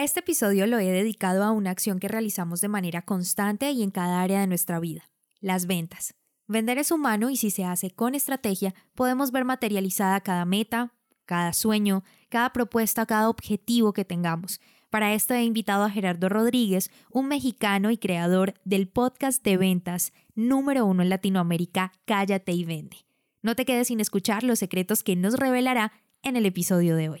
Este 0.00 0.20
episodio 0.20 0.66
lo 0.66 0.78
he 0.78 0.90
dedicado 0.90 1.44
a 1.44 1.50
una 1.50 1.68
acción 1.68 1.98
que 1.98 2.08
realizamos 2.08 2.62
de 2.62 2.68
manera 2.68 3.02
constante 3.02 3.70
y 3.70 3.82
en 3.82 3.90
cada 3.90 4.22
área 4.22 4.40
de 4.40 4.46
nuestra 4.46 4.80
vida, 4.80 5.10
las 5.42 5.66
ventas. 5.66 6.14
Vender 6.46 6.78
es 6.78 6.90
humano 6.90 7.28
y 7.28 7.36
si 7.36 7.50
se 7.50 7.66
hace 7.66 7.90
con 7.90 8.14
estrategia, 8.14 8.74
podemos 8.94 9.30
ver 9.30 9.44
materializada 9.44 10.22
cada 10.22 10.46
meta, 10.46 10.94
cada 11.26 11.52
sueño, 11.52 12.02
cada 12.30 12.50
propuesta, 12.54 13.04
cada 13.04 13.28
objetivo 13.28 13.92
que 13.92 14.06
tengamos. 14.06 14.62
Para 14.88 15.12
esto 15.12 15.34
he 15.34 15.44
invitado 15.44 15.84
a 15.84 15.90
Gerardo 15.90 16.30
Rodríguez, 16.30 16.90
un 17.10 17.28
mexicano 17.28 17.90
y 17.90 17.98
creador 17.98 18.54
del 18.64 18.88
podcast 18.88 19.44
de 19.44 19.58
ventas 19.58 20.14
número 20.34 20.86
uno 20.86 21.02
en 21.02 21.10
Latinoamérica, 21.10 21.92
Cállate 22.06 22.52
y 22.52 22.64
Vende. 22.64 23.04
No 23.42 23.54
te 23.54 23.66
quedes 23.66 23.88
sin 23.88 24.00
escuchar 24.00 24.44
los 24.44 24.60
secretos 24.60 25.02
que 25.02 25.14
nos 25.14 25.34
revelará 25.34 25.92
en 26.22 26.36
el 26.36 26.46
episodio 26.46 26.96
de 26.96 27.10
hoy. 27.10 27.20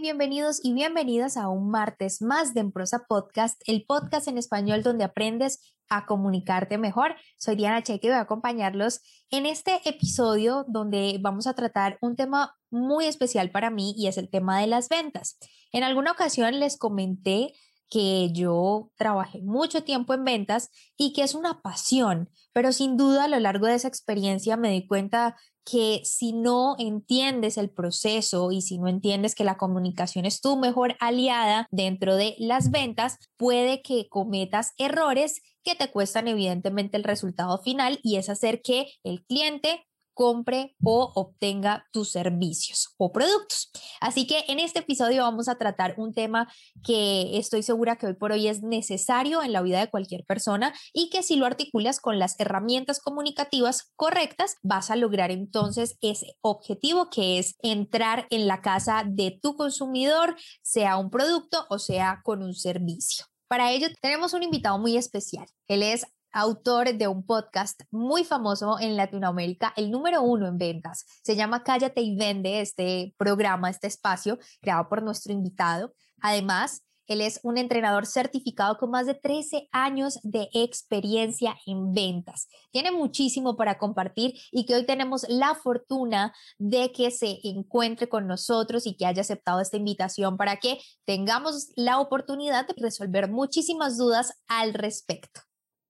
Bienvenidos 0.00 0.60
y 0.62 0.74
bienvenidas 0.74 1.36
a 1.36 1.48
un 1.48 1.70
martes 1.70 2.20
más 2.20 2.52
de 2.52 2.60
Emprosa 2.60 3.04
Podcast, 3.08 3.62
el 3.66 3.84
podcast 3.86 4.26
en 4.26 4.38
español 4.38 4.82
donde 4.82 5.04
aprendes 5.04 5.74
a 5.88 6.04
comunicarte 6.04 6.78
mejor. 6.78 7.14
Soy 7.38 7.54
Diana 7.54 7.82
Checa 7.82 8.06
y 8.06 8.10
voy 8.10 8.18
a 8.18 8.22
acompañarlos 8.22 9.00
en 9.30 9.46
este 9.46 9.80
episodio 9.88 10.64
donde 10.68 11.18
vamos 11.20 11.46
a 11.46 11.54
tratar 11.54 11.96
un 12.00 12.16
tema 12.16 12.56
muy 12.70 13.06
especial 13.06 13.50
para 13.50 13.70
mí 13.70 13.94
y 13.96 14.08
es 14.08 14.18
el 14.18 14.28
tema 14.28 14.60
de 14.60 14.66
las 14.66 14.88
ventas. 14.88 15.38
En 15.72 15.84
alguna 15.84 16.10
ocasión 16.10 16.58
les 16.58 16.76
comenté 16.76 17.54
que 17.88 18.32
yo 18.32 18.90
trabajé 18.96 19.42
mucho 19.42 19.84
tiempo 19.84 20.12
en 20.12 20.24
ventas 20.24 20.70
y 20.96 21.12
que 21.12 21.22
es 21.22 21.34
una 21.34 21.62
pasión, 21.62 22.30
pero 22.52 22.72
sin 22.72 22.96
duda 22.96 23.24
a 23.24 23.28
lo 23.28 23.38
largo 23.38 23.68
de 23.68 23.76
esa 23.76 23.88
experiencia 23.88 24.56
me 24.56 24.70
di 24.70 24.88
cuenta 24.88 25.36
que 25.64 26.02
si 26.04 26.32
no 26.32 26.76
entiendes 26.78 27.56
el 27.56 27.70
proceso 27.70 28.52
y 28.52 28.60
si 28.60 28.78
no 28.78 28.88
entiendes 28.88 29.34
que 29.34 29.44
la 29.44 29.56
comunicación 29.56 30.26
es 30.26 30.40
tu 30.40 30.56
mejor 30.56 30.96
aliada 31.00 31.66
dentro 31.70 32.16
de 32.16 32.34
las 32.38 32.70
ventas, 32.70 33.18
puede 33.36 33.82
que 33.82 34.08
cometas 34.08 34.72
errores 34.78 35.40
que 35.62 35.74
te 35.74 35.90
cuestan 35.90 36.28
evidentemente 36.28 36.96
el 36.96 37.04
resultado 37.04 37.58
final 37.58 37.98
y 38.02 38.16
es 38.16 38.28
hacer 38.28 38.60
que 38.62 38.88
el 39.02 39.24
cliente 39.24 39.86
compre 40.14 40.74
o 40.82 41.12
obtenga 41.14 41.86
tus 41.92 42.10
servicios 42.10 42.94
o 42.96 43.12
productos. 43.12 43.70
Así 44.00 44.26
que 44.26 44.44
en 44.48 44.60
este 44.60 44.78
episodio 44.80 45.22
vamos 45.22 45.48
a 45.48 45.56
tratar 45.56 45.94
un 45.98 46.14
tema 46.14 46.50
que 46.82 47.36
estoy 47.36 47.62
segura 47.62 47.96
que 47.96 48.06
hoy 48.06 48.14
por 48.14 48.32
hoy 48.32 48.48
es 48.48 48.62
necesario 48.62 49.42
en 49.42 49.52
la 49.52 49.62
vida 49.62 49.80
de 49.80 49.90
cualquier 49.90 50.24
persona 50.24 50.72
y 50.92 51.10
que 51.10 51.22
si 51.22 51.36
lo 51.36 51.46
articulas 51.46 52.00
con 52.00 52.18
las 52.18 52.38
herramientas 52.40 53.00
comunicativas 53.00 53.92
correctas, 53.96 54.56
vas 54.62 54.90
a 54.90 54.96
lograr 54.96 55.30
entonces 55.30 55.98
ese 56.00 56.36
objetivo 56.40 57.10
que 57.10 57.38
es 57.38 57.56
entrar 57.62 58.26
en 58.30 58.46
la 58.46 58.62
casa 58.62 59.04
de 59.06 59.38
tu 59.42 59.56
consumidor, 59.56 60.36
sea 60.62 60.96
un 60.96 61.10
producto 61.10 61.66
o 61.68 61.78
sea 61.78 62.20
con 62.24 62.42
un 62.42 62.54
servicio. 62.54 63.26
Para 63.48 63.72
ello 63.72 63.88
tenemos 64.00 64.32
un 64.32 64.42
invitado 64.42 64.78
muy 64.78 64.96
especial. 64.96 65.46
Él 65.68 65.82
es 65.82 66.06
autor 66.34 66.92
de 66.94 67.08
un 67.08 67.24
podcast 67.24 67.80
muy 67.90 68.24
famoso 68.24 68.78
en 68.80 68.96
Latinoamérica, 68.96 69.72
el 69.76 69.90
número 69.90 70.20
uno 70.22 70.48
en 70.48 70.58
ventas. 70.58 71.06
Se 71.22 71.36
llama 71.36 71.62
Cállate 71.62 72.02
y 72.02 72.16
Vende, 72.16 72.60
este 72.60 73.14
programa, 73.16 73.70
este 73.70 73.86
espacio 73.86 74.38
creado 74.60 74.88
por 74.88 75.02
nuestro 75.02 75.32
invitado. 75.32 75.94
Además, 76.20 76.82
él 77.06 77.20
es 77.20 77.38
un 77.42 77.58
entrenador 77.58 78.06
certificado 78.06 78.78
con 78.78 78.90
más 78.90 79.06
de 79.06 79.14
13 79.14 79.68
años 79.72 80.18
de 80.22 80.48
experiencia 80.54 81.56
en 81.66 81.92
ventas. 81.92 82.48
Tiene 82.72 82.90
muchísimo 82.90 83.56
para 83.56 83.78
compartir 83.78 84.34
y 84.50 84.64
que 84.64 84.74
hoy 84.74 84.86
tenemos 84.86 85.26
la 85.28 85.54
fortuna 85.54 86.34
de 86.58 86.92
que 86.92 87.10
se 87.10 87.38
encuentre 87.44 88.08
con 88.08 88.26
nosotros 88.26 88.86
y 88.86 88.96
que 88.96 89.06
haya 89.06 89.20
aceptado 89.20 89.60
esta 89.60 89.76
invitación 89.76 90.36
para 90.36 90.56
que 90.56 90.80
tengamos 91.04 91.68
la 91.76 92.00
oportunidad 92.00 92.66
de 92.66 92.74
resolver 92.78 93.30
muchísimas 93.30 93.98
dudas 93.98 94.40
al 94.48 94.74
respecto. 94.74 95.42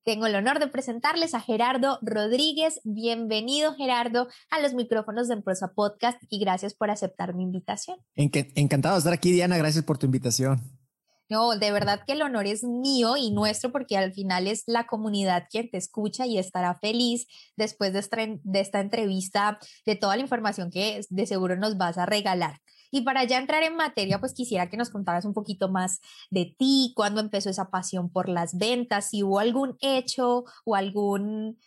Tengo 0.04 0.26
el 0.26 0.34
honor 0.34 0.58
de 0.58 0.68
presentarles 0.68 1.32
a 1.32 1.40
Gerardo 1.40 1.98
Rodríguez. 2.02 2.78
Bienvenido, 2.84 3.74
Gerardo, 3.74 4.28
a 4.50 4.60
los 4.60 4.74
micrófonos 4.74 5.28
de 5.28 5.34
Empresa 5.34 5.72
Podcast 5.74 6.22
y 6.28 6.40
gracias 6.40 6.74
por 6.74 6.90
aceptar 6.90 7.34
mi 7.34 7.42
invitación. 7.42 7.96
encantado 8.14 8.96
de 8.96 8.98
estar 8.98 9.14
aquí, 9.14 9.32
Diana. 9.32 9.56
Gracias 9.56 9.82
por 9.82 9.96
tu 9.96 10.04
invitación. 10.04 10.60
No, 11.30 11.56
de 11.56 11.72
verdad 11.72 12.02
que 12.06 12.12
el 12.12 12.20
honor 12.20 12.46
es 12.46 12.64
mío 12.64 13.16
y 13.16 13.30
nuestro 13.30 13.72
porque 13.72 13.96
al 13.96 14.12
final 14.12 14.46
es 14.46 14.64
la 14.66 14.86
comunidad 14.86 15.46
quien 15.50 15.70
te 15.70 15.78
escucha 15.78 16.26
y 16.26 16.36
estará 16.36 16.78
feliz 16.80 17.26
después 17.56 17.94
de 17.94 18.00
esta, 18.00 18.18
de 18.18 18.60
esta 18.60 18.80
entrevista, 18.80 19.58
de 19.86 19.96
toda 19.96 20.16
la 20.16 20.22
información 20.22 20.70
que 20.70 21.00
de 21.08 21.26
seguro 21.26 21.56
nos 21.56 21.78
vas 21.78 21.96
a 21.96 22.04
regalar. 22.04 22.60
Y 22.94 23.02
para 23.02 23.24
ya 23.24 23.38
entrar 23.38 23.64
en 23.64 23.74
materia, 23.74 24.20
pues 24.20 24.34
quisiera 24.34 24.70
que 24.70 24.76
nos 24.76 24.88
contaras 24.88 25.24
un 25.24 25.34
poquito 25.34 25.68
más 25.68 25.98
de 26.30 26.54
ti, 26.56 26.92
cuándo 26.94 27.20
empezó 27.20 27.50
esa 27.50 27.68
pasión 27.68 28.08
por 28.08 28.28
las 28.28 28.56
ventas, 28.56 29.10
si 29.10 29.24
hubo 29.24 29.40
algún 29.40 29.76
hecho 29.80 30.44
o 30.64 30.76
algún, 30.76 31.58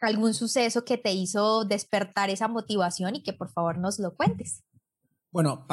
algún 0.00 0.32
suceso 0.32 0.86
que 0.86 0.96
te 0.96 1.12
hizo 1.12 1.66
despertar 1.66 2.30
esa 2.30 2.48
motivación 2.48 3.14
y 3.14 3.22
que 3.22 3.34
por 3.34 3.50
favor 3.50 3.76
nos 3.76 3.98
lo 3.98 4.16
cuentes. 4.16 4.64
Bueno, 5.30 5.66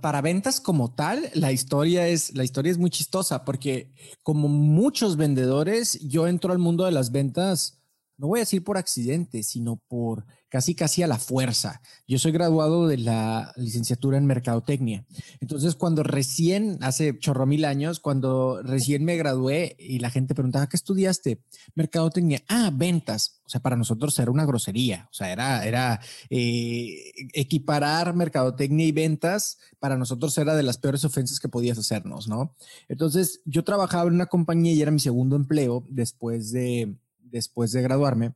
para 0.00 0.20
ventas 0.20 0.60
como 0.60 0.94
tal, 0.94 1.28
la 1.34 1.50
historia 1.50 2.06
es 2.06 2.32
la 2.36 2.44
historia 2.44 2.70
es 2.70 2.78
muy 2.78 2.90
chistosa 2.90 3.44
porque 3.44 3.92
como 4.22 4.46
muchos 4.46 5.16
vendedores, 5.16 5.98
yo 6.08 6.28
entro 6.28 6.52
al 6.52 6.60
mundo 6.60 6.84
de 6.84 6.92
las 6.92 7.10
ventas 7.10 7.82
no 8.18 8.28
voy 8.28 8.38
a 8.38 8.42
decir 8.42 8.64
por 8.64 8.78
accidente, 8.78 9.42
sino 9.42 9.76
por 9.88 10.24
casi 10.56 10.74
casi 10.74 11.02
a 11.02 11.06
la 11.06 11.18
fuerza. 11.18 11.82
Yo 12.08 12.18
soy 12.18 12.32
graduado 12.32 12.88
de 12.88 12.96
la 12.96 13.52
licenciatura 13.56 14.16
en 14.16 14.24
mercadotecnia. 14.24 15.04
Entonces, 15.38 15.74
cuando 15.74 16.02
recién, 16.02 16.78
hace 16.80 17.18
chorro 17.18 17.44
mil 17.44 17.66
años, 17.66 18.00
cuando 18.00 18.62
recién 18.62 19.04
me 19.04 19.18
gradué 19.18 19.76
y 19.78 19.98
la 19.98 20.08
gente 20.08 20.34
preguntaba, 20.34 20.66
¿qué 20.66 20.78
estudiaste? 20.78 21.42
Mercadotecnia. 21.74 22.42
Ah, 22.48 22.70
ventas. 22.72 23.42
O 23.44 23.50
sea, 23.50 23.60
para 23.60 23.76
nosotros 23.76 24.18
era 24.18 24.30
una 24.30 24.46
grosería. 24.46 25.06
O 25.10 25.14
sea, 25.14 25.30
era, 25.30 25.62
era 25.66 26.00
eh, 26.30 27.12
equiparar 27.34 28.14
mercadotecnia 28.14 28.86
y 28.86 28.92
ventas. 28.92 29.58
Para 29.78 29.98
nosotros 29.98 30.38
era 30.38 30.56
de 30.56 30.62
las 30.62 30.78
peores 30.78 31.04
ofensas 31.04 31.38
que 31.38 31.50
podías 31.50 31.76
hacernos, 31.76 32.28
¿no? 32.28 32.56
Entonces, 32.88 33.42
yo 33.44 33.62
trabajaba 33.62 34.08
en 34.08 34.14
una 34.14 34.24
compañía 34.24 34.72
y 34.72 34.80
era 34.80 34.90
mi 34.90 35.00
segundo 35.00 35.36
empleo 35.36 35.84
después 35.90 36.50
de 36.50 36.96
después 37.20 37.72
de 37.72 37.82
graduarme 37.82 38.32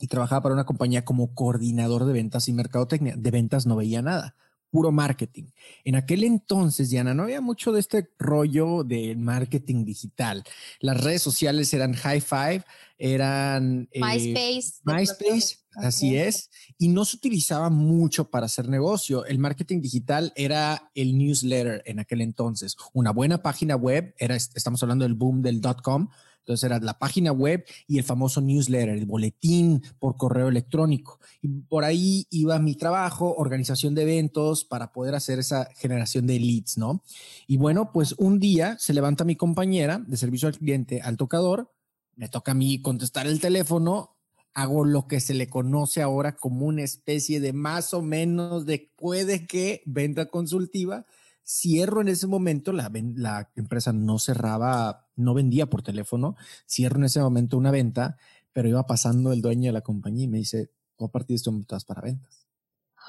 y 0.00 0.08
trabajaba 0.08 0.42
para 0.42 0.54
una 0.54 0.64
compañía 0.64 1.04
como 1.04 1.34
coordinador 1.34 2.06
de 2.06 2.12
ventas 2.12 2.48
y 2.48 2.52
mercadotecnia. 2.52 3.14
De 3.16 3.30
ventas 3.30 3.66
no 3.66 3.76
veía 3.76 4.02
nada, 4.02 4.34
puro 4.70 4.90
marketing. 4.90 5.44
En 5.84 5.94
aquel 5.94 6.24
entonces, 6.24 6.90
Diana, 6.90 7.14
no 7.14 7.24
había 7.24 7.40
mucho 7.40 7.70
de 7.70 7.80
este 7.80 8.10
rollo 8.18 8.82
de 8.82 9.14
marketing 9.16 9.84
digital. 9.84 10.42
Las 10.80 11.04
redes 11.04 11.22
sociales 11.22 11.72
eran 11.74 11.92
High 11.92 12.20
Five, 12.20 12.64
eran 12.98 13.88
eh, 13.92 14.00
MySpace. 14.00 14.80
MySpace, 14.84 15.58
así 15.76 16.16
es. 16.16 16.50
Y 16.78 16.88
no 16.88 17.04
se 17.04 17.16
utilizaba 17.16 17.68
mucho 17.68 18.30
para 18.30 18.46
hacer 18.46 18.68
negocio. 18.68 19.24
El 19.26 19.38
marketing 19.38 19.80
digital 19.80 20.32
era 20.34 20.90
el 20.94 21.16
newsletter 21.16 21.82
en 21.84 21.98
aquel 21.98 22.20
entonces. 22.20 22.76
Una 22.94 23.10
buena 23.10 23.42
página 23.42 23.76
web, 23.76 24.14
era, 24.18 24.34
estamos 24.36 24.82
hablando 24.82 25.04
del 25.04 25.14
boom 25.14 25.42
del 25.42 25.60
dot 25.60 25.82
com 25.82 26.08
entonces 26.40 26.64
era 26.64 26.78
la 26.80 26.98
página 26.98 27.32
web 27.32 27.64
y 27.86 27.98
el 27.98 28.04
famoso 28.04 28.40
newsletter, 28.40 28.90
el 28.90 29.06
boletín 29.06 29.82
por 29.98 30.16
correo 30.16 30.48
electrónico. 30.48 31.20
Y 31.40 31.48
por 31.48 31.84
ahí 31.84 32.26
iba 32.30 32.58
mi 32.58 32.74
trabajo, 32.74 33.34
organización 33.36 33.94
de 33.94 34.02
eventos 34.02 34.64
para 34.64 34.92
poder 34.92 35.14
hacer 35.14 35.38
esa 35.38 35.68
generación 35.76 36.26
de 36.26 36.40
leads, 36.40 36.78
¿no? 36.78 37.02
Y 37.46 37.56
bueno, 37.56 37.92
pues 37.92 38.14
un 38.18 38.38
día 38.38 38.76
se 38.78 38.94
levanta 38.94 39.24
mi 39.24 39.36
compañera 39.36 40.02
de 40.06 40.16
servicio 40.16 40.48
al 40.48 40.58
cliente 40.58 41.00
al 41.00 41.16
tocador, 41.16 41.72
me 42.16 42.28
toca 42.28 42.52
a 42.52 42.54
mí 42.54 42.82
contestar 42.82 43.26
el 43.26 43.40
teléfono, 43.40 44.16
hago 44.54 44.84
lo 44.84 45.06
que 45.06 45.20
se 45.20 45.34
le 45.34 45.48
conoce 45.48 46.02
ahora 46.02 46.36
como 46.36 46.66
una 46.66 46.82
especie 46.82 47.40
de 47.40 47.52
más 47.52 47.94
o 47.94 48.02
menos 48.02 48.66
de 48.66 48.92
puede 48.96 49.46
que 49.46 49.82
venta 49.86 50.26
consultiva. 50.26 51.06
Cierro 51.44 52.00
en 52.00 52.08
ese 52.08 52.26
momento, 52.26 52.72
la, 52.72 52.90
la 53.16 53.50
empresa 53.56 53.92
no 53.92 54.18
cerraba 54.18 55.08
no 55.20 55.34
vendía 55.34 55.66
por 55.66 55.82
teléfono, 55.82 56.36
cierro 56.68 56.98
en 56.98 57.04
ese 57.04 57.20
momento 57.20 57.56
una 57.56 57.70
venta, 57.70 58.16
pero 58.52 58.68
iba 58.68 58.86
pasando 58.86 59.32
el 59.32 59.42
dueño 59.42 59.68
de 59.68 59.72
la 59.72 59.82
compañía 59.82 60.24
y 60.24 60.28
me 60.28 60.38
dice, 60.38 60.70
voy 60.98 61.08
a 61.08 61.12
partir 61.12 61.36
esto 61.36 61.52
todas 61.66 61.84
para 61.84 62.02
ventas. 62.02 62.46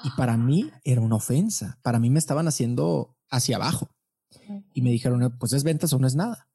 Y 0.04 0.10
para 0.16 0.36
mí 0.36 0.70
era 0.84 1.00
una 1.00 1.16
ofensa, 1.16 1.78
para 1.82 1.98
mí 1.98 2.10
me 2.10 2.18
estaban 2.18 2.48
haciendo 2.48 3.16
hacia 3.30 3.56
abajo. 3.56 3.90
Y 4.74 4.82
me 4.82 4.90
dijeron, 4.90 5.36
pues 5.38 5.52
es 5.52 5.62
ventas 5.62 5.92
o 5.92 5.98
no 5.98 6.06
es 6.06 6.14
nada. 6.14 6.48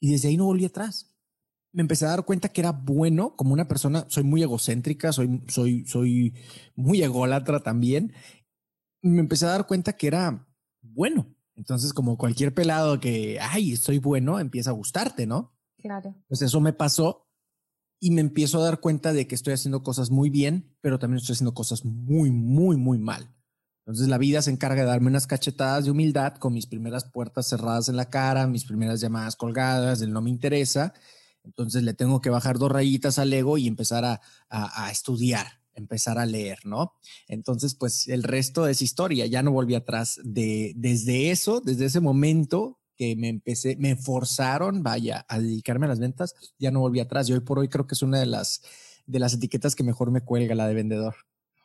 Y 0.00 0.10
desde 0.10 0.28
ahí 0.28 0.36
no 0.36 0.46
volví 0.46 0.64
atrás. 0.64 1.14
Me 1.72 1.82
empecé 1.82 2.06
a 2.06 2.10
dar 2.10 2.24
cuenta 2.24 2.48
que 2.48 2.62
era 2.62 2.72
bueno 2.72 3.36
como 3.36 3.52
una 3.52 3.68
persona, 3.68 4.06
soy 4.08 4.24
muy 4.24 4.42
egocéntrica, 4.42 5.12
soy, 5.12 5.42
soy, 5.48 5.84
soy 5.86 6.34
muy 6.74 7.02
ególatra 7.02 7.60
también. 7.60 8.12
Me 9.02 9.20
empecé 9.20 9.46
a 9.46 9.50
dar 9.50 9.66
cuenta 9.66 9.92
que 9.94 10.06
era 10.06 10.48
bueno. 10.80 11.35
Entonces, 11.56 11.92
como 11.92 12.18
cualquier 12.18 12.54
pelado 12.54 13.00
que, 13.00 13.38
ay, 13.40 13.72
estoy 13.72 13.98
bueno, 13.98 14.38
empieza 14.38 14.70
a 14.70 14.74
gustarte, 14.74 15.26
¿no? 15.26 15.54
Claro. 15.78 16.14
Pues 16.28 16.42
eso 16.42 16.60
me 16.60 16.72
pasó 16.72 17.26
y 17.98 18.10
me 18.10 18.20
empiezo 18.20 18.58
a 18.58 18.64
dar 18.64 18.80
cuenta 18.80 19.12
de 19.12 19.26
que 19.26 19.34
estoy 19.34 19.54
haciendo 19.54 19.82
cosas 19.82 20.10
muy 20.10 20.30
bien, 20.30 20.76
pero 20.82 20.98
también 20.98 21.18
estoy 21.18 21.32
haciendo 21.34 21.54
cosas 21.54 21.84
muy, 21.84 22.30
muy, 22.30 22.76
muy 22.76 22.98
mal. 22.98 23.34
Entonces 23.86 24.08
la 24.08 24.18
vida 24.18 24.42
se 24.42 24.50
encarga 24.50 24.82
de 24.82 24.88
darme 24.88 25.08
unas 25.08 25.26
cachetadas 25.26 25.84
de 25.84 25.92
humildad 25.92 26.34
con 26.34 26.52
mis 26.52 26.66
primeras 26.66 27.04
puertas 27.04 27.48
cerradas 27.48 27.88
en 27.88 27.96
la 27.96 28.10
cara, 28.10 28.46
mis 28.48 28.64
primeras 28.64 29.00
llamadas 29.00 29.36
colgadas, 29.36 30.00
del 30.00 30.12
no 30.12 30.20
me 30.20 30.30
interesa. 30.30 30.92
Entonces 31.44 31.84
le 31.84 31.94
tengo 31.94 32.20
que 32.20 32.28
bajar 32.28 32.58
dos 32.58 32.72
rayitas 32.72 33.20
al 33.20 33.32
ego 33.32 33.56
y 33.56 33.68
empezar 33.68 34.04
a, 34.04 34.20
a, 34.50 34.90
estudiar, 34.90 35.55
empezar 35.76 36.18
a 36.18 36.26
leer, 36.26 36.58
¿no? 36.64 36.94
Entonces, 37.28 37.74
pues 37.74 38.08
el 38.08 38.22
resto 38.22 38.66
es 38.66 38.82
historia. 38.82 39.26
Ya 39.26 39.42
no 39.42 39.52
volví 39.52 39.74
atrás 39.74 40.18
de, 40.24 40.72
desde 40.76 41.30
eso, 41.30 41.60
desde 41.60 41.84
ese 41.86 42.00
momento 42.00 42.78
que 42.96 43.14
me 43.14 43.28
empecé, 43.28 43.76
me 43.76 43.94
forzaron, 43.94 44.82
vaya, 44.82 45.24
a 45.28 45.38
dedicarme 45.38 45.86
a 45.86 45.90
las 45.90 46.00
ventas, 46.00 46.34
ya 46.58 46.70
no 46.70 46.80
volví 46.80 47.00
atrás. 47.00 47.28
Y 47.28 47.34
hoy 47.34 47.40
por 47.40 47.58
hoy 47.58 47.68
creo 47.68 47.86
que 47.86 47.94
es 47.94 48.02
una 48.02 48.18
de 48.18 48.26
las, 48.26 48.62
de 49.06 49.18
las 49.18 49.34
etiquetas 49.34 49.76
que 49.76 49.84
mejor 49.84 50.10
me 50.10 50.22
cuelga, 50.22 50.54
la 50.54 50.66
de 50.66 50.74
vendedor. 50.74 51.14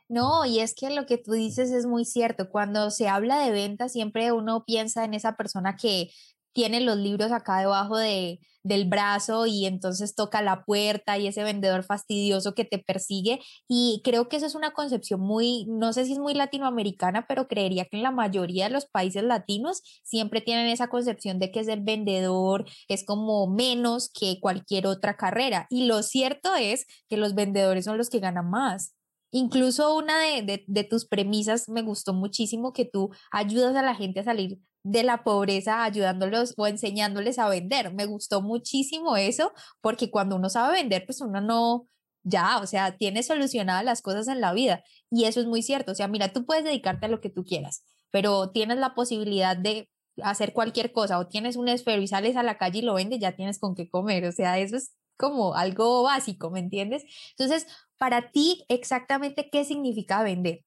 No, 0.09 0.45
y 0.45 0.59
es 0.59 0.75
que 0.75 0.89
lo 0.89 1.05
que 1.05 1.17
tú 1.17 1.31
dices 1.31 1.71
es 1.71 1.85
muy 1.85 2.03
cierto. 2.03 2.49
Cuando 2.49 2.91
se 2.91 3.07
habla 3.07 3.39
de 3.39 3.51
venta, 3.51 3.87
siempre 3.87 4.33
uno 4.33 4.65
piensa 4.65 5.05
en 5.05 5.13
esa 5.13 5.37
persona 5.37 5.77
que 5.77 6.11
tiene 6.53 6.81
los 6.81 6.97
libros 6.97 7.31
acá 7.31 7.59
debajo 7.59 7.97
de, 7.97 8.39
del 8.63 8.85
brazo 8.85 9.45
y 9.45 9.65
entonces 9.65 10.15
toca 10.15 10.41
la 10.41 10.63
puerta 10.63 11.17
y 11.17 11.27
ese 11.27 11.43
vendedor 11.43 11.83
fastidioso 11.83 12.53
que 12.53 12.65
te 12.65 12.79
persigue. 12.79 13.39
Y 13.67 14.01
creo 14.03 14.29
que 14.29 14.37
eso 14.37 14.45
es 14.45 14.55
una 14.55 14.71
concepción 14.71 15.19
muy, 15.21 15.65
no 15.67 15.93
sé 15.93 16.05
si 16.05 16.13
es 16.13 16.19
muy 16.19 16.33
latinoamericana, 16.33 17.25
pero 17.27 17.47
creería 17.47 17.85
que 17.85 17.97
en 17.97 18.03
la 18.03 18.11
mayoría 18.11 18.65
de 18.65 18.71
los 18.71 18.85
países 18.85 19.23
latinos 19.23 19.81
siempre 20.03 20.41
tienen 20.41 20.67
esa 20.67 20.87
concepción 20.87 21.39
de 21.39 21.51
que 21.51 21.61
es 21.61 21.67
el 21.67 21.81
vendedor, 21.81 22.65
es 22.87 23.05
como 23.05 23.47
menos 23.47 24.09
que 24.13 24.39
cualquier 24.39 24.87
otra 24.87 25.17
carrera. 25.17 25.67
Y 25.69 25.85
lo 25.85 26.03
cierto 26.03 26.55
es 26.55 26.85
que 27.09 27.17
los 27.17 27.35
vendedores 27.35 27.85
son 27.85 27.97
los 27.97 28.09
que 28.09 28.19
ganan 28.19 28.49
más. 28.49 28.95
Incluso 29.33 29.95
una 29.95 30.19
de, 30.19 30.87
tus 30.89 31.05
premisas 31.05 31.69
me 31.69 31.81
gustó 31.81 32.13
muchísimo 32.13 32.73
que 32.73 32.83
tú 32.85 33.11
ayudas 33.31 33.75
a 33.77 33.81
la 33.81 33.95
gente 33.95 34.19
a 34.19 34.23
salir 34.25 34.59
de 34.83 35.03
la 35.03 35.23
pobreza 35.23 35.83
ayudándolos 35.83 36.53
o 36.57 36.67
enseñándoles 36.67 37.39
a 37.39 37.49
vender. 37.49 37.93
Me 37.93 38.05
gustó 38.05 38.41
muchísimo 38.41 39.17
eso 39.17 39.53
porque 39.81 40.09
cuando 40.11 40.35
uno 40.35 40.49
sabe 40.49 40.73
vender, 40.73 41.05
pues 41.05 41.21
uno 41.21 41.41
no, 41.41 41.87
ya, 42.23 42.59
o 42.59 42.67
sea, 42.67 42.97
tiene 42.97 43.23
solucionadas 43.23 43.83
las 43.85 44.01
cosas 44.01 44.27
en 44.27 44.41
la 44.41 44.53
vida. 44.53 44.83
Y 45.09 45.25
eso 45.25 45.39
es 45.39 45.47
muy 45.47 45.61
cierto. 45.63 45.91
O 45.91 45.95
sea, 45.95 46.07
mira, 46.07 46.33
tú 46.33 46.45
puedes 46.45 46.63
dedicarte 46.63 47.05
a 47.07 47.09
lo 47.09 47.21
que 47.21 47.29
tú 47.29 47.43
quieras, 47.43 47.83
pero 48.11 48.51
tienes 48.51 48.77
la 48.77 48.93
posibilidad 48.95 49.57
de 49.57 49.89
hacer 50.23 50.53
cualquier 50.53 50.91
cosa 50.91 51.19
o 51.19 51.27
tienes 51.27 51.55
un 51.55 51.67
esfero 51.67 52.01
y 52.01 52.07
sales 52.07 52.35
a 52.35 52.43
la 52.43 52.57
calle 52.57 52.79
y 52.79 52.81
lo 52.83 52.95
vendes, 52.95 53.19
ya 53.19 53.35
tienes 53.35 53.59
con 53.59 53.75
qué 53.75 53.89
comer. 53.89 54.25
O 54.25 54.31
sea, 54.31 54.59
eso 54.59 54.77
es 54.77 54.93
como 55.17 55.55
algo 55.55 56.03
básico, 56.03 56.49
¿me 56.49 56.59
entiendes? 56.59 57.03
Entonces, 57.37 57.67
para 57.97 58.31
ti, 58.31 58.65
exactamente, 58.69 59.49
¿qué 59.51 59.63
significa 59.63 60.23
vender? 60.23 60.63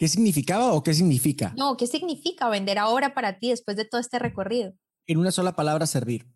¿Qué 0.00 0.08
significaba 0.08 0.72
o 0.72 0.82
qué 0.82 0.94
significa? 0.94 1.52
No, 1.58 1.76
¿qué 1.76 1.86
significa 1.86 2.48
vender 2.48 2.78
ahora 2.78 3.12
para 3.12 3.38
ti 3.38 3.50
después 3.50 3.76
de 3.76 3.84
todo 3.84 4.00
este 4.00 4.18
recorrido? 4.18 4.72
En 5.06 5.18
una 5.18 5.30
sola 5.30 5.54
palabra, 5.54 5.86
servir. 5.86 6.26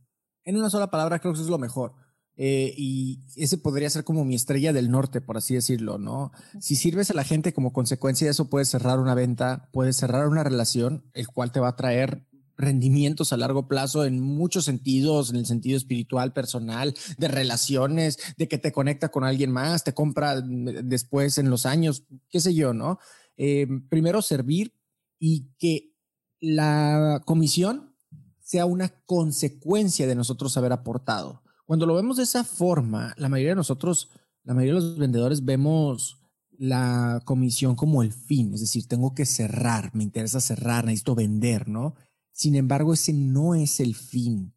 En 0.42 0.58
una 0.58 0.68
sola 0.68 0.90
palabra 0.90 1.18
creo 1.18 1.32
que 1.32 1.38
eso 1.38 1.44
es 1.44 1.50
lo 1.50 1.56
mejor. 1.56 1.94
Eh, 2.36 2.74
y 2.76 3.22
ese 3.36 3.56
podría 3.56 3.88
ser 3.88 4.04
como 4.04 4.26
mi 4.26 4.34
estrella 4.34 4.74
del 4.74 4.90
norte, 4.90 5.22
por 5.22 5.38
así 5.38 5.54
decirlo, 5.54 5.96
¿no? 5.96 6.30
Si 6.60 6.76
sirves 6.76 7.10
a 7.10 7.14
la 7.14 7.24
gente 7.24 7.54
como 7.54 7.72
consecuencia 7.72 8.26
de 8.26 8.32
eso, 8.32 8.50
puedes 8.50 8.68
cerrar 8.68 8.98
una 8.98 9.14
venta, 9.14 9.70
puedes 9.72 9.96
cerrar 9.96 10.28
una 10.28 10.44
relación, 10.44 11.10
el 11.14 11.28
cual 11.28 11.50
te 11.50 11.60
va 11.60 11.68
a 11.68 11.76
traer 11.76 12.26
rendimientos 12.58 13.32
a 13.32 13.38
largo 13.38 13.66
plazo 13.66 14.04
en 14.04 14.20
muchos 14.20 14.66
sentidos, 14.66 15.30
en 15.30 15.36
el 15.36 15.46
sentido 15.46 15.78
espiritual, 15.78 16.34
personal, 16.34 16.94
de 17.16 17.28
relaciones, 17.28 18.18
de 18.36 18.46
que 18.46 18.58
te 18.58 18.72
conecta 18.72 19.08
con 19.08 19.24
alguien 19.24 19.50
más, 19.50 19.84
te 19.84 19.94
compra 19.94 20.36
mm, 20.36 20.86
después 20.86 21.38
en 21.38 21.48
los 21.48 21.64
años, 21.64 22.04
qué 22.28 22.40
sé 22.40 22.54
yo, 22.54 22.74
¿no? 22.74 22.98
Eh, 23.36 23.66
primero 23.88 24.22
servir 24.22 24.72
y 25.18 25.48
que 25.58 25.94
la 26.40 27.22
comisión 27.24 27.94
sea 28.40 28.66
una 28.66 28.90
consecuencia 29.06 30.06
de 30.06 30.14
nosotros 30.14 30.56
haber 30.56 30.72
aportado. 30.72 31.42
Cuando 31.66 31.86
lo 31.86 31.94
vemos 31.94 32.18
de 32.18 32.24
esa 32.24 32.44
forma, 32.44 33.14
la 33.16 33.28
mayoría 33.28 33.52
de 33.52 33.56
nosotros, 33.56 34.10
la 34.42 34.54
mayoría 34.54 34.74
de 34.74 34.86
los 34.86 34.98
vendedores 34.98 35.44
vemos 35.44 36.18
la 36.58 37.20
comisión 37.24 37.74
como 37.74 38.02
el 38.02 38.12
fin, 38.12 38.54
es 38.54 38.60
decir, 38.60 38.86
tengo 38.86 39.14
que 39.14 39.26
cerrar, 39.26 39.90
me 39.94 40.04
interesa 40.04 40.40
cerrar, 40.40 40.84
necesito 40.84 41.14
vender, 41.14 41.68
¿no? 41.68 41.94
Sin 42.32 42.54
embargo, 42.54 42.92
ese 42.92 43.12
no 43.12 43.54
es 43.54 43.80
el 43.80 43.94
fin. 43.94 44.53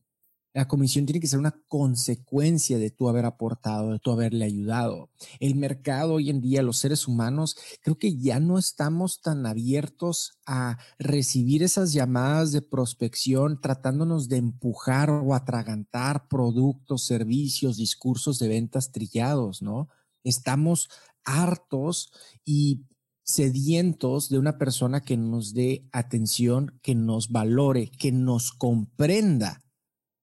La 0.58 0.68
comisión 0.68 1.06
tiene 1.06 1.20
que 1.20 1.28
ser 1.28 1.38
una 1.38 1.56
consecuencia 1.68 2.80
de 2.80 2.90
tu 2.90 3.08
haber 3.08 3.26
aportado, 3.26 3.92
de 3.92 4.00
tu 4.00 4.10
haberle 4.10 4.44
ayudado. 4.44 5.12
El 5.40 5.54
mercado 5.54 6.16
hoy 6.16 6.32
en 6.32 6.42
día, 6.42 6.64
los 6.64 6.80
seres 6.80 7.08
humanos, 7.08 7.56
creo 7.84 8.00
que 8.00 8.18
ya 8.18 8.40
no 8.40 8.58
estamos 8.58 9.22
tan 9.22 9.46
abiertos 9.46 10.40
a 10.48 10.80
recibir 10.98 11.62
esas 11.62 11.94
llamadas 11.94 12.52
de 12.54 12.64
prospección 12.64 13.62
tratándonos 13.62 14.30
de 14.30 14.38
empujar 14.38 15.12
o 15.12 15.36
atragantar 15.36 16.28
productos, 16.28 17.06
servicios, 17.06 17.78
discursos 17.78 18.40
de 18.40 18.48
ventas 18.48 18.92
trillados, 18.92 19.62
¿no? 19.62 19.90
Estamos 20.24 20.90
hartos 21.24 22.12
y 22.44 22.82
sedientos 23.22 24.28
de 24.30 24.40
una 24.40 24.58
persona 24.58 25.02
que 25.02 25.18
nos 25.18 25.54
dé 25.54 25.88
atención, 25.92 26.80
que 26.82 26.96
nos 26.96 27.30
valore, 27.30 27.92
que 27.92 28.12
nos 28.12 28.54
comprenda. 28.54 29.62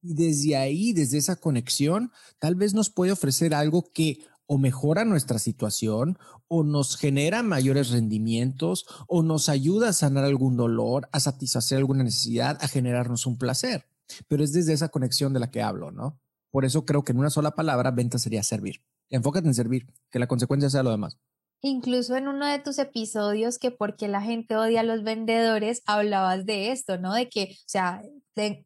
Y 0.06 0.12
desde 0.12 0.54
ahí, 0.56 0.92
desde 0.92 1.16
esa 1.16 1.36
conexión, 1.36 2.12
tal 2.38 2.56
vez 2.56 2.74
nos 2.74 2.90
puede 2.90 3.12
ofrecer 3.12 3.54
algo 3.54 3.90
que 3.90 4.18
o 4.46 4.58
mejora 4.58 5.06
nuestra 5.06 5.38
situación, 5.38 6.18
o 6.48 6.62
nos 6.62 6.98
genera 6.98 7.42
mayores 7.42 7.90
rendimientos, 7.90 8.84
o 9.08 9.22
nos 9.22 9.48
ayuda 9.48 9.88
a 9.88 9.92
sanar 9.94 10.24
algún 10.24 10.58
dolor, 10.58 11.08
a 11.12 11.20
satisfacer 11.20 11.78
alguna 11.78 12.04
necesidad, 12.04 12.58
a 12.60 12.68
generarnos 12.68 13.24
un 13.24 13.38
placer. 13.38 13.86
Pero 14.28 14.44
es 14.44 14.52
desde 14.52 14.74
esa 14.74 14.90
conexión 14.90 15.32
de 15.32 15.40
la 15.40 15.50
que 15.50 15.62
hablo, 15.62 15.90
¿no? 15.90 16.20
Por 16.50 16.66
eso 16.66 16.84
creo 16.84 17.02
que 17.02 17.12
en 17.12 17.18
una 17.18 17.30
sola 17.30 17.52
palabra, 17.52 17.90
venta 17.90 18.18
sería 18.18 18.42
servir. 18.42 18.82
Enfócate 19.08 19.48
en 19.48 19.54
servir, 19.54 19.86
que 20.10 20.18
la 20.18 20.26
consecuencia 20.26 20.68
sea 20.68 20.82
lo 20.82 20.90
demás. 20.90 21.18
Incluso 21.62 22.14
en 22.14 22.28
uno 22.28 22.46
de 22.46 22.58
tus 22.58 22.78
episodios 22.78 23.58
que 23.58 23.70
porque 23.70 24.06
la 24.06 24.20
gente 24.20 24.54
odia 24.54 24.80
a 24.80 24.84
los 24.84 25.02
vendedores, 25.02 25.80
hablabas 25.86 26.44
de 26.44 26.72
esto, 26.72 26.98
¿no? 26.98 27.14
De 27.14 27.30
que, 27.30 27.56
o 27.58 27.64
sea, 27.66 28.02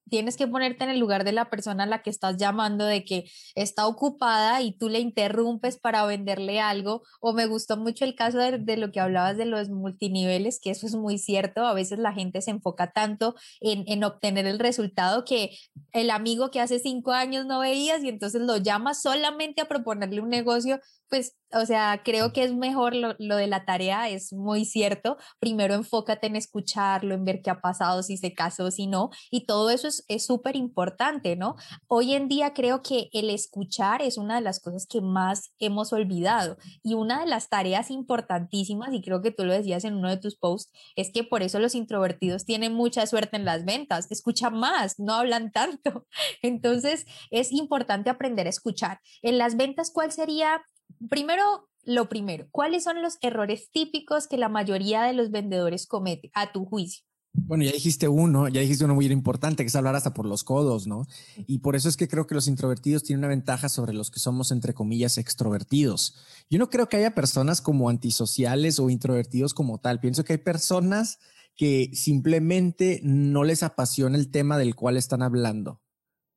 tienes 0.08 0.36
que 0.36 0.46
ponerte 0.46 0.84
en 0.84 0.90
el 0.90 0.98
lugar 0.98 1.24
de 1.24 1.32
la 1.32 1.50
persona 1.50 1.84
a 1.84 1.86
la 1.86 2.02
que 2.02 2.10
estás 2.10 2.36
llamando, 2.36 2.84
de 2.84 3.04
que 3.04 3.30
está 3.54 3.86
ocupada 3.86 4.62
y 4.62 4.72
tú 4.72 4.88
le 4.88 5.00
interrumpes 5.00 5.78
para 5.78 6.04
venderle 6.06 6.60
algo. 6.60 7.02
O 7.20 7.32
me 7.32 7.46
gustó 7.46 7.76
mucho 7.76 8.04
el 8.04 8.14
caso 8.14 8.38
de, 8.38 8.76
lo 8.76 8.92
que 8.92 9.00
hablabas 9.00 9.36
de 9.36 9.44
los 9.44 9.68
multiniveles, 9.68 10.60
que 10.60 10.70
eso 10.70 10.86
es 10.86 10.94
muy 10.94 11.18
cierto. 11.18 11.66
A 11.66 11.74
veces 11.74 11.98
la 11.98 12.12
gente 12.12 12.42
se 12.42 12.50
enfoca 12.50 12.92
tanto 12.92 13.34
en, 13.60 13.84
en 13.86 14.04
obtener 14.04 14.46
el 14.46 14.58
resultado 14.58 15.24
que 15.24 15.56
el 15.92 16.10
amigo 16.10 16.50
que 16.50 16.60
hace 16.60 16.78
cinco 16.78 17.12
años 17.12 17.46
no 17.46 17.60
veías 17.60 18.02
y 18.02 18.08
entonces 18.08 18.42
lo 18.42 18.56
llamas 18.56 19.02
solamente 19.02 19.60
a 19.62 19.68
proponerle 19.68 20.20
un 20.20 20.30
negocio, 20.30 20.80
pues 21.08 21.36
o 21.52 21.64
sea, 21.64 22.02
creo 22.04 22.32
que 22.32 22.44
es 22.44 22.54
mejor 22.54 22.94
lo, 22.94 23.14
lo, 23.18 23.36
de 23.36 23.46
la 23.46 23.64
tarea, 23.64 24.08
es 24.10 24.32
muy 24.32 24.64
cierto. 24.64 25.16
Primero 25.40 25.74
enfócate 25.74 26.26
en 26.26 26.36
escucharlo, 26.36 27.14
en 27.14 27.24
ver 27.24 27.40
qué 27.42 27.50
ha 27.50 27.60
pasado, 27.60 28.02
si 28.02 28.18
se 28.18 28.34
casó, 28.34 28.70
si 28.70 28.86
no, 28.86 29.10
y 29.30 29.46
todo 29.46 29.57
eso 29.70 29.88
es 29.88 30.26
súper 30.26 30.56
importante, 30.56 31.36
¿no? 31.36 31.56
Hoy 31.86 32.14
en 32.14 32.28
día 32.28 32.54
creo 32.54 32.82
que 32.82 33.08
el 33.12 33.30
escuchar 33.30 34.02
es 34.02 34.18
una 34.18 34.36
de 34.36 34.40
las 34.40 34.60
cosas 34.60 34.86
que 34.86 35.00
más 35.00 35.52
hemos 35.58 35.92
olvidado 35.92 36.56
y 36.82 36.94
una 36.94 37.20
de 37.20 37.26
las 37.26 37.48
tareas 37.48 37.90
importantísimas, 37.90 38.92
y 38.92 39.02
creo 39.02 39.22
que 39.22 39.30
tú 39.30 39.44
lo 39.44 39.52
decías 39.52 39.84
en 39.84 39.94
uno 39.94 40.08
de 40.08 40.16
tus 40.16 40.36
posts, 40.36 40.72
es 40.96 41.10
que 41.12 41.24
por 41.24 41.42
eso 41.42 41.58
los 41.58 41.74
introvertidos 41.74 42.44
tienen 42.44 42.74
mucha 42.74 43.06
suerte 43.06 43.36
en 43.36 43.44
las 43.44 43.64
ventas, 43.64 44.10
escuchan 44.10 44.58
más, 44.58 44.98
no 44.98 45.14
hablan 45.14 45.52
tanto. 45.52 46.06
Entonces, 46.42 47.04
es 47.30 47.52
importante 47.52 48.10
aprender 48.10 48.46
a 48.46 48.50
escuchar. 48.50 49.00
En 49.22 49.38
las 49.38 49.56
ventas, 49.56 49.90
¿cuál 49.92 50.12
sería 50.12 50.62
primero, 51.10 51.68
lo 51.84 52.08
primero, 52.08 52.48
¿cuáles 52.50 52.84
son 52.84 53.02
los 53.02 53.18
errores 53.20 53.70
típicos 53.70 54.26
que 54.28 54.36
la 54.36 54.48
mayoría 54.48 55.02
de 55.02 55.12
los 55.12 55.30
vendedores 55.30 55.86
cometen 55.86 56.30
a 56.34 56.52
tu 56.52 56.64
juicio? 56.64 57.07
Bueno, 57.32 57.64
ya 57.64 57.72
dijiste 57.72 58.08
uno, 58.08 58.48
ya 58.48 58.60
dijiste 58.60 58.84
uno 58.84 58.94
muy 58.94 59.06
importante, 59.06 59.62
que 59.62 59.68
es 59.68 59.76
hablar 59.76 59.94
hasta 59.94 60.14
por 60.14 60.26
los 60.26 60.44
codos, 60.44 60.86
¿no? 60.86 61.06
Y 61.46 61.58
por 61.58 61.76
eso 61.76 61.88
es 61.88 61.96
que 61.96 62.08
creo 62.08 62.26
que 62.26 62.34
los 62.34 62.48
introvertidos 62.48 63.04
tienen 63.04 63.20
una 63.20 63.28
ventaja 63.28 63.68
sobre 63.68 63.92
los 63.92 64.10
que 64.10 64.18
somos, 64.18 64.50
entre 64.50 64.74
comillas, 64.74 65.18
extrovertidos. 65.18 66.16
Yo 66.50 66.58
no 66.58 66.70
creo 66.70 66.88
que 66.88 66.96
haya 66.96 67.14
personas 67.14 67.60
como 67.60 67.90
antisociales 67.90 68.78
o 68.78 68.90
introvertidos 68.90 69.54
como 69.54 69.78
tal. 69.78 70.00
Pienso 70.00 70.24
que 70.24 70.34
hay 70.34 70.38
personas 70.38 71.18
que 71.56 71.90
simplemente 71.92 73.00
no 73.02 73.44
les 73.44 73.62
apasiona 73.62 74.16
el 74.16 74.30
tema 74.30 74.58
del 74.58 74.74
cual 74.74 74.96
están 74.96 75.22
hablando. 75.22 75.80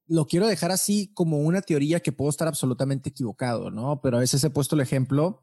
Lo 0.07 0.27
quiero 0.27 0.47
dejar 0.47 0.71
así 0.71 1.11
como 1.13 1.39
una 1.39 1.61
teoría 1.61 2.01
que 2.01 2.11
puedo 2.11 2.29
estar 2.29 2.47
absolutamente 2.47 3.09
equivocado, 3.09 3.71
¿no? 3.71 4.01
Pero 4.01 4.17
a 4.17 4.19
veces 4.19 4.43
he 4.43 4.49
puesto 4.49 4.75
el 4.75 4.81
ejemplo 4.81 5.41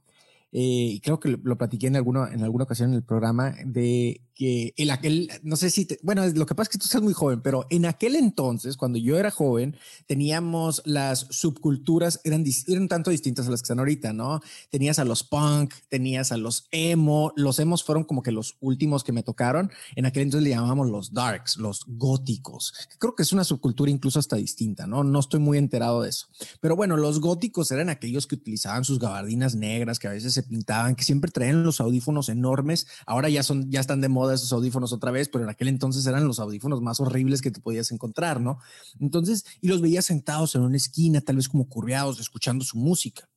eh, 0.52 0.60
y 0.94 1.00
creo 1.00 1.20
que 1.20 1.28
lo, 1.28 1.38
lo 1.42 1.58
platiqué 1.58 1.86
en 1.86 1.96
alguna, 1.96 2.32
en 2.32 2.42
alguna 2.42 2.64
ocasión 2.64 2.90
en 2.90 2.96
el 2.96 3.02
programa, 3.02 3.54
de 3.64 4.22
que 4.38 4.72
el 4.76 4.92
aquel, 4.92 5.28
no 5.42 5.56
sé 5.56 5.68
si, 5.68 5.88
bueno, 6.00 6.24
lo 6.24 6.46
que 6.46 6.54
pasa 6.54 6.68
es 6.68 6.72
que 6.72 6.78
tú 6.78 6.84
estás 6.84 7.02
muy 7.02 7.12
joven, 7.12 7.40
pero 7.42 7.66
en 7.70 7.86
aquel 7.86 8.14
entonces, 8.14 8.76
cuando 8.76 8.96
yo 8.96 9.18
era 9.18 9.32
joven, 9.32 9.76
teníamos 10.06 10.80
las 10.84 11.26
subculturas, 11.30 12.20
eran, 12.22 12.44
eran 12.68 12.86
tanto 12.86 13.10
distintas 13.10 13.48
a 13.48 13.50
las 13.50 13.62
que 13.62 13.64
están 13.64 13.80
ahorita, 13.80 14.12
¿no? 14.12 14.40
Tenías 14.70 15.00
a 15.00 15.04
los 15.04 15.24
punk, 15.24 15.74
tenías 15.88 16.30
a 16.30 16.36
los 16.36 16.68
emo, 16.70 17.32
los 17.34 17.58
emos 17.58 17.82
fueron 17.82 18.04
como 18.04 18.22
que 18.22 18.30
los 18.30 18.56
últimos 18.60 19.02
que 19.02 19.10
me 19.10 19.24
tocaron, 19.24 19.72
en 19.96 20.06
aquel 20.06 20.22
entonces 20.22 20.44
le 20.44 20.54
llamábamos 20.54 20.88
los 20.88 21.12
darks, 21.12 21.56
los 21.56 21.82
góticos, 21.88 22.72
creo 23.00 23.16
que 23.16 23.24
es 23.24 23.32
una 23.32 23.42
subcultura 23.42 23.90
incluso 23.90 24.20
hasta 24.20 24.36
distinta, 24.36 24.86
¿no? 24.86 25.02
No 25.02 25.18
estoy 25.18 25.40
muy 25.40 25.58
enterado 25.58 26.02
de 26.02 26.10
eso, 26.10 26.28
pero 26.60 26.76
bueno, 26.76 26.96
los 26.96 27.20
góticos 27.20 27.72
eran 27.72 27.88
aquellos 27.88 28.28
que 28.28 28.36
utilizaban 28.36 28.84
sus 28.84 29.00
gabardinas 29.00 29.56
negras, 29.56 29.98
que 29.98 30.06
a 30.06 30.12
veces 30.12 30.36
se 30.38 30.48
pintaban, 30.48 30.94
que 30.94 31.04
siempre 31.04 31.30
traían 31.30 31.64
los 31.64 31.80
audífonos 31.80 32.28
enormes, 32.28 32.86
ahora 33.06 33.28
ya 33.28 33.42
son, 33.42 33.70
ya 33.70 33.80
están 33.80 34.00
de 34.00 34.08
moda 34.08 34.34
esos 34.34 34.52
audífonos 34.52 34.92
otra 34.92 35.10
vez, 35.10 35.28
pero 35.28 35.44
en 35.44 35.50
aquel 35.50 35.68
entonces 35.68 36.06
eran 36.06 36.26
los 36.26 36.38
audífonos 36.38 36.80
más 36.80 37.00
horribles 37.00 37.42
que 37.42 37.50
te 37.50 37.60
podías 37.60 37.90
encontrar, 37.90 38.40
¿no? 38.40 38.58
Entonces, 39.00 39.44
y 39.60 39.68
los 39.68 39.80
veías 39.80 40.04
sentados 40.06 40.54
en 40.54 40.62
una 40.62 40.76
esquina, 40.76 41.20
tal 41.20 41.36
vez 41.36 41.48
como 41.48 41.68
curveados, 41.68 42.20
escuchando 42.20 42.64
su 42.64 42.78
música. 42.78 43.28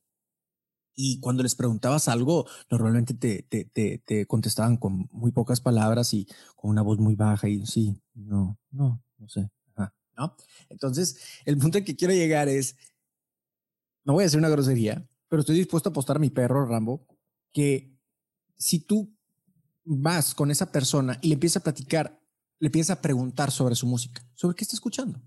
Y 0.94 1.20
cuando 1.20 1.42
les 1.42 1.56
preguntabas 1.56 2.08
algo, 2.08 2.46
normalmente 2.70 3.14
te, 3.14 3.44
te, 3.44 3.66
te, 3.66 3.98
te 4.06 4.26
contestaban 4.28 4.78
con 4.78 5.08
muy 5.12 5.32
pocas 5.32 5.62
palabras 5.62 6.14
y 6.14 6.28
con 6.56 6.70
una 6.70 6.82
voz 6.82 7.00
muy 7.00 7.16
baja 7.16 7.50
y 7.50 7.66
sí, 7.66 8.00
no, 8.14 8.60
no, 8.70 9.02
no 9.18 9.30
sé, 9.30 9.50
¿no? 10.18 10.36
Entonces, 10.70 11.18
el 11.46 11.58
punto 11.58 11.78
al 11.78 11.84
que 11.84 11.96
quiero 11.96 12.14
llegar 12.14 12.50
es, 12.50 12.76
no 14.04 14.14
voy 14.14 14.24
a 14.24 14.28
hacer 14.28 14.40
una 14.40 14.50
grosería, 14.50 15.08
pero 15.32 15.40
estoy 15.40 15.56
dispuesto 15.56 15.88
a 15.88 15.92
apostar 15.92 16.18
a 16.18 16.20
mi 16.20 16.30
perro 16.30 16.66
Rambo 16.66 17.08
que 17.54 17.98
si 18.58 18.80
tú 18.80 19.18
vas 19.86 20.36
con 20.36 20.52
esa 20.52 20.74
persona 20.74 21.18
y 21.22 21.30
le 21.30 21.36
empiezas 21.36 21.62
a 21.62 21.64
platicar, 21.64 22.22
le 22.60 22.68
empiezas 22.68 22.98
a 22.98 23.02
preguntar 23.02 23.50
sobre 23.50 23.76
su 23.76 23.88
música, 23.88 24.22
sobre 24.34 24.58
qué 24.58 24.66
está 24.66 24.76
escuchando. 24.76 25.22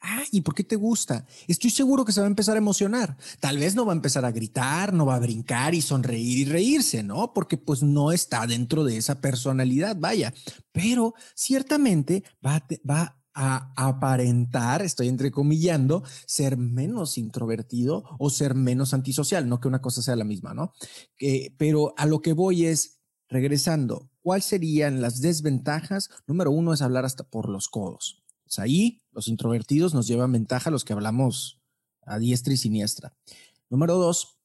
Ah, 0.00 0.22
¿y 0.32 0.40
por 0.40 0.54
qué 0.54 0.64
te 0.64 0.76
gusta? 0.76 1.26
Estoy 1.46 1.68
seguro 1.68 2.06
que 2.06 2.12
se 2.12 2.20
va 2.20 2.26
a 2.26 2.30
empezar 2.30 2.54
a 2.54 2.58
emocionar. 2.58 3.18
Tal 3.38 3.58
vez 3.58 3.74
no 3.74 3.84
va 3.84 3.92
a 3.92 3.96
empezar 3.96 4.24
a 4.24 4.32
gritar, 4.32 4.94
no 4.94 5.04
va 5.04 5.16
a 5.16 5.20
brincar 5.20 5.74
y 5.74 5.82
sonreír 5.82 6.38
y 6.38 6.44
reírse, 6.46 7.02
¿no? 7.02 7.34
Porque 7.34 7.58
pues 7.58 7.82
no 7.82 8.12
está 8.12 8.46
dentro 8.46 8.82
de 8.82 8.96
esa 8.96 9.20
personalidad, 9.20 9.94
vaya. 9.98 10.32
Pero 10.72 11.12
ciertamente 11.34 12.24
va, 12.42 12.66
va 12.88 13.17
a 13.40 13.72
aparentar, 13.76 14.82
estoy 14.82 15.08
entrecomillando, 15.08 16.02
ser 16.26 16.56
menos 16.56 17.18
introvertido 17.18 18.04
o 18.18 18.30
ser 18.30 18.54
menos 18.54 18.94
antisocial, 18.94 19.48
no 19.48 19.60
que 19.60 19.68
una 19.68 19.80
cosa 19.80 20.02
sea 20.02 20.16
la 20.16 20.24
misma, 20.24 20.54
¿no? 20.54 20.72
pero 21.56 21.94
a 21.96 22.06
lo 22.06 22.20
que 22.20 22.32
voy 22.32 22.66
es, 22.66 22.98
Regresando, 23.30 24.10
¿cuáles 24.22 24.46
serían 24.46 25.02
las 25.02 25.20
desventajas? 25.20 26.08
Número 26.26 26.50
uno 26.50 26.72
es 26.72 26.80
hablar 26.80 27.04
hasta 27.04 27.24
por 27.24 27.50
los 27.50 27.68
codos. 27.68 28.24
Ahí 28.56 29.02
los 29.12 29.28
introvertidos 29.28 29.92
nos 29.92 30.06
llevan 30.06 30.32
ventaja 30.32 30.70
los 30.70 30.84
que 30.84 30.94
hablamos 30.94 31.60
a 32.06 32.18
diestra 32.18 32.54
y 32.54 32.56
siniestra. 32.56 33.14
Número 33.68 33.96
dos, 33.96 34.38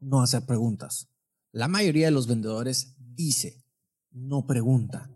no 0.00 0.22
hacer 0.22 0.46
preguntas. 0.46 1.10
La 1.52 1.68
mayoría 1.68 2.06
de 2.06 2.12
los 2.12 2.26
vendedores 2.26 2.94
dice, 2.98 3.62
no 4.10 4.46
pregunta, 4.46 5.10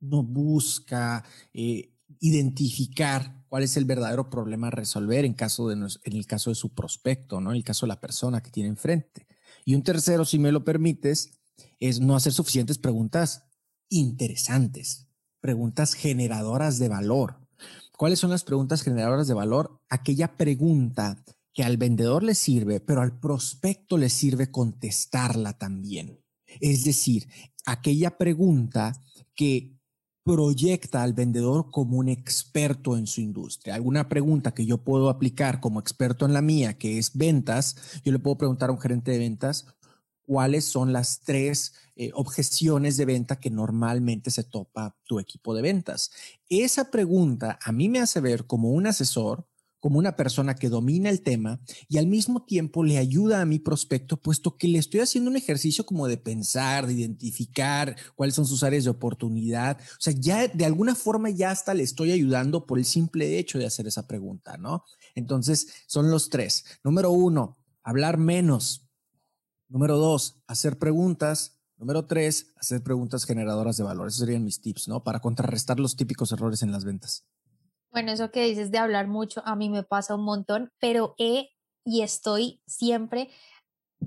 no 0.00 0.22
busca 0.22 1.24
eh, 1.54 1.91
identificar 2.22 3.44
cuál 3.48 3.64
es 3.64 3.76
el 3.76 3.84
verdadero 3.84 4.30
problema 4.30 4.68
a 4.68 4.70
resolver 4.70 5.24
en, 5.24 5.34
caso 5.34 5.68
de, 5.68 5.74
en 5.74 6.16
el 6.16 6.24
caso 6.24 6.50
de 6.50 6.54
su 6.54 6.72
prospecto, 6.72 7.40
¿no? 7.40 7.50
en 7.50 7.56
el 7.56 7.64
caso 7.64 7.84
de 7.84 7.88
la 7.88 8.00
persona 8.00 8.40
que 8.40 8.52
tiene 8.52 8.68
enfrente. 8.68 9.26
Y 9.64 9.74
un 9.74 9.82
tercero, 9.82 10.24
si 10.24 10.38
me 10.38 10.52
lo 10.52 10.64
permites, 10.64 11.40
es 11.80 12.00
no 12.00 12.14
hacer 12.14 12.32
suficientes 12.32 12.78
preguntas 12.78 13.42
interesantes, 13.88 15.08
preguntas 15.40 15.94
generadoras 15.94 16.78
de 16.78 16.88
valor. 16.88 17.40
¿Cuáles 17.98 18.20
son 18.20 18.30
las 18.30 18.44
preguntas 18.44 18.82
generadoras 18.82 19.26
de 19.26 19.34
valor? 19.34 19.80
Aquella 19.88 20.36
pregunta 20.36 21.22
que 21.52 21.64
al 21.64 21.76
vendedor 21.76 22.22
le 22.22 22.36
sirve, 22.36 22.78
pero 22.78 23.02
al 23.02 23.18
prospecto 23.18 23.98
le 23.98 24.08
sirve 24.08 24.50
contestarla 24.50 25.58
también. 25.58 26.20
Es 26.60 26.84
decir, 26.84 27.26
aquella 27.66 28.16
pregunta 28.16 28.92
que 29.34 29.76
proyecta 30.24 31.02
al 31.02 31.12
vendedor 31.14 31.70
como 31.70 31.98
un 31.98 32.08
experto 32.08 32.96
en 32.96 33.06
su 33.06 33.20
industria. 33.20 33.74
Alguna 33.74 34.08
pregunta 34.08 34.54
que 34.54 34.66
yo 34.66 34.78
puedo 34.78 35.08
aplicar 35.08 35.60
como 35.60 35.80
experto 35.80 36.26
en 36.26 36.32
la 36.32 36.42
mía, 36.42 36.78
que 36.78 36.98
es 36.98 37.16
ventas, 37.16 38.00
yo 38.04 38.12
le 38.12 38.18
puedo 38.18 38.38
preguntar 38.38 38.70
a 38.70 38.72
un 38.72 38.80
gerente 38.80 39.10
de 39.10 39.18
ventas, 39.18 39.66
cuáles 40.24 40.64
son 40.64 40.92
las 40.92 41.20
tres 41.20 41.74
eh, 41.96 42.10
objeciones 42.14 42.96
de 42.96 43.04
venta 43.04 43.40
que 43.40 43.50
normalmente 43.50 44.30
se 44.30 44.44
topa 44.44 44.96
tu 45.04 45.18
equipo 45.18 45.54
de 45.54 45.62
ventas. 45.62 46.10
Esa 46.48 46.90
pregunta 46.90 47.58
a 47.62 47.72
mí 47.72 47.88
me 47.88 48.00
hace 48.00 48.20
ver 48.20 48.46
como 48.46 48.70
un 48.70 48.86
asesor, 48.86 49.46
como 49.82 49.98
una 49.98 50.14
persona 50.14 50.54
que 50.54 50.68
domina 50.68 51.10
el 51.10 51.22
tema 51.22 51.60
y 51.88 51.98
al 51.98 52.06
mismo 52.06 52.44
tiempo 52.44 52.84
le 52.84 52.98
ayuda 52.98 53.40
a 53.40 53.44
mi 53.44 53.58
prospecto, 53.58 54.16
puesto 54.16 54.56
que 54.56 54.68
le 54.68 54.78
estoy 54.78 55.00
haciendo 55.00 55.28
un 55.28 55.36
ejercicio 55.36 55.84
como 55.84 56.06
de 56.06 56.18
pensar, 56.18 56.86
de 56.86 56.92
identificar 56.92 57.96
cuáles 58.14 58.36
son 58.36 58.46
sus 58.46 58.62
áreas 58.62 58.84
de 58.84 58.90
oportunidad. 58.90 59.80
O 59.80 60.00
sea, 60.00 60.14
ya 60.16 60.46
de 60.46 60.64
alguna 60.64 60.94
forma 60.94 61.30
ya 61.30 61.50
hasta 61.50 61.74
le 61.74 61.82
estoy 61.82 62.12
ayudando 62.12 62.64
por 62.64 62.78
el 62.78 62.84
simple 62.84 63.40
hecho 63.40 63.58
de 63.58 63.66
hacer 63.66 63.88
esa 63.88 64.06
pregunta, 64.06 64.56
¿no? 64.56 64.84
Entonces, 65.16 65.66
son 65.88 66.12
los 66.12 66.30
tres. 66.30 66.64
Número 66.84 67.10
uno, 67.10 67.58
hablar 67.82 68.18
menos 68.18 68.88
Número 69.72 69.96
dos, 69.96 70.42
hacer 70.48 70.78
preguntas. 70.78 71.58
Número 71.78 72.04
tres, 72.04 72.52
hacer 72.56 72.82
preguntas 72.82 73.24
generadoras 73.24 73.78
de 73.78 73.82
valor. 73.82 74.06
Esos 74.06 74.20
serían 74.20 74.44
mis 74.44 74.60
tips, 74.60 74.86
¿no? 74.86 75.02
Para 75.02 75.20
contrarrestar 75.20 75.80
los 75.80 75.96
típicos 75.96 76.30
errores 76.30 76.62
en 76.62 76.72
las 76.72 76.84
ventas. 76.84 77.24
Bueno, 77.92 78.10
eso 78.12 78.30
que 78.30 78.44
dices 78.44 78.70
de 78.70 78.78
hablar 78.78 79.06
mucho, 79.06 79.42
a 79.44 79.54
mí 79.54 79.68
me 79.68 79.82
pasa 79.82 80.14
un 80.14 80.24
montón, 80.24 80.70
pero 80.80 81.14
he 81.18 81.50
y 81.84 82.00
estoy 82.02 82.62
siempre 82.66 83.28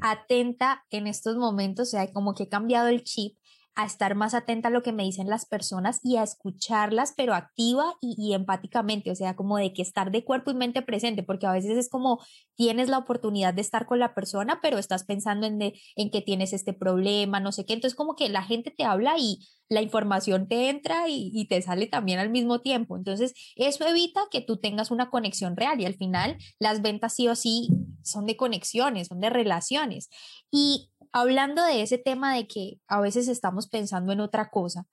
atenta 0.01 0.86
en 0.92 1.08
estos 1.08 1.38
momentos, 1.38 1.89
o 1.89 1.92
sea, 1.92 2.12
como 2.13 2.36
que 2.36 2.44
he 2.44 2.50
cambiado 2.50 2.89
el 2.89 3.04
chip 3.04 3.38
a 3.75 3.86
estar 3.86 4.15
más 4.15 4.34
atenta 4.34 4.70
a 4.70 4.72
lo 4.72 4.84
que 4.84 4.94
me 4.94 5.03
dicen 5.03 5.29
las 5.29 5.46
personas 5.46 6.00
y 6.01 6.15
a 6.15 6.24
escucharlas, 6.24 7.13
pero 7.15 7.34
activa 7.34 7.96
y, 8.01 8.34
empáticamente, 8.34 9.12
o 9.12 9.15
sea, 9.15 9.36
como 9.36 9.58
de 9.58 9.74
que 9.74 9.82
estar 9.82 10.12
de 10.12 10.24
cuerpo 10.24 10.51
y 10.51 10.53
mente 10.53 10.82
presente, 10.82 11.24
porque 11.24 11.46
a 11.46 11.51
veces 11.51 11.77
es 11.77 11.89
como 11.89 12.20
tienes 12.55 12.88
la 12.88 12.98
oportunidad 12.98 13.53
de 13.53 13.62
estar 13.62 13.86
con 13.86 14.00
la 14.00 14.15
persona, 14.15 14.60
pero 14.62 14.77
estás 14.77 15.03
pensando 15.03 15.46
en, 15.46 15.62
en 15.62 16.10
que 16.10 16.22
tienes 16.22 16.53
este 16.53 16.74
problema, 16.74 17.41
no 17.41 17.51
sé 17.51 17.65
qué, 17.65 17.74
entonces 17.74 17.96
como 17.96 18.15
que 18.15 18.29
la 18.29 18.44
gente 18.44 18.72
te 18.72 18.86
habla 18.86 19.17
y 19.17 19.39
la 19.67 19.82
información 19.82 20.48
te 20.48 20.70
entra 20.70 21.10
y, 21.10 21.32
y 21.34 21.48
te 21.48 21.62
sale 21.62 21.88
también 21.88 22.20
al 22.20 22.29
mismo 22.29 22.62
tiempo, 22.62 22.96
entonces 22.96 23.34
eso 23.55 23.86
evita 23.86 24.22
que 24.32 24.41
tú 24.41 24.58
tengas 24.58 24.89
una 24.89 25.10
conexión 25.10 25.58
real 25.58 25.82
y 25.82 25.86
al 25.86 25.96
final 25.96 26.38
las 26.60 26.82
ventas 26.82 27.13
sí 27.13 27.27
o 27.27 27.36
sí 27.36 27.70
son 28.05 28.25
de 28.25 28.38
conexiones, 28.38 29.08
son 29.08 29.20
de 29.20 29.29
relaciones. 29.29 30.10
Y 30.51 30.91
hablando 31.15 31.63
de 31.63 31.81
ese 31.81 31.98
tema 31.98 32.36
de 32.36 32.45
que 32.45 32.81
a 32.88 33.00
veces 33.00 33.29
estamos 33.29 33.69
pensando 33.69 34.12
en 34.12 34.19
otra 34.19 34.50
cosa, 34.50 34.86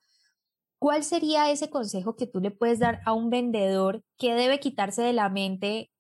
¿cuál 0.78 1.02
sería 1.02 1.50
ese 1.50 1.68
consejo 1.68 2.14
que 2.14 2.28
tú 2.28 2.38
le 2.38 2.52
puedes 2.52 2.78
dar 2.78 3.00
a 3.06 3.12
un 3.12 3.28
vendedor 3.28 4.04
que 4.18 4.32
debe 4.32 4.60
quitarse 4.60 5.02
de 5.02 5.12
la 5.12 5.28
mente 5.28 5.90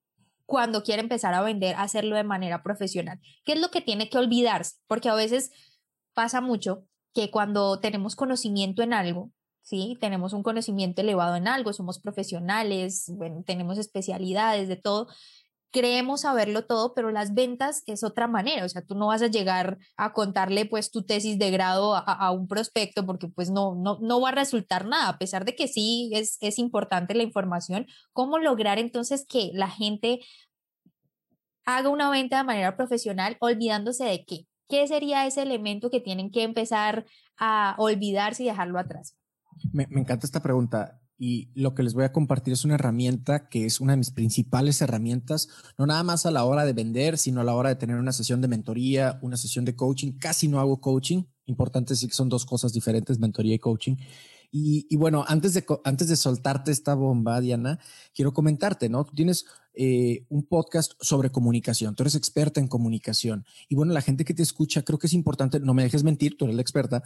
cuando 0.46 0.84
quiere 0.84 1.02
empezar 1.02 1.34
a 1.34 1.42
vender, 1.42 1.74
hacerlo 1.76 2.14
de 2.14 2.22
manera 2.22 2.62
profesional? 2.62 3.18
¿Qué 3.44 3.54
es 3.54 3.60
lo 3.60 3.72
que 3.72 3.80
tiene 3.80 4.08
que 4.08 4.18
olvidarse? 4.18 4.76
Porque 4.86 5.08
a 5.08 5.16
veces 5.16 5.50
pasa 6.14 6.40
mucho 6.40 6.84
que 7.12 7.32
cuando 7.32 7.80
tenemos 7.80 8.14
conocimiento 8.14 8.84
en 8.84 8.92
algo, 8.92 9.32
¿sí? 9.62 9.98
Tenemos 10.00 10.34
un 10.34 10.44
conocimiento 10.44 11.00
elevado 11.00 11.34
en 11.34 11.48
algo, 11.48 11.72
somos 11.72 11.98
profesionales, 11.98 13.12
tenemos 13.44 13.76
especialidades 13.76 14.68
de 14.68 14.76
todo, 14.76 15.08
creemos 15.72 16.20
saberlo 16.20 16.66
todo, 16.66 16.94
pero 16.94 17.10
las 17.10 17.34
ventas 17.34 17.82
es 17.86 18.04
otra 18.04 18.28
manera, 18.28 18.64
o 18.64 18.68
sea, 18.68 18.82
tú 18.82 18.94
no 18.94 19.08
vas 19.08 19.22
a 19.22 19.26
llegar 19.26 19.78
a 19.96 20.12
contarle 20.12 20.66
pues 20.66 20.90
tu 20.90 21.02
tesis 21.02 21.38
de 21.38 21.50
grado 21.50 21.96
a, 21.96 22.30
un 22.30 22.46
prospecto 22.46 23.06
porque 23.06 23.28
pues 23.28 23.50
no, 23.50 23.74
no, 23.74 23.98
no 24.00 24.20
va 24.20 24.28
a 24.28 24.32
resultar 24.32 24.86
nada, 24.86 25.08
a 25.08 25.18
pesar 25.18 25.44
de 25.44 25.56
que 25.56 25.68
sí 25.68 26.10
es, 26.12 26.36
es 26.40 26.58
importante 26.58 27.14
la 27.14 27.22
información, 27.22 27.86
¿cómo 28.12 28.38
lograr 28.38 28.78
entonces 28.78 29.24
que 29.26 29.50
la 29.54 29.68
gente 29.68 30.20
haga 31.64 31.88
una 31.88 32.10
venta 32.10 32.38
de 32.38 32.44
manera 32.44 32.76
profesional 32.76 33.36
olvidándose 33.40 34.04
de 34.04 34.24
qué? 34.24 34.46
¿Qué 34.68 34.86
sería 34.86 35.26
ese 35.26 35.42
elemento 35.42 35.90
que 35.90 36.00
tienen 36.00 36.30
que 36.30 36.42
empezar 36.42 37.06
a 37.38 37.74
olvidarse 37.78 38.42
y 38.42 38.46
dejarlo 38.46 38.78
atrás? 38.78 39.16
Me, 39.72 39.86
me, 39.88 40.00
encanta 40.00 40.26
esta 40.26 40.42
pregunta 40.42 41.01
y 41.24 41.50
lo 41.54 41.72
que 41.76 41.84
les 41.84 41.94
voy 41.94 42.02
a 42.02 42.10
compartir 42.10 42.52
es 42.52 42.64
una 42.64 42.74
herramienta 42.74 43.48
que 43.48 43.64
es 43.64 43.80
una 43.80 43.92
de 43.92 43.98
mis 43.98 44.10
principales 44.10 44.82
herramientas, 44.82 45.48
no 45.78 45.86
nada 45.86 46.02
más 46.02 46.26
a 46.26 46.32
la 46.32 46.42
hora 46.42 46.64
de 46.64 46.72
vender, 46.72 47.16
sino 47.16 47.40
a 47.40 47.44
la 47.44 47.54
hora 47.54 47.68
de 47.68 47.76
tener 47.76 47.94
una 47.94 48.10
sesión 48.10 48.40
de 48.40 48.48
mentoría, 48.48 49.20
una 49.22 49.36
sesión 49.36 49.64
de 49.64 49.76
coaching. 49.76 50.18
Casi 50.18 50.48
no 50.48 50.58
hago 50.58 50.80
coaching. 50.80 51.22
Importante 51.46 51.92
decir 51.94 52.08
que 52.08 52.16
son 52.16 52.28
dos 52.28 52.44
cosas 52.44 52.72
diferentes, 52.72 53.20
mentoría 53.20 53.54
y 53.54 53.60
coaching. 53.60 53.94
Y, 54.50 54.96
bueno, 54.96 55.24
antes 55.28 55.54
de, 55.54 55.64
antes 55.84 56.08
de 56.08 56.16
soltarte 56.16 56.72
esta 56.72 56.96
bomba, 56.96 57.40
Diana, 57.40 57.78
quiero 58.12 58.34
comentarte, 58.34 58.88
¿no? 58.88 59.04
Tú 59.04 59.14
tienes 59.14 59.46
eh, 59.74 60.26
un 60.28 60.42
podcast 60.42 60.94
sobre 61.00 61.30
comunicación, 61.30 61.94
tú 61.94 62.02
eres 62.02 62.16
experta 62.16 62.58
en 62.58 62.66
comunicación. 62.66 63.46
Y 63.68 63.76
bueno, 63.76 63.92
la 63.92 64.02
gente 64.02 64.24
que 64.24 64.34
te 64.34 64.42
escucha, 64.42 64.82
creo 64.82 64.98
que 64.98 65.06
es 65.06 65.12
importante, 65.12 65.60
no 65.60 65.72
me 65.72 65.84
dejes 65.84 66.02
mentir, 66.02 66.36
tú 66.36 66.46
eres 66.46 66.56
la 66.56 66.62
experta, 66.62 67.04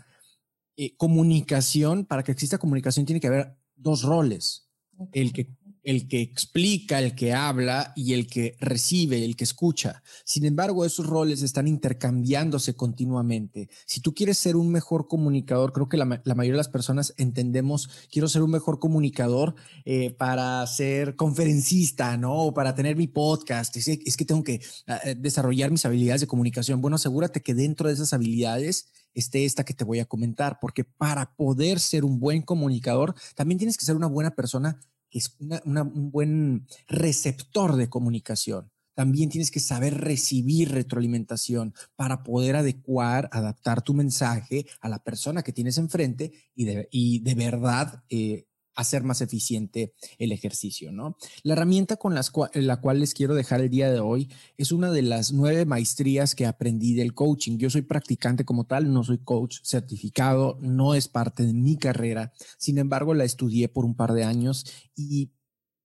eh, 0.78 0.96
comunicación, 0.96 2.06
para 2.06 2.22
que 2.22 2.32
exista 2.32 2.56
comunicación 2.56 3.04
tiene 3.04 3.20
que 3.20 3.26
haber 3.26 3.58
dos 3.76 4.02
roles, 4.02 4.68
el 5.12 5.32
que 5.32 5.56
el 5.86 6.08
que 6.08 6.20
explica, 6.20 6.98
el 6.98 7.14
que 7.14 7.32
habla 7.32 7.92
y 7.94 8.12
el 8.12 8.26
que 8.26 8.56
recibe, 8.58 9.24
el 9.24 9.36
que 9.36 9.44
escucha. 9.44 10.02
Sin 10.24 10.44
embargo, 10.44 10.84
esos 10.84 11.06
roles 11.06 11.42
están 11.42 11.68
intercambiándose 11.68 12.74
continuamente. 12.74 13.68
Si 13.86 14.00
tú 14.00 14.12
quieres 14.12 14.36
ser 14.36 14.56
un 14.56 14.72
mejor 14.72 15.06
comunicador, 15.06 15.72
creo 15.72 15.88
que 15.88 15.96
la, 15.96 16.04
mayoría 16.04 16.54
de 16.54 16.56
las 16.56 16.68
personas 16.68 17.14
entendemos, 17.18 17.88
quiero 18.10 18.26
ser 18.26 18.42
un 18.42 18.50
mejor 18.50 18.80
comunicador 18.80 19.54
eh, 19.84 20.10
para 20.10 20.66
ser 20.66 21.14
conferencista, 21.14 22.16
¿no? 22.16 22.34
O 22.34 22.52
para 22.52 22.74
tener 22.74 22.96
mi 22.96 23.06
podcast. 23.06 23.76
Es, 23.76 23.86
es 23.86 24.16
que 24.16 24.24
tengo 24.24 24.42
que 24.42 24.60
ah, 24.88 25.00
eh, 25.04 25.14
desarrollar 25.16 25.70
mis 25.70 25.86
habilidades 25.86 26.20
de 26.20 26.26
comunicación. 26.26 26.80
Bueno, 26.80 26.96
asegúrate 26.96 27.42
que 27.42 27.54
dentro 27.54 27.86
de 27.86 27.94
esas 27.94 28.12
habilidades 28.12 28.88
esté 29.16 29.44
esta 29.44 29.64
que 29.64 29.74
te 29.74 29.84
voy 29.84 29.98
a 29.98 30.04
comentar, 30.04 30.58
porque 30.60 30.84
para 30.84 31.34
poder 31.34 31.80
ser 31.80 32.04
un 32.04 32.20
buen 32.20 32.42
comunicador, 32.42 33.14
también 33.34 33.58
tienes 33.58 33.76
que 33.76 33.84
ser 33.84 33.96
una 33.96 34.06
buena 34.06 34.30
persona 34.30 34.78
es 35.10 35.36
un 35.38 36.10
buen 36.10 36.66
receptor 36.88 37.76
de 37.76 37.88
comunicación. 37.88 38.70
También 38.94 39.28
tienes 39.28 39.50
que 39.50 39.60
saber 39.60 40.00
recibir 40.00 40.72
retroalimentación 40.72 41.74
para 41.96 42.22
poder 42.22 42.56
adecuar, 42.56 43.28
adaptar 43.30 43.82
tu 43.82 43.92
mensaje 43.92 44.66
a 44.80 44.88
la 44.88 44.98
persona 44.98 45.42
que 45.42 45.52
tienes 45.52 45.76
enfrente 45.76 46.32
y 46.54 46.64
de, 46.64 46.88
y 46.90 47.18
de 47.20 47.34
verdad 47.34 48.04
eh, 48.08 48.46
hacer 48.76 49.02
más 49.02 49.20
eficiente 49.20 49.94
el 50.18 50.32
ejercicio, 50.32 50.92
¿no? 50.92 51.16
La 51.42 51.54
herramienta 51.54 51.96
con 51.96 52.14
las 52.14 52.32
la 52.54 52.80
cual 52.80 53.00
les 53.00 53.14
quiero 53.14 53.34
dejar 53.34 53.60
el 53.60 53.70
día 53.70 53.90
de 53.90 54.00
hoy 54.00 54.30
es 54.56 54.72
una 54.72 54.90
de 54.90 55.02
las 55.02 55.32
nueve 55.32 55.64
maestrías 55.64 56.34
que 56.34 56.46
aprendí 56.46 56.94
del 56.94 57.14
coaching. 57.14 57.58
Yo 57.58 57.70
soy 57.70 57.82
practicante 57.82 58.44
como 58.44 58.64
tal, 58.64 58.92
no 58.92 59.02
soy 59.02 59.18
coach 59.18 59.58
certificado, 59.62 60.58
no 60.60 60.94
es 60.94 61.08
parte 61.08 61.44
de 61.44 61.54
mi 61.54 61.76
carrera. 61.76 62.32
Sin 62.58 62.78
embargo, 62.78 63.14
la 63.14 63.24
estudié 63.24 63.68
por 63.68 63.84
un 63.84 63.96
par 63.96 64.12
de 64.12 64.24
años 64.24 64.66
y 64.94 65.32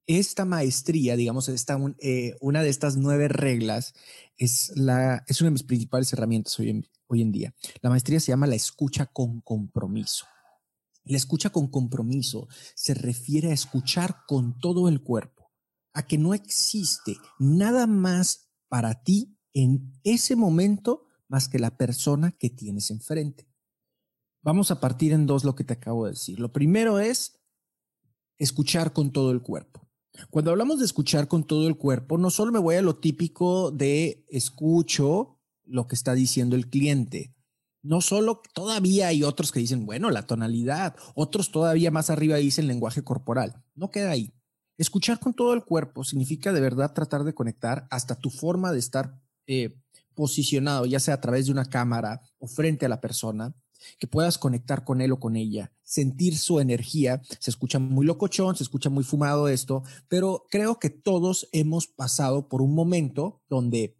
esta 0.07 0.45
maestría, 0.45 1.15
digamos, 1.15 1.48
esta, 1.48 1.79
eh, 2.00 2.36
una 2.41 2.63
de 2.63 2.69
estas 2.69 2.98
nueve 2.98 3.27
reglas 3.29 3.93
es, 4.38 4.74
la, 4.75 5.24
es 5.27 5.39
una 5.39 5.48
de 5.48 5.53
mis 5.53 5.63
principales 5.63 6.12
herramientas 6.12 6.60
hoy 6.60 6.86
hoy 7.12 7.21
en 7.21 7.31
día. 7.31 7.53
La 7.81 7.89
maestría 7.89 8.19
se 8.19 8.31
llama 8.31 8.48
la 8.48 8.55
escucha 8.55 9.05
con 9.05 9.41
compromiso. 9.41 10.25
La 11.03 11.17
escucha 11.17 11.50
con 11.50 11.67
compromiso 11.67 12.48
se 12.75 12.93
refiere 12.93 13.50
a 13.50 13.53
escuchar 13.53 14.24
con 14.27 14.58
todo 14.60 14.88
el 14.88 15.01
cuerpo, 15.01 15.51
a 15.93 16.05
que 16.05 16.17
no 16.17 16.34
existe 16.34 17.17
nada 17.39 17.88
más 17.88 18.51
para 18.67 19.03
ti 19.03 19.38
en 19.53 19.93
ese 20.03 20.36
momento 20.36 21.05
más 21.27 21.48
que 21.48 21.60
la 21.60 21.77
persona 21.77 22.31
que 22.31 22.50
tienes 22.50 22.91
enfrente. 22.91 23.48
Vamos 24.43 24.72
a 24.72 24.79
partir 24.79 25.13
en 25.13 25.25
dos 25.25 25.43
lo 25.43 25.55
que 25.55 25.63
te 25.63 25.74
acabo 25.74 26.05
de 26.05 26.12
decir. 26.12 26.39
Lo 26.39 26.51
primero 26.51 27.00
es 27.00 27.39
escuchar 28.38 28.91
con 28.91 29.12
todo 29.12 29.31
el 29.31 29.41
cuerpo. 29.41 29.88
Cuando 30.29 30.51
hablamos 30.51 30.79
de 30.79 30.86
escuchar 30.86 31.27
con 31.27 31.46
todo 31.46 31.67
el 31.67 31.77
cuerpo, 31.77 32.17
no 32.17 32.29
solo 32.29 32.51
me 32.51 32.60
voy 32.60 32.75
a 32.75 32.81
lo 32.81 32.98
típico 32.98 33.72
de 33.72 34.25
escucho 34.29 35.39
lo 35.63 35.88
que 35.88 35.96
está 35.96 36.13
diciendo 36.13 36.55
el 36.55 36.70
cliente, 36.70 37.34
no 37.83 38.01
solo, 38.01 38.41
todavía 38.53 39.07
hay 39.07 39.24
otros 39.24 39.51
que 39.51 39.59
dicen, 39.59 39.85
bueno, 39.85 40.09
la 40.11 40.27
tonalidad, 40.27 40.96
otros 41.15 41.51
todavía 41.51 41.91
más 41.91 42.09
arriba 42.09 42.37
dicen 42.37 42.67
lenguaje 42.67 43.03
corporal. 43.03 43.63
No 43.75 43.89
queda 43.89 44.11
ahí. 44.11 44.33
Escuchar 44.77 45.20
con 45.20 45.33
todo 45.33 45.53
el 45.53 45.63
cuerpo 45.63 46.03
significa 46.03 46.53
de 46.53 46.61
verdad 46.61 46.94
tratar 46.94 47.24
de 47.24 47.33
conectar 47.33 47.87
hasta 47.89 48.15
tu 48.15 48.29
forma 48.29 48.72
de 48.72 48.79
estar 48.79 49.20
eh, 49.48 49.75
posicionado, 50.15 50.85
ya 50.85 51.00
sea 51.00 51.15
a 51.15 51.22
través 51.22 51.46
de 51.46 51.51
una 51.51 51.65
cámara 51.65 52.22
o 52.39 52.48
frente 52.48 52.85
a 52.85 52.89
la 52.89 53.01
persona, 53.01 53.53
que 54.00 54.07
puedas 54.07 54.37
conectar 54.37 54.83
con 54.83 55.01
él 55.01 55.11
o 55.11 55.20
con 55.20 55.35
ella, 55.35 55.72
sentir 55.83 56.37
su 56.37 56.59
energía. 56.59 57.22
Se 57.39 57.50
escucha 57.50 57.79
muy 57.79 58.05
locochón, 58.05 58.55
se 58.55 58.63
escucha 58.63 58.89
muy 58.89 59.03
fumado 59.03 59.48
esto, 59.48 59.83
pero 60.07 60.46
creo 60.50 60.79
que 60.79 60.89
todos 60.89 61.48
hemos 61.51 61.87
pasado 61.87 62.48
por 62.48 62.61
un 62.61 62.75
momento 62.75 63.41
donde 63.50 63.98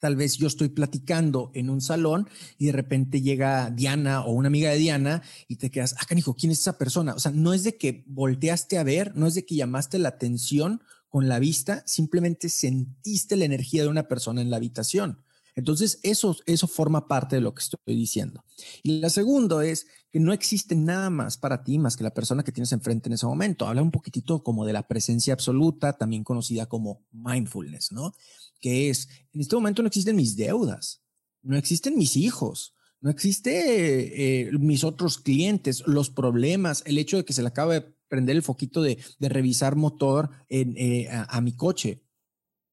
Tal 0.00 0.16
vez 0.16 0.36
yo 0.36 0.46
estoy 0.46 0.70
platicando 0.70 1.50
en 1.54 1.70
un 1.70 1.80
salón 1.80 2.28
y 2.58 2.66
de 2.66 2.72
repente 2.72 3.20
llega 3.20 3.70
Diana 3.70 4.24
o 4.24 4.32
una 4.32 4.48
amiga 4.48 4.70
de 4.70 4.78
Diana 4.78 5.22
y 5.46 5.56
te 5.56 5.70
quedas, 5.70 5.94
ah, 5.98 6.06
canijo, 6.08 6.34
¿quién 6.34 6.50
es 6.50 6.60
esa 6.60 6.78
persona? 6.78 7.14
O 7.14 7.20
sea, 7.20 7.30
no 7.32 7.52
es 7.52 7.62
de 7.62 7.76
que 7.76 8.02
volteaste 8.06 8.78
a 8.78 8.82
ver, 8.82 9.14
no 9.14 9.26
es 9.26 9.34
de 9.34 9.44
que 9.44 9.56
llamaste 9.56 9.98
la 9.98 10.08
atención 10.08 10.82
con 11.08 11.28
la 11.28 11.38
vista, 11.38 11.82
simplemente 11.86 12.48
sentiste 12.48 13.36
la 13.36 13.44
energía 13.44 13.82
de 13.82 13.88
una 13.88 14.08
persona 14.08 14.40
en 14.40 14.50
la 14.50 14.56
habitación. 14.56 15.22
Entonces, 15.56 15.98
eso, 16.02 16.36
eso 16.46 16.66
forma 16.66 17.08
parte 17.08 17.36
de 17.36 17.42
lo 17.42 17.54
que 17.54 17.62
estoy 17.62 17.78
diciendo. 17.86 18.44
Y 18.82 19.00
la 19.00 19.10
segunda 19.10 19.64
es 19.64 19.86
que 20.10 20.20
no 20.20 20.32
existe 20.32 20.74
nada 20.74 21.10
más 21.10 21.36
para 21.36 21.62
ti 21.62 21.78
más 21.78 21.96
que 21.96 22.04
la 22.04 22.14
persona 22.14 22.42
que 22.42 22.52
tienes 22.52 22.72
enfrente 22.72 23.08
en 23.08 23.14
ese 23.14 23.26
momento. 23.26 23.66
Habla 23.66 23.82
un 23.82 23.90
poquitito 23.90 24.42
como 24.42 24.64
de 24.64 24.72
la 24.72 24.86
presencia 24.86 25.34
absoluta, 25.34 25.98
también 25.98 26.24
conocida 26.24 26.66
como 26.66 27.02
mindfulness, 27.12 27.92
¿no? 27.92 28.14
Que 28.60 28.90
es, 28.90 29.08
en 29.32 29.40
este 29.40 29.56
momento 29.56 29.82
no 29.82 29.88
existen 29.88 30.16
mis 30.16 30.36
deudas, 30.36 31.02
no 31.42 31.56
existen 31.56 31.96
mis 31.96 32.16
hijos, 32.16 32.74
no 33.00 33.10
existe 33.10 34.42
eh, 34.42 34.50
mis 34.52 34.84
otros 34.84 35.18
clientes, 35.18 35.82
los 35.86 36.10
problemas, 36.10 36.82
el 36.86 36.98
hecho 36.98 37.16
de 37.16 37.24
que 37.24 37.32
se 37.32 37.42
le 37.42 37.48
acaba 37.48 37.74
de 37.74 37.94
prender 38.08 38.36
el 38.36 38.42
foquito 38.42 38.82
de, 38.82 38.98
revisar 39.20 39.76
motor 39.76 40.30
en, 40.48 40.74
eh, 40.76 41.08
a, 41.10 41.40
mi 41.40 41.52
coche. 41.52 42.02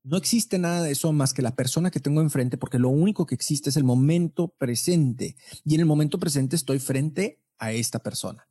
No 0.03 0.17
existe 0.17 0.57
nada 0.57 0.83
de 0.83 0.91
eso 0.91 1.13
más 1.13 1.33
que 1.33 1.41
la 1.41 1.55
persona 1.55 1.91
que 1.91 1.99
tengo 1.99 2.21
enfrente, 2.21 2.57
porque 2.57 2.79
lo 2.79 2.89
único 2.89 3.25
que 3.25 3.35
existe 3.35 3.69
es 3.69 3.77
el 3.77 3.83
momento 3.83 4.49
presente. 4.57 5.35
Y 5.63 5.75
en 5.75 5.81
el 5.81 5.85
momento 5.85 6.19
presente 6.19 6.55
estoy 6.55 6.79
frente 6.79 7.41
a 7.57 7.71
esta 7.71 7.99
persona. 7.99 8.46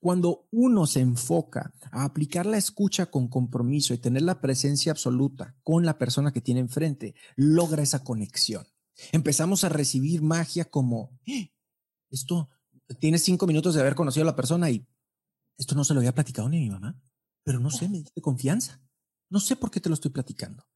Cuando 0.00 0.46
uno 0.50 0.86
se 0.86 1.00
enfoca 1.00 1.72
a 1.90 2.04
aplicar 2.04 2.46
la 2.46 2.58
escucha 2.58 3.06
con 3.06 3.28
compromiso 3.28 3.94
y 3.94 3.98
tener 3.98 4.22
la 4.22 4.40
presencia 4.40 4.92
absoluta 4.92 5.56
con 5.62 5.84
la 5.84 5.98
persona 5.98 6.32
que 6.32 6.40
tiene 6.40 6.60
enfrente, 6.60 7.14
logra 7.36 7.82
esa 7.82 8.04
conexión. 8.04 8.66
Empezamos 9.12 9.64
a 9.64 9.68
recibir 9.68 10.22
magia 10.22 10.64
como, 10.64 11.18
¡Eh! 11.26 11.52
esto, 12.10 12.48
tienes 12.98 13.22
cinco 13.22 13.46
minutos 13.46 13.74
de 13.74 13.80
haber 13.80 13.94
conocido 13.94 14.22
a 14.22 14.26
la 14.26 14.36
persona 14.36 14.70
y 14.70 14.86
esto 15.58 15.74
no 15.74 15.84
se 15.84 15.94
lo 15.94 16.00
había 16.00 16.14
platicado 16.14 16.48
ni 16.48 16.58
a 16.58 16.60
mi 16.60 16.70
mamá, 16.70 17.00
pero 17.44 17.58
no 17.58 17.70
sé, 17.70 17.88
me 17.88 17.98
diste 17.98 18.20
confianza. 18.20 18.80
No 19.30 19.40
sé 19.40 19.56
por 19.56 19.70
qué 19.70 19.80
te 19.80 19.88
lo 19.88 19.94
estoy 19.94 20.10
platicando. 20.10 20.66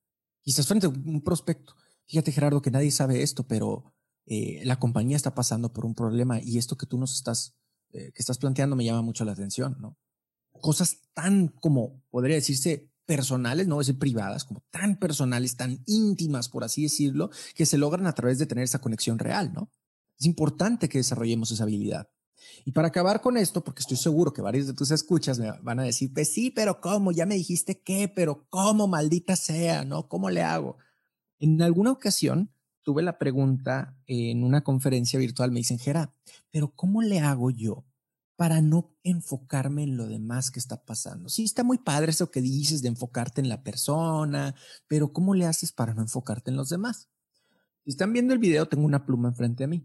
Quizás 0.42 0.66
frente 0.66 0.86
a 0.86 0.90
un 0.90 1.22
prospecto. 1.22 1.74
Fíjate, 2.06 2.32
Gerardo, 2.32 2.62
que 2.62 2.70
nadie 2.70 2.90
sabe 2.90 3.22
esto, 3.22 3.46
pero 3.46 3.92
eh, 4.26 4.62
la 4.64 4.78
compañía 4.78 5.16
está 5.16 5.34
pasando 5.34 5.72
por 5.72 5.84
un 5.84 5.94
problema 5.94 6.40
y 6.40 6.58
esto 6.58 6.76
que 6.76 6.86
tú 6.86 6.98
nos 6.98 7.14
estás 7.14 7.56
eh, 7.96 8.12
que 8.12 8.22
estás 8.22 8.38
planteando 8.38 8.76
me 8.76 8.84
llama 8.84 9.02
mucho 9.02 9.24
la 9.24 9.32
atención, 9.32 9.76
¿no? 9.80 9.96
Cosas 10.52 11.00
tan 11.14 11.48
como, 11.48 12.02
podría 12.10 12.36
decirse, 12.36 12.90
personales, 13.06 13.66
no 13.66 13.76
voy 13.76 13.82
a 13.82 13.86
decir 13.86 13.98
privadas, 13.98 14.44
como 14.44 14.64
tan 14.70 14.98
personales, 14.98 15.56
tan 15.56 15.82
íntimas, 15.86 16.48
por 16.48 16.64
así 16.64 16.82
decirlo, 16.82 17.30
que 17.54 17.66
se 17.66 17.78
logran 17.78 18.06
a 18.06 18.12
través 18.12 18.38
de 18.38 18.46
tener 18.46 18.64
esa 18.64 18.80
conexión 18.80 19.18
real, 19.18 19.52
¿no? 19.52 19.70
Es 20.18 20.26
importante 20.26 20.88
que 20.88 20.98
desarrollemos 20.98 21.50
esa 21.50 21.62
habilidad. 21.64 22.08
Y 22.64 22.72
para 22.72 22.88
acabar 22.88 23.20
con 23.20 23.36
esto, 23.36 23.62
porque 23.62 23.80
estoy 23.80 23.96
seguro 23.96 24.32
que 24.32 24.42
varios 24.42 24.66
de 24.66 24.74
tus 24.74 24.90
escuchas 24.90 25.38
me 25.38 25.52
van 25.62 25.80
a 25.80 25.84
decir, 25.84 26.12
pues 26.12 26.32
sí, 26.32 26.50
pero 26.50 26.80
¿cómo? 26.80 27.12
Ya 27.12 27.26
me 27.26 27.34
dijiste 27.34 27.80
qué, 27.80 28.08
pero 28.08 28.46
¿cómo 28.50 28.88
maldita 28.88 29.36
sea? 29.36 29.84
¿No? 29.84 30.08
¿Cómo 30.08 30.30
le 30.30 30.42
hago? 30.42 30.76
En 31.38 31.60
alguna 31.62 31.92
ocasión 31.92 32.50
tuve 32.86 33.02
la 33.02 33.18
pregunta 33.18 33.98
en 34.06 34.44
una 34.44 34.62
conferencia 34.62 35.18
virtual, 35.18 35.50
me 35.50 35.58
dicen, 35.58 35.80
Gera, 35.80 36.14
pero 36.52 36.70
¿cómo 36.70 37.02
le 37.02 37.18
hago 37.18 37.50
yo 37.50 37.84
para 38.36 38.60
no 38.60 38.94
enfocarme 39.02 39.82
en 39.82 39.96
lo 39.96 40.06
demás 40.06 40.52
que 40.52 40.60
está 40.60 40.84
pasando? 40.84 41.28
Sí, 41.28 41.42
está 41.42 41.64
muy 41.64 41.78
padre 41.78 42.12
eso 42.12 42.30
que 42.30 42.40
dices 42.40 42.82
de 42.82 42.88
enfocarte 42.88 43.40
en 43.40 43.48
la 43.48 43.64
persona, 43.64 44.54
pero 44.86 45.12
¿cómo 45.12 45.34
le 45.34 45.46
haces 45.46 45.72
para 45.72 45.94
no 45.94 46.02
enfocarte 46.02 46.52
en 46.52 46.56
los 46.56 46.68
demás? 46.68 47.08
Si 47.82 47.90
están 47.90 48.12
viendo 48.12 48.32
el 48.32 48.38
video, 48.38 48.68
tengo 48.68 48.84
una 48.84 49.04
pluma 49.04 49.30
enfrente 49.30 49.64
a 49.64 49.66
mí. 49.66 49.84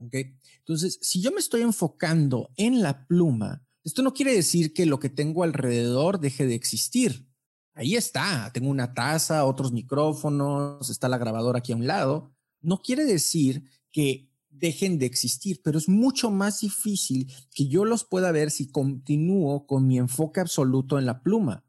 Entonces, 0.00 0.98
si 1.02 1.20
yo 1.20 1.32
me 1.32 1.40
estoy 1.40 1.60
enfocando 1.60 2.48
en 2.56 2.80
la 2.80 3.06
pluma, 3.06 3.62
esto 3.84 4.00
no 4.00 4.14
quiere 4.14 4.32
decir 4.32 4.72
que 4.72 4.86
lo 4.86 5.00
que 5.00 5.10
tengo 5.10 5.42
alrededor 5.42 6.18
deje 6.18 6.46
de 6.46 6.54
existir. 6.54 7.28
Ahí 7.76 7.94
está, 7.94 8.50
tengo 8.54 8.70
una 8.70 8.94
taza, 8.94 9.44
otros 9.44 9.70
micrófonos, 9.70 10.88
está 10.88 11.10
la 11.10 11.18
grabadora 11.18 11.58
aquí 11.58 11.72
a 11.72 11.76
un 11.76 11.86
lado. 11.86 12.32
No 12.62 12.80
quiere 12.80 13.04
decir 13.04 13.64
que 13.92 14.30
dejen 14.48 14.98
de 14.98 15.04
existir, 15.04 15.60
pero 15.62 15.76
es 15.76 15.86
mucho 15.86 16.30
más 16.30 16.60
difícil 16.60 17.30
que 17.54 17.68
yo 17.68 17.84
los 17.84 18.04
pueda 18.04 18.32
ver 18.32 18.50
si 18.50 18.70
continúo 18.70 19.66
con 19.66 19.86
mi 19.86 19.98
enfoque 19.98 20.40
absoluto 20.40 20.98
en 20.98 21.04
la 21.04 21.22
pluma, 21.22 21.66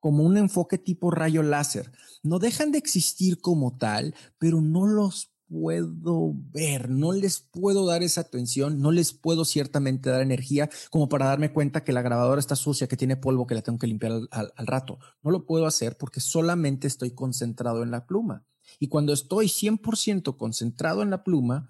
como 0.00 0.24
un 0.24 0.38
enfoque 0.38 0.78
tipo 0.78 1.10
rayo 1.10 1.42
láser. 1.42 1.92
No 2.22 2.38
dejan 2.38 2.72
de 2.72 2.78
existir 2.78 3.38
como 3.38 3.76
tal, 3.76 4.14
pero 4.38 4.62
no 4.62 4.86
los 4.86 5.33
puedo 5.48 6.32
ver, 6.52 6.90
no 6.90 7.12
les 7.12 7.40
puedo 7.40 7.86
dar 7.86 8.02
esa 8.02 8.22
atención, 8.22 8.80
no 8.80 8.90
les 8.90 9.12
puedo 9.12 9.44
ciertamente 9.44 10.10
dar 10.10 10.20
energía 10.20 10.68
como 10.90 11.08
para 11.08 11.26
darme 11.26 11.52
cuenta 11.52 11.84
que 11.84 11.92
la 11.92 12.02
grabadora 12.02 12.40
está 12.40 12.56
sucia, 12.56 12.86
que 12.86 12.96
tiene 12.96 13.16
polvo, 13.16 13.46
que 13.46 13.54
la 13.54 13.62
tengo 13.62 13.78
que 13.78 13.86
limpiar 13.86 14.12
al, 14.30 14.52
al 14.56 14.66
rato. 14.66 14.98
No 15.22 15.30
lo 15.30 15.46
puedo 15.46 15.66
hacer 15.66 15.96
porque 15.96 16.20
solamente 16.20 16.86
estoy 16.86 17.12
concentrado 17.12 17.82
en 17.82 17.90
la 17.90 18.06
pluma. 18.06 18.44
Y 18.78 18.88
cuando 18.88 19.12
estoy 19.12 19.46
100% 19.46 20.36
concentrado 20.36 21.02
en 21.02 21.10
la 21.10 21.22
pluma, 21.22 21.68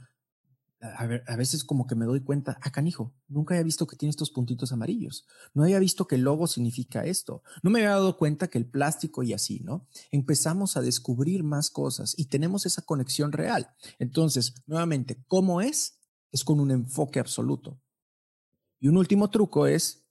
a, 0.85 1.37
veces 1.37 1.65
como 1.65 1.87
que 1.87 1.95
me 1.95 2.05
doy 2.05 2.21
cuenta, 2.21 2.59
ah, 2.61 2.71
canijo, 2.71 3.15
nunca 3.29 3.55
había 3.55 3.65
visto 3.65 3.87
que 3.87 3.97
tiene 3.97 4.11
estos 4.11 4.31
puntitos 4.31 4.73
amarillos. 4.73 5.27
No 5.55 5.63
había 5.63 5.79
visto 5.79 6.07
que 6.07 6.17
el 6.17 6.23
logo 6.23 6.47
significa 6.47 7.05
esto. 7.05 7.43
No 7.63 7.71
me 7.71 7.81
había 7.81 7.91
dado 7.91 8.17
cuenta 8.19 8.49
que 8.49 8.59
el 8.59 8.67
plástico 8.67 9.23
y 9.23 9.33
así, 9.33 9.61
¿no? 9.61 9.87
Empezamos 10.11 10.77
a 10.77 10.83
descubrir 10.83 11.43
más 11.43 11.71
cosas 11.71 12.15
y 12.19 12.27
tenemos 12.27 12.67
esa 12.67 12.83
conexión 12.83 13.33
real. 13.33 13.71
Entonces, 13.99 14.55
nuevamente, 14.67 15.25
¿cómo 15.27 15.61
es? 15.61 15.99
Es 16.31 16.45
con 16.45 16.61
un 16.61 16.71
enfoque 16.71 17.21
absoluto. 17.21 17.81
Y 18.79 18.89
un 18.89 18.97
último 18.97 19.31
truco 19.31 19.67
es 19.67 20.05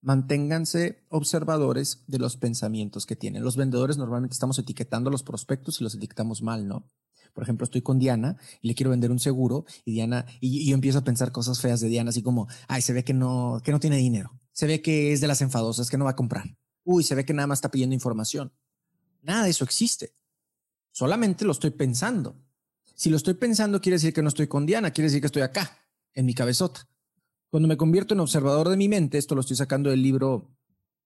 manténganse 0.00 1.04
observadores 1.08 2.04
de 2.06 2.18
los 2.18 2.36
pensamientos 2.36 3.06
que 3.06 3.16
tienen. 3.16 3.42
Los 3.42 3.56
vendedores 3.56 3.96
normalmente 3.96 4.34
estamos 4.34 4.58
etiquetando 4.58 5.10
los 5.10 5.22
prospectos 5.22 5.80
y 5.80 5.84
los 5.84 5.94
etiquetamos 5.94 6.42
mal, 6.42 6.68
¿no? 6.68 6.90
Por 7.34 7.44
ejemplo, 7.44 7.64
estoy 7.64 7.82
con 7.82 7.98
Diana 7.98 8.36
y 8.60 8.68
le 8.68 8.74
quiero 8.74 8.90
vender 8.90 9.10
un 9.10 9.18
seguro 9.18 9.64
y 9.84 9.92
Diana, 9.92 10.26
y, 10.40 10.68
yo 10.68 10.74
empiezo 10.74 10.98
a 10.98 11.04
pensar 11.04 11.32
cosas 11.32 11.60
feas 11.60 11.80
de 11.80 11.88
Diana, 11.88 12.10
así 12.10 12.22
como, 12.22 12.48
ay, 12.66 12.82
se 12.82 12.92
ve 12.92 13.04
que 13.04 13.14
no, 13.14 13.60
que 13.64 13.72
no 13.72 13.80
tiene 13.80 13.96
dinero. 13.96 14.38
Se 14.52 14.66
ve 14.66 14.82
que 14.82 15.12
es 15.12 15.20
de 15.20 15.28
las 15.28 15.40
enfadosas, 15.40 15.90
que 15.90 15.98
no 15.98 16.04
va 16.04 16.12
a 16.12 16.16
comprar. 16.16 16.56
Uy, 16.84 17.04
se 17.04 17.14
ve 17.14 17.24
que 17.24 17.34
nada 17.34 17.46
más 17.46 17.58
está 17.58 17.70
pidiendo 17.70 17.94
información. 17.94 18.52
Nada 19.22 19.44
de 19.44 19.50
eso 19.50 19.64
existe. 19.64 20.14
Solamente 20.90 21.44
lo 21.44 21.52
estoy 21.52 21.70
pensando. 21.70 22.36
Si 22.94 23.10
lo 23.10 23.16
estoy 23.16 23.34
pensando, 23.34 23.80
quiere 23.80 23.96
decir 23.96 24.12
que 24.12 24.22
no 24.22 24.28
estoy 24.28 24.48
con 24.48 24.66
Diana, 24.66 24.90
quiere 24.90 25.08
decir 25.08 25.20
que 25.20 25.26
estoy 25.26 25.42
acá, 25.42 25.78
en 26.14 26.26
mi 26.26 26.34
cabezota. 26.34 26.88
Cuando 27.50 27.68
me 27.68 27.76
convierto 27.76 28.14
en 28.14 28.20
observador 28.20 28.68
de 28.68 28.76
mi 28.76 28.88
mente, 28.88 29.18
esto 29.18 29.34
lo 29.34 29.40
estoy 29.40 29.56
sacando 29.56 29.90
del 29.90 30.02
libro 30.02 30.50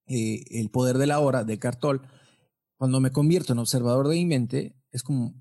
eh, 0.07 0.45
El 0.51 0.71
poder 0.71 0.99
de 0.99 1.07
la 1.07 1.21
hora 1.21 1.45
de 1.45 1.59
Cartol. 1.59 2.03
Cuando 2.77 2.99
me 3.01 3.13
convierto 3.13 3.53
en 3.53 3.59
observador 3.59 4.09
de 4.09 4.17
mi 4.17 4.25
mente, 4.25 4.75
es 4.91 5.03
como 5.03 5.35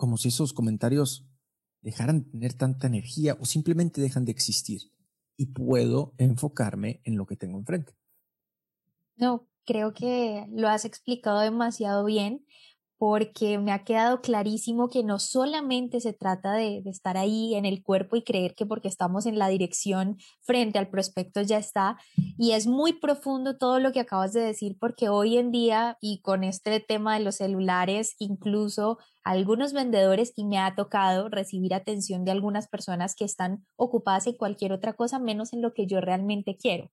como 0.00 0.16
si 0.16 0.28
esos 0.28 0.54
comentarios 0.54 1.26
dejaran 1.82 2.22
de 2.22 2.30
tener 2.30 2.54
tanta 2.54 2.86
energía 2.86 3.36
o 3.38 3.44
simplemente 3.44 4.00
dejan 4.00 4.24
de 4.24 4.32
existir 4.32 4.80
y 5.36 5.52
puedo 5.52 6.14
enfocarme 6.16 7.02
en 7.04 7.18
lo 7.18 7.26
que 7.26 7.36
tengo 7.36 7.58
enfrente. 7.58 7.92
No, 9.16 9.46
creo 9.66 9.92
que 9.92 10.46
lo 10.52 10.70
has 10.70 10.86
explicado 10.86 11.40
demasiado 11.40 12.06
bien 12.06 12.46
porque 13.00 13.56
me 13.56 13.72
ha 13.72 13.82
quedado 13.82 14.20
clarísimo 14.20 14.90
que 14.90 15.02
no 15.02 15.18
solamente 15.18 16.02
se 16.02 16.12
trata 16.12 16.52
de, 16.52 16.82
estar 16.84 17.16
ahí 17.16 17.54
en 17.54 17.64
el 17.64 17.82
cuerpo 17.82 18.14
y 18.14 18.22
creer 18.22 18.54
que 18.54 18.66
porque 18.66 18.88
estamos 18.88 19.24
en 19.24 19.38
la 19.38 19.48
dirección 19.48 20.18
frente 20.42 20.78
al 20.78 20.90
prospecto 20.90 21.40
ya 21.40 21.56
está, 21.56 21.96
y 22.36 22.52
es 22.52 22.66
muy 22.66 22.92
profundo 22.92 23.56
todo 23.56 23.80
lo 23.80 23.92
que 23.92 24.00
acabas 24.00 24.34
de 24.34 24.42
decir, 24.42 24.76
porque 24.78 25.08
hoy 25.08 25.38
en 25.38 25.50
día 25.50 25.96
y 26.02 26.20
con 26.20 26.44
este 26.44 26.78
tema 26.78 27.14
de 27.14 27.24
los 27.24 27.36
celulares, 27.36 28.16
incluso 28.18 28.98
algunos 29.24 29.72
vendedores 29.72 30.34
y 30.36 30.44
me 30.44 30.58
ha 30.58 30.74
tocado 30.74 31.30
recibir 31.30 31.72
atención 31.72 32.26
de 32.26 32.32
algunas 32.32 32.68
personas 32.68 33.14
que 33.14 33.24
están 33.24 33.64
ocupadas 33.76 34.26
en 34.26 34.36
cualquier 34.36 34.74
otra 34.74 34.92
cosa 34.92 35.18
menos 35.18 35.54
en 35.54 35.62
lo 35.62 35.72
que 35.72 35.86
yo 35.86 36.02
realmente 36.02 36.58
quiero 36.60 36.90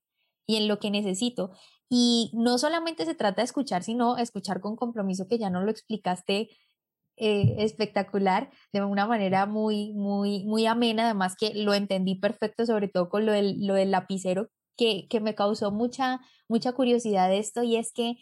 y 0.47 0.55
en 0.55 0.69
lo 0.69 0.79
que 0.79 0.89
necesito. 0.89 1.51
Y 1.89 2.31
no 2.33 2.57
solamente 2.57 3.05
se 3.05 3.15
trata 3.15 3.41
de 3.41 3.45
escuchar, 3.45 3.83
sino 3.83 4.17
escuchar 4.17 4.59
con 4.61 4.75
compromiso, 4.75 5.27
que 5.27 5.37
ya 5.37 5.49
no 5.49 5.61
lo 5.61 5.71
explicaste 5.71 6.49
eh, 7.17 7.55
espectacular, 7.59 8.51
de 8.73 8.83
una 8.83 9.07
manera 9.07 9.45
muy, 9.45 9.93
muy, 9.93 10.43
muy 10.45 10.65
amena, 10.65 11.05
además 11.05 11.35
que 11.35 11.53
lo 11.55 11.73
entendí 11.73 12.15
perfecto, 12.15 12.65
sobre 12.65 12.89
todo 12.89 13.09
con 13.09 13.25
lo 13.25 13.31
del, 13.31 13.65
lo 13.65 13.73
del 13.73 13.91
lapicero, 13.91 14.49
que, 14.77 15.07
que 15.09 15.19
me 15.19 15.33
causó 15.33 15.71
mucha, 15.71 16.21
mucha 16.47 16.73
curiosidad 16.73 17.33
esto, 17.33 17.63
y 17.63 17.77
es 17.77 17.91
que 17.91 18.17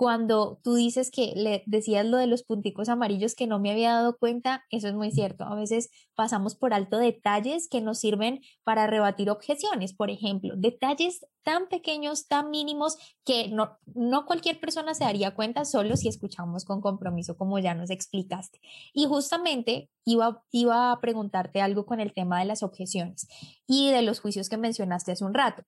cuando 0.00 0.58
tú 0.64 0.76
dices 0.76 1.10
que 1.10 1.34
le 1.36 1.62
decías 1.66 2.06
lo 2.06 2.16
de 2.16 2.26
los 2.26 2.42
punticos 2.42 2.88
amarillos 2.88 3.34
que 3.34 3.46
no 3.46 3.60
me 3.60 3.70
había 3.70 3.92
dado 3.92 4.16
cuenta, 4.16 4.64
eso 4.70 4.88
es 4.88 4.94
muy 4.94 5.10
cierto. 5.10 5.44
A 5.44 5.54
veces 5.54 5.90
pasamos 6.14 6.54
por 6.54 6.72
alto 6.72 6.96
detalles 6.96 7.68
que 7.68 7.82
nos 7.82 7.98
sirven 7.98 8.40
para 8.64 8.86
rebatir 8.86 9.28
objeciones, 9.28 9.92
por 9.92 10.08
ejemplo, 10.08 10.54
detalles 10.56 11.26
tan 11.42 11.68
pequeños, 11.68 12.28
tan 12.28 12.48
mínimos 12.48 12.96
que 13.26 13.48
no, 13.48 13.76
no 13.94 14.24
cualquier 14.24 14.58
persona 14.58 14.94
se 14.94 15.04
daría 15.04 15.34
cuenta 15.34 15.66
solo 15.66 15.98
si 15.98 16.08
escuchamos 16.08 16.64
con 16.64 16.80
compromiso, 16.80 17.36
como 17.36 17.58
ya 17.58 17.74
nos 17.74 17.90
explicaste. 17.90 18.58
Y 18.94 19.04
justamente 19.04 19.90
iba, 20.06 20.42
iba 20.50 20.92
a 20.92 21.00
preguntarte 21.02 21.60
algo 21.60 21.84
con 21.84 22.00
el 22.00 22.14
tema 22.14 22.38
de 22.38 22.46
las 22.46 22.62
objeciones 22.62 23.28
y 23.66 23.90
de 23.90 24.00
los 24.00 24.20
juicios 24.20 24.48
que 24.48 24.56
mencionaste 24.56 25.12
hace 25.12 25.26
un 25.26 25.34
rato. 25.34 25.62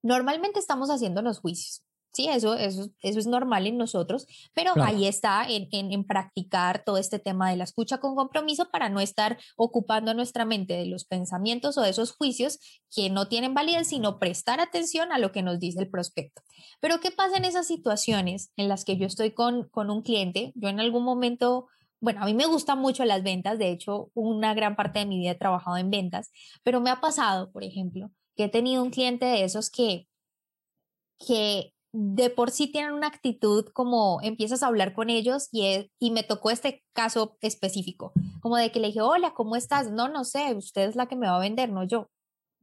Normalmente 0.00 0.60
estamos 0.60 0.90
haciendo 0.90 1.22
los 1.22 1.40
juicios 1.40 1.87
Sí, 2.18 2.28
eso, 2.28 2.56
eso, 2.56 2.90
eso 3.00 3.18
es 3.20 3.28
normal 3.28 3.68
en 3.68 3.78
nosotros, 3.78 4.26
pero 4.52 4.72
ahí 4.82 5.06
está 5.06 5.46
en, 5.48 5.68
en, 5.70 6.04
practicar 6.04 6.82
todo 6.82 6.98
este 6.98 7.20
tema 7.20 7.48
de 7.48 7.56
la 7.56 7.62
escucha 7.62 7.98
con 7.98 8.16
compromiso 8.16 8.72
para 8.72 8.88
no 8.88 8.98
estar 8.98 9.38
ocupando 9.56 10.12
nuestra 10.14 10.44
mente 10.44 10.74
de 10.74 10.86
los 10.86 11.04
pensamientos 11.04 11.78
o 11.78 11.82
de 11.82 11.90
esos 11.90 12.10
juicios 12.10 12.58
que 12.92 13.08
no 13.08 13.28
tienen 13.28 13.54
validez, 13.54 13.86
sino 13.86 14.18
prestar 14.18 14.58
atención 14.58 15.12
a 15.12 15.18
lo 15.20 15.30
que 15.30 15.44
nos 15.44 15.60
dice 15.60 15.78
el 15.78 15.90
prospecto. 15.90 16.42
Pero 16.80 16.98
¿qué 16.98 17.12
pasa 17.12 17.36
en 17.36 17.44
esas 17.44 17.68
situaciones 17.68 18.50
en 18.56 18.66
las 18.66 18.84
que 18.84 18.96
yo 18.96 19.06
estoy 19.06 19.30
con, 19.30 19.68
con 19.68 19.88
un 19.88 20.02
cliente? 20.02 20.50
Yo 20.56 20.70
en 20.70 20.80
algún 20.80 21.04
momento 21.04 21.68
bueno, 22.00 22.20
a 22.20 22.24
mí 22.24 22.34
me 22.34 22.46
gustan 22.46 22.80
mucho 22.80 23.04
las 23.04 23.22
ventas, 23.22 23.60
de 23.60 23.70
hecho, 23.70 24.10
una 24.14 24.54
gran 24.54 24.74
parte 24.74 24.98
de 24.98 25.06
mi 25.06 25.20
vida 25.20 25.30
he 25.30 25.34
trabajado 25.36 25.76
en 25.76 25.90
ventas, 25.90 26.32
pero 26.64 26.80
me 26.80 26.90
ha 26.90 27.00
pasado, 27.00 27.52
por 27.52 27.62
ejemplo, 27.62 28.10
que 28.34 28.44
he 28.44 28.48
tenido 28.48 28.82
un 28.82 28.90
cliente 28.90 29.24
de 29.24 29.44
esos 29.44 29.70
que, 29.70 30.08
que 31.24 31.72
de 31.92 32.30
por 32.30 32.50
sí 32.50 32.66
tienen 32.66 32.92
una 32.92 33.06
actitud 33.06 33.66
como 33.72 34.20
empiezas 34.22 34.62
a 34.62 34.66
hablar 34.66 34.92
con 34.94 35.10
ellos 35.10 35.48
y, 35.52 35.90
y 35.98 36.10
me 36.10 36.22
tocó 36.22 36.50
este 36.50 36.84
caso 36.92 37.36
específico, 37.40 38.12
como 38.40 38.56
de 38.56 38.70
que 38.70 38.80
le 38.80 38.88
dije, 38.88 39.00
hola, 39.00 39.32
¿cómo 39.34 39.56
estás? 39.56 39.90
No, 39.90 40.08
no 40.08 40.24
sé, 40.24 40.54
usted 40.54 40.88
es 40.88 40.96
la 40.96 41.06
que 41.06 41.16
me 41.16 41.26
va 41.26 41.36
a 41.36 41.40
vender, 41.40 41.70
no 41.70 41.84
yo. 41.84 42.10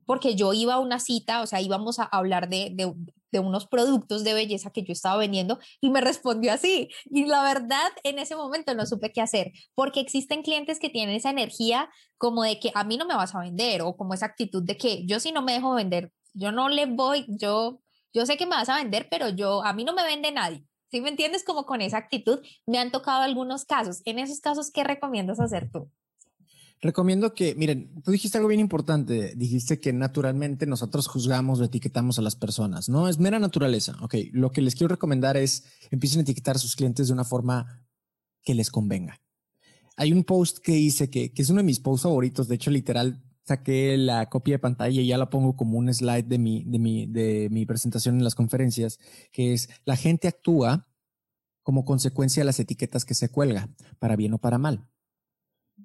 Porque 0.06 0.36
yo 0.36 0.54
iba 0.54 0.76
a 0.76 0.80
una 0.80 1.00
cita, 1.00 1.42
o 1.42 1.48
sea, 1.48 1.62
íbamos 1.62 1.98
a 1.98 2.04
hablar 2.04 2.48
de, 2.48 2.70
de, 2.76 2.94
de 3.32 3.40
unos 3.40 3.66
productos 3.66 4.24
de 4.24 4.36
belleza 4.36 4.70
que 4.70 4.84
yo 4.84 4.94
estaba 4.94 5.18
vendiendo 5.18 5.58
y 5.82 5.90
me 5.90 6.00
respondió 6.00 6.54
así. 6.54 6.90
Y 7.06 7.26
la 7.26 7.42
verdad, 7.42 7.92
en 8.04 8.20
ese 8.20 8.36
momento 8.36 8.76
no 8.76 8.86
supe 8.86 9.12
qué 9.12 9.22
hacer, 9.22 9.52
porque 9.74 10.00
existen 10.00 10.44
clientes 10.44 10.80
que 10.80 10.90
tienen 10.90 11.16
esa 11.16 11.32
energía 11.32 11.90
como 12.20 12.44
de 12.44 12.60
que 12.60 12.72
a 12.76 12.84
mí 12.84 12.98
no 12.98 13.08
me 13.08 13.16
vas 13.16 13.34
a 13.34 13.40
vender 13.40 13.82
o 13.82 13.98
como 13.98 14.14
esa 14.14 14.28
actitud 14.28 14.62
de 14.64 14.78
que 14.78 15.06
yo 15.08 15.20
si 15.20 15.32
no 15.32 15.42
me 15.42 15.54
dejo 15.54 15.74
vender, 15.74 16.12
yo 16.34 16.52
no 16.52 16.70
le 16.70 16.86
voy, 16.86 17.26
yo 17.28 17.82
yo 18.16 18.26
sé 18.26 18.38
que 18.38 18.46
me 18.46 18.56
vas 18.56 18.70
a 18.70 18.78
vender, 18.78 19.08
pero 19.12 19.28
yo, 19.28 19.64
a 19.64 19.74
mí 19.74 19.84
no 19.84 19.94
me 19.94 20.04
vende 20.04 20.32
nadie. 20.32 20.66
¿Sí 20.90 21.02
me 21.02 21.10
entiendes? 21.10 21.44
Como 21.44 21.66
con 21.66 21.82
esa 21.82 21.98
actitud, 21.98 22.40
me 22.66 22.80
han 22.80 22.90
tocado 22.90 23.24
algunos 23.24 23.66
casos. 23.66 24.02
En 24.06 24.20
esos 24.20 24.40
casos, 24.40 24.72
¿qué 24.72 24.86
recomiendas 24.86 25.42
hacer 25.42 25.70
tú? 25.70 25.92
Recomiendo 26.80 27.34
que, 27.34 27.56
miren, 27.56 28.02
tú 28.04 28.12
dijiste 28.12 28.38
algo 28.38 28.48
bien 28.48 28.62
importante. 28.62 29.34
Dijiste 29.36 29.82
que 29.82 29.92
naturalmente 29.92 30.66
nosotros 30.66 31.08
juzgamos 31.08 31.60
o 31.60 31.66
etiquetamos 31.66 32.18
a 32.18 32.22
las 32.22 32.38
personas, 32.38 32.88
¿no? 32.88 33.10
Es 33.10 33.20
mera 33.20 33.38
naturaleza. 33.38 33.98
Ok, 34.02 34.16
lo 34.32 34.52
que 34.52 34.62
les 34.62 34.76
quiero 34.76 34.94
recomendar 34.94 35.36
es 35.36 35.66
empiecen 35.92 36.20
a 36.20 36.22
etiquetar 36.22 36.56
a 36.56 36.60
sus 36.60 36.78
clientes 36.78 37.08
de 37.08 37.14
una 37.14 37.26
forma 37.26 37.86
que 38.44 38.56
les 38.56 38.72
convenga. 38.72 39.20
Hay 39.98 40.14
un 40.14 40.24
post 40.24 40.60
que 40.60 40.78
hice 40.78 41.10
que, 41.10 41.34
que 41.34 41.42
es 41.42 41.50
uno 41.50 41.60
de 41.60 41.66
mis 41.66 41.82
posts 41.82 42.04
favoritos. 42.04 42.48
De 42.48 42.56
hecho, 42.56 42.72
literal, 42.72 43.22
saqué 43.46 43.98
la 43.98 44.28
copia 44.30 44.56
de 44.56 44.60
pantalla 44.60 45.02
y 45.02 45.08
ya 45.08 45.18
la 45.18 45.30
pongo 45.30 45.56
como 45.56 45.78
un 45.78 45.94
slide 45.94 46.24
de 46.24 46.38
mi, 46.38 46.64
de 46.66 46.80
mi, 46.80 47.06
de 47.06 47.48
mi 47.52 47.66
presentación 47.66 48.18
en 48.18 48.24
las 48.24 48.36
conferencias, 48.36 49.00
que 49.32 49.54
es 49.54 49.70
la 49.86 49.96
gente 49.96 50.28
actúa 50.28 50.88
como 51.64 51.86
consecuencia 51.86 52.42
de 52.42 52.46
las 52.46 52.60
etiquetas 52.60 53.06
que 53.06 53.14
se 53.14 53.30
cuelga, 53.30 53.70
para 54.00 54.16
bien 54.16 54.34
o 54.34 54.38
para 54.38 54.58
mal. 54.58 54.88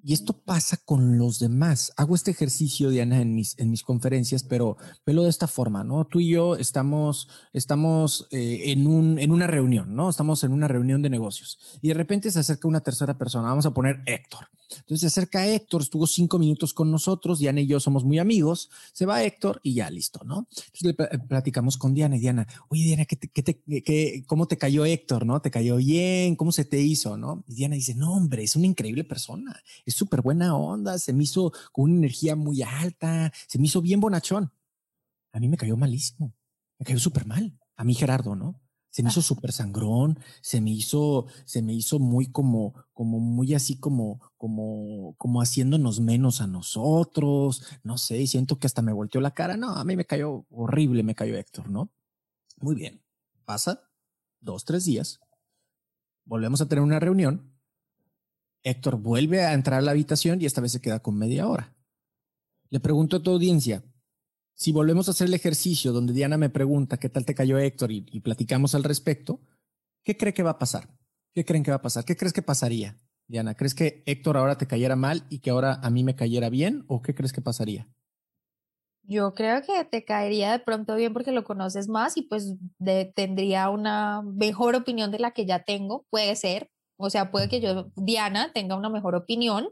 Y 0.03 0.13
esto 0.13 0.33
pasa 0.33 0.77
con 0.77 1.17
los 1.17 1.39
demás. 1.39 1.91
Hago 1.97 2.15
este 2.15 2.31
ejercicio, 2.31 2.89
Diana, 2.89 3.21
en 3.21 3.35
mis, 3.35 3.59
en 3.59 3.69
mis 3.69 3.83
conferencias, 3.83 4.43
pero 4.43 4.77
velo 5.05 5.23
de 5.23 5.29
esta 5.29 5.47
forma, 5.47 5.83
¿no? 5.83 6.05
Tú 6.05 6.19
y 6.21 6.29
yo 6.29 6.55
estamos, 6.55 7.27
estamos 7.53 8.27
eh, 8.31 8.71
en, 8.71 8.87
un, 8.87 9.19
en 9.19 9.31
una 9.31 9.47
reunión, 9.47 9.93
¿no? 9.93 10.09
Estamos 10.09 10.43
en 10.43 10.53
una 10.53 10.67
reunión 10.67 11.01
de 11.01 11.09
negocios 11.09 11.59
y 11.81 11.89
de 11.89 11.93
repente 11.93 12.31
se 12.31 12.39
acerca 12.39 12.67
una 12.67 12.81
tercera 12.81 13.17
persona. 13.17 13.49
Vamos 13.49 13.65
a 13.65 13.73
poner 13.73 14.01
Héctor. 14.05 14.47
Entonces 14.71 15.01
se 15.01 15.07
acerca 15.07 15.45
Héctor, 15.45 15.81
estuvo 15.81 16.07
cinco 16.07 16.39
minutos 16.39 16.73
con 16.73 16.89
nosotros, 16.89 17.39
Diana 17.39 17.59
y 17.59 17.67
yo 17.67 17.81
somos 17.81 18.05
muy 18.05 18.19
amigos, 18.19 18.69
se 18.93 19.05
va 19.05 19.23
Héctor 19.23 19.59
y 19.63 19.73
ya 19.73 19.89
listo, 19.89 20.21
¿no? 20.23 20.47
Entonces 20.49 20.81
le 20.83 20.93
platicamos 21.27 21.77
con 21.77 21.93
Diana 21.93 22.15
y 22.15 22.19
Diana, 22.19 22.47
oye 22.69 22.83
Diana, 22.83 23.05
¿qué 23.05 23.17
qué 23.17 24.23
¿cómo 24.25 24.47
te 24.47 24.57
cayó 24.57 24.85
Héctor, 24.85 25.25
no? 25.25 25.41
¿Te 25.41 25.51
cayó 25.51 25.75
bien? 25.75 26.37
¿Cómo 26.37 26.53
se 26.53 26.63
te 26.63 26.79
hizo, 26.81 27.17
no? 27.17 27.43
Y 27.47 27.55
Diana 27.55 27.75
dice, 27.75 27.95
no, 27.95 28.13
hombre, 28.13 28.43
es 28.43 28.55
una 28.55 28.65
increíble 28.65 29.03
persona 29.03 29.61
es 29.85 29.95
súper 29.95 30.21
buena 30.21 30.55
onda, 30.55 30.97
se 30.99 31.13
me 31.13 31.23
hizo 31.23 31.51
con 31.71 31.85
una 31.85 31.95
energía 31.95 32.35
muy 32.35 32.61
alta, 32.61 33.31
se 33.47 33.59
me 33.59 33.65
hizo 33.65 33.81
bien 33.81 33.99
bonachón. 33.99 34.51
A 35.33 35.39
mí 35.39 35.47
me 35.47 35.57
cayó 35.57 35.77
malísimo, 35.77 36.33
me 36.77 36.85
cayó 36.85 36.99
súper 36.99 37.25
mal. 37.25 37.57
A 37.75 37.83
mí 37.83 37.93
Gerardo, 37.93 38.35
¿no? 38.35 38.61
Se 38.91 39.03
me 39.03 39.09
hizo 39.09 39.21
súper 39.21 39.53
sangrón, 39.53 40.19
se 40.41 40.59
me 40.59 40.69
hizo, 40.71 41.25
se 41.45 41.61
me 41.61 41.73
hizo 41.73 41.97
muy 41.97 42.27
como, 42.27 42.73
como 42.91 43.19
muy 43.19 43.53
así 43.53 43.79
como, 43.79 44.19
como, 44.35 45.15
como 45.17 45.41
haciéndonos 45.41 46.01
menos 46.01 46.41
a 46.41 46.47
nosotros. 46.47 47.63
No 47.83 47.97
sé, 47.97 48.27
siento 48.27 48.59
que 48.59 48.67
hasta 48.67 48.81
me 48.81 48.91
volteó 48.91 49.21
la 49.21 49.31
cara. 49.31 49.55
No, 49.55 49.69
a 49.75 49.85
mí 49.85 49.95
me 49.95 50.05
cayó 50.05 50.45
horrible, 50.49 51.03
me 51.03 51.15
cayó 51.15 51.37
Héctor, 51.37 51.69
¿no? 51.69 51.89
Muy 52.59 52.75
bien. 52.75 53.01
Pasa 53.45 53.81
dos, 54.41 54.65
tres 54.65 54.83
días. 54.83 55.21
Volvemos 56.25 56.59
a 56.59 56.67
tener 56.67 56.83
una 56.83 56.99
reunión. 56.99 57.50
Héctor 58.63 58.97
vuelve 58.97 59.41
a 59.41 59.53
entrar 59.53 59.79
a 59.79 59.81
la 59.81 59.91
habitación 59.91 60.41
y 60.41 60.45
esta 60.45 60.61
vez 60.61 60.71
se 60.71 60.81
queda 60.81 61.01
con 61.01 61.17
media 61.17 61.47
hora. 61.47 61.75
Le 62.69 62.79
pregunto 62.79 63.17
a 63.17 63.23
tu 63.23 63.31
audiencia, 63.31 63.83
si 64.53 64.71
volvemos 64.71 65.07
a 65.07 65.11
hacer 65.11 65.27
el 65.27 65.33
ejercicio 65.33 65.91
donde 65.91 66.13
Diana 66.13 66.37
me 66.37 66.49
pregunta 66.49 66.97
qué 66.97 67.09
tal 67.09 67.25
te 67.25 67.35
cayó 67.35 67.57
Héctor 67.57 67.91
y, 67.91 68.19
platicamos 68.19 68.75
al 68.75 68.83
respecto, 68.83 69.41
¿qué 70.03 70.17
cree 70.17 70.33
que 70.33 70.43
va 70.43 70.51
a 70.51 70.59
pasar? 70.59 70.87
¿Qué 71.33 71.45
creen 71.45 71.63
que 71.63 71.71
va 71.71 71.77
a 71.77 71.81
pasar? 71.81 72.05
¿Qué 72.05 72.15
crees 72.15 72.33
que 72.33 72.41
pasaría, 72.41 72.99
Diana? 73.27 73.55
¿Crees 73.55 73.73
que 73.73 74.03
Héctor 74.05 74.37
ahora 74.37 74.57
te 74.57 74.67
cayera 74.67 74.95
mal 74.95 75.25
y 75.29 75.39
que 75.39 75.49
ahora 75.49 75.79
a 75.81 75.89
mí 75.89 76.03
me 76.03 76.15
cayera 76.15 76.49
bien? 76.49 76.83
¿O 76.87 77.01
qué 77.01 77.15
crees 77.15 77.33
que 77.33 77.41
pasaría? 77.41 77.89
Yo 79.03 79.33
creo 79.33 79.61
que 79.63 79.83
te 79.85 80.05
caería 80.05 80.51
de 80.51 80.59
pronto 80.59 80.95
bien 80.95 81.11
porque 81.11 81.31
lo 81.31 81.43
conoces 81.43 81.87
más 81.87 82.15
y 82.17 82.21
pues 82.21 82.55
tendría 83.15 83.69
una 83.69 84.21
mejor 84.21 84.75
opinión 84.75 85.11
de 85.11 85.19
la 85.19 85.31
que 85.31 85.45
ya 85.45 85.63
tengo, 85.63 86.05
puede 86.09 86.35
ser. 86.35 86.69
O 87.01 87.09
sea, 87.09 87.31
puede 87.31 87.49
que 87.49 87.61
yo, 87.61 87.91
Diana, 87.95 88.51
tenga 88.53 88.75
una 88.75 88.89
mejor 88.89 89.15
opinión, 89.15 89.69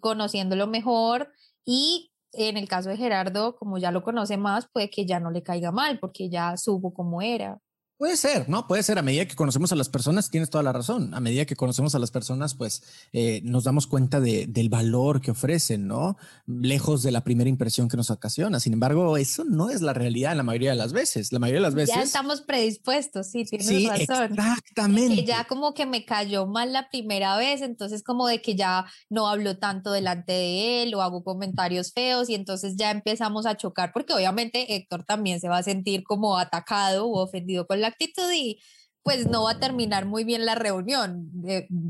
conociéndolo 0.00 0.66
mejor 0.66 1.30
y 1.64 2.12
en 2.32 2.56
el 2.56 2.68
caso 2.68 2.90
de 2.90 2.96
Gerardo, 2.96 3.56
como 3.56 3.78
ya 3.78 3.90
lo 3.90 4.02
conoce 4.02 4.36
más, 4.36 4.68
puede 4.72 4.90
que 4.90 5.06
ya 5.06 5.20
no 5.20 5.30
le 5.30 5.42
caiga 5.42 5.72
mal 5.72 5.98
porque 5.98 6.28
ya 6.30 6.56
supo 6.56 6.92
cómo 6.92 7.22
era. 7.22 7.58
Puede 7.98 8.16
ser, 8.16 8.48
¿no? 8.48 8.68
Puede 8.68 8.84
ser. 8.84 8.96
A 8.96 9.02
medida 9.02 9.26
que 9.26 9.34
conocemos 9.34 9.72
a 9.72 9.74
las 9.74 9.88
personas, 9.88 10.30
tienes 10.30 10.50
toda 10.50 10.62
la 10.62 10.72
razón. 10.72 11.12
A 11.14 11.20
medida 11.20 11.46
que 11.46 11.56
conocemos 11.56 11.96
a 11.96 11.98
las 11.98 12.12
personas, 12.12 12.54
pues 12.54 12.84
eh, 13.12 13.40
nos 13.42 13.64
damos 13.64 13.88
cuenta 13.88 14.20
de, 14.20 14.46
del 14.46 14.68
valor 14.68 15.20
que 15.20 15.32
ofrecen, 15.32 15.88
¿no? 15.88 16.16
Lejos 16.46 17.02
de 17.02 17.10
la 17.10 17.24
primera 17.24 17.50
impresión 17.50 17.88
que 17.88 17.96
nos 17.96 18.12
ocasiona. 18.12 18.60
Sin 18.60 18.72
embargo, 18.72 19.16
eso 19.16 19.42
no 19.42 19.68
es 19.68 19.82
la 19.82 19.94
realidad 19.94 20.36
la 20.36 20.44
mayoría 20.44 20.70
de 20.70 20.76
las 20.76 20.92
veces. 20.92 21.32
La 21.32 21.40
mayoría 21.40 21.58
de 21.58 21.66
las 21.66 21.74
veces. 21.74 21.96
Ya 21.96 22.02
estamos 22.02 22.40
predispuestos, 22.42 23.26
sí, 23.26 23.44
tienes 23.44 23.66
sí, 23.66 23.88
razón. 23.88 24.32
Exactamente. 24.38 25.16
Que 25.16 25.24
ya 25.24 25.44
como 25.48 25.74
que 25.74 25.84
me 25.84 26.04
cayó 26.04 26.46
mal 26.46 26.72
la 26.72 26.88
primera 26.90 27.36
vez, 27.36 27.62
entonces 27.62 28.04
como 28.04 28.28
de 28.28 28.40
que 28.40 28.54
ya 28.54 28.86
no 29.10 29.26
hablo 29.26 29.58
tanto 29.58 29.90
delante 29.90 30.32
de 30.32 30.84
él 30.84 30.94
o 30.94 31.02
hago 31.02 31.24
comentarios 31.24 31.92
feos 31.92 32.30
y 32.30 32.36
entonces 32.36 32.76
ya 32.76 32.92
empezamos 32.92 33.44
a 33.44 33.56
chocar 33.56 33.90
porque 33.92 34.12
obviamente 34.12 34.76
Héctor 34.76 35.02
también 35.02 35.40
se 35.40 35.48
va 35.48 35.58
a 35.58 35.62
sentir 35.64 36.04
como 36.04 36.38
atacado 36.38 37.06
o 37.06 37.20
ofendido 37.24 37.66
con 37.66 37.80
la 37.80 37.87
actitud 37.88 38.30
y 38.32 38.60
pues 39.02 39.26
no 39.26 39.44
va 39.44 39.52
a 39.52 39.60
terminar 39.60 40.06
muy 40.06 40.24
bien 40.24 40.44
la 40.44 40.54
reunión. 40.54 41.30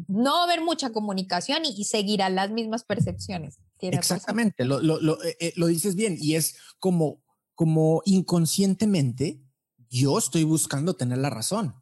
no 0.08 0.32
va 0.32 0.40
a 0.40 0.44
haber 0.44 0.62
mucha 0.62 0.90
comunicación 0.90 1.64
y, 1.64 1.84
seguirán 1.84 2.34
las 2.34 2.50
mismas 2.50 2.84
percepciones. 2.84 3.58
Exactamente, 3.80 4.64
lo, 4.64 4.80
lo, 4.80 5.22
eh, 5.24 5.36
eh, 5.40 5.52
lo, 5.56 5.66
dices 5.66 5.94
bien 5.94 6.16
y 6.20 6.34
es 6.34 6.56
como, 6.78 7.22
como 7.54 8.02
inconscientemente 8.04 9.40
yo 9.88 10.18
estoy 10.18 10.44
buscando 10.44 10.94
tener 10.94 11.18
la 11.18 11.30
razón 11.30 11.74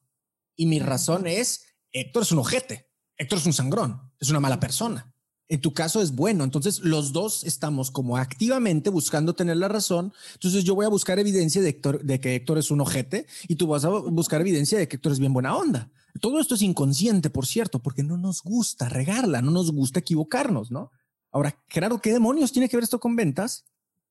y 0.56 0.66
mi 0.66 0.78
razón 0.78 1.26
es 1.26 1.64
Héctor 1.92 2.22
es 2.22 2.32
un 2.32 2.38
ojete, 2.38 2.90
Héctor 3.16 3.38
es 3.38 3.46
un 3.46 3.54
sangrón, 3.54 4.12
es 4.20 4.28
una 4.30 4.40
mala 4.40 4.60
persona 4.60 5.15
en 5.48 5.60
tu 5.60 5.72
caso 5.72 6.02
es 6.02 6.14
bueno. 6.14 6.44
Entonces 6.44 6.80
los 6.80 7.12
dos 7.12 7.44
estamos 7.44 7.90
como 7.90 8.16
activamente 8.16 8.90
buscando 8.90 9.34
tener 9.34 9.56
la 9.56 9.68
razón. 9.68 10.12
Entonces 10.34 10.64
yo 10.64 10.74
voy 10.74 10.86
a 10.86 10.90
buscar 10.90 11.18
evidencia 11.18 11.62
de, 11.62 11.80
de 12.02 12.20
que 12.20 12.34
Héctor 12.34 12.58
es 12.58 12.70
un 12.70 12.80
ojete 12.80 13.26
y 13.48 13.56
tú 13.56 13.66
vas 13.66 13.84
a 13.84 13.88
buscar 13.90 14.40
evidencia 14.40 14.78
de 14.78 14.88
que 14.88 14.96
Héctor 14.96 15.12
es 15.12 15.18
bien 15.18 15.32
buena 15.32 15.56
onda. 15.56 15.90
Todo 16.20 16.40
esto 16.40 16.54
es 16.54 16.62
inconsciente, 16.62 17.30
por 17.30 17.46
cierto, 17.46 17.80
porque 17.80 18.02
no 18.02 18.16
nos 18.16 18.42
gusta 18.42 18.88
regarla, 18.88 19.42
no 19.42 19.50
nos 19.50 19.70
gusta 19.70 20.00
equivocarnos, 20.00 20.70
¿no? 20.70 20.90
Ahora, 21.30 21.58
Gerardo, 21.68 22.00
¿qué 22.00 22.12
demonios 22.12 22.52
tiene 22.52 22.68
que 22.68 22.76
ver 22.76 22.84
esto 22.84 22.98
con 22.98 23.14
ventas? 23.16 23.66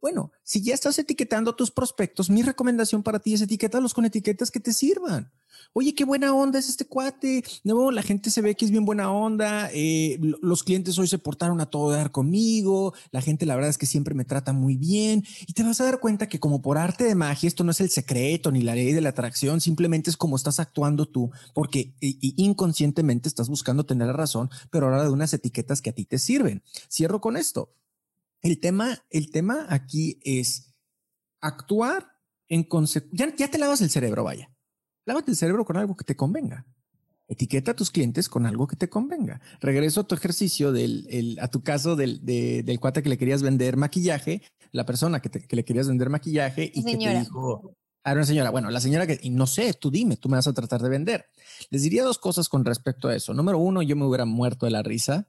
Bueno, 0.05 0.31
si 0.43 0.61
ya 0.61 0.75
estás 0.75 0.99
etiquetando 0.99 1.55
tus 1.55 1.71
prospectos, 1.71 2.29
mi 2.29 2.43
recomendación 2.43 3.01
para 3.01 3.17
ti 3.17 3.33
es 3.33 3.41
etiquetarlos 3.41 3.95
con 3.95 4.05
etiquetas 4.05 4.51
que 4.51 4.59
te 4.59 4.71
sirvan. 4.71 5.31
Oye, 5.73 5.95
qué 5.95 6.05
buena 6.05 6.31
onda 6.31 6.59
es 6.59 6.69
este 6.69 6.85
cuate. 6.85 7.43
No, 7.63 7.89
la 7.89 8.03
gente 8.03 8.29
se 8.29 8.41
ve 8.41 8.53
que 8.53 8.65
es 8.65 8.71
bien 8.71 8.85
buena 8.85 9.11
onda. 9.11 9.67
Eh, 9.73 10.19
los 10.43 10.61
clientes 10.61 10.99
hoy 10.99 11.07
se 11.07 11.17
portaron 11.17 11.59
a 11.59 11.65
todo 11.65 11.89
dar 11.89 12.11
conmigo. 12.11 12.93
La 13.09 13.19
gente, 13.19 13.47
la 13.47 13.55
verdad 13.55 13.71
es 13.71 13.79
que 13.79 13.87
siempre 13.87 14.13
me 14.13 14.25
trata 14.25 14.53
muy 14.53 14.77
bien. 14.77 15.23
Y 15.47 15.53
te 15.53 15.63
vas 15.63 15.81
a 15.81 15.85
dar 15.85 15.99
cuenta 15.99 16.29
que 16.29 16.39
como 16.39 16.61
por 16.61 16.77
arte 16.77 17.03
de 17.03 17.15
magia, 17.15 17.47
esto 17.47 17.63
no 17.63 17.71
es 17.71 17.81
el 17.81 17.89
secreto 17.89 18.51
ni 18.51 18.61
la 18.61 18.75
ley 18.75 18.93
de 18.93 19.01
la 19.01 19.09
atracción. 19.09 19.59
Simplemente 19.59 20.11
es 20.11 20.17
como 20.17 20.35
estás 20.35 20.59
actuando 20.59 21.07
tú, 21.07 21.31
porque 21.55 21.95
inconscientemente 21.99 23.27
estás 23.27 23.49
buscando 23.49 23.87
tener 23.87 24.05
la 24.05 24.13
razón, 24.13 24.51
pero 24.69 24.85
ahora 24.85 25.03
de 25.03 25.09
unas 25.09 25.33
etiquetas 25.33 25.81
que 25.81 25.89
a 25.89 25.93
ti 25.93 26.05
te 26.05 26.19
sirven. 26.19 26.61
Cierro 26.91 27.19
con 27.19 27.37
esto. 27.37 27.71
El 28.45 28.59
tema, 28.59 29.03
el 29.09 29.31
tema 29.31 29.65
aquí 29.69 30.19
es 30.23 30.75
actuar 31.41 32.11
en 32.47 32.63
consecuencia. 32.63 33.33
Ya, 33.35 33.49
te 33.49 33.57
lavas 33.57 33.81
el 33.81 33.89
cerebro, 33.89 34.23
vaya. 34.23 34.51
Lávate 35.07 35.31
el 35.31 35.37
cerebro 35.37 35.65
con 35.65 35.77
algo 35.77 35.95
que 35.95 36.03
te 36.03 36.15
convenga. 36.15 36.67
Etiqueta 37.27 37.71
a 37.71 37.75
tus 37.75 37.89
clientes 37.89 38.29
con 38.29 38.45
algo 38.45 38.67
que 38.67 38.75
te 38.75 38.87
convenga. 38.87 39.41
Regreso 39.61 40.01
a 40.01 40.07
tu 40.07 40.13
ejercicio 40.13 40.71
del, 40.71 41.39
a 41.41 41.47
tu 41.47 41.63
caso 41.63 41.95
del, 41.95 42.23
del 42.23 42.79
cuate 42.79 43.01
que 43.01 43.09
le 43.09 43.17
querías 43.17 43.41
vender 43.41 43.77
maquillaje, 43.77 44.43
la 44.71 44.85
persona 44.85 45.21
que, 45.21 45.31
que 45.31 45.55
le 45.55 45.65
querías 45.65 45.87
vender 45.87 46.11
maquillaje 46.11 46.71
y 46.71 46.83
que 46.83 46.97
te 46.97 47.19
dijo, 47.19 47.75
a 48.03 48.13
una 48.13 48.25
señora, 48.25 48.51
bueno, 48.51 48.69
la 48.69 48.79
señora 48.79 49.07
que, 49.07 49.19
y 49.23 49.31
no 49.31 49.47
sé, 49.47 49.73
tú 49.73 49.89
dime, 49.89 50.17
tú 50.17 50.29
me 50.29 50.35
vas 50.35 50.45
a 50.45 50.53
tratar 50.53 50.83
de 50.83 50.89
vender. 50.89 51.25
Les 51.71 51.81
diría 51.81 52.03
dos 52.03 52.19
cosas 52.19 52.47
con 52.47 52.63
respecto 52.63 53.07
a 53.07 53.15
eso. 53.15 53.33
Número 53.33 53.57
uno, 53.57 53.81
yo 53.81 53.95
me 53.95 54.05
hubiera 54.05 54.25
muerto 54.25 54.67
de 54.67 54.71
la 54.71 54.83
risa 54.83 55.27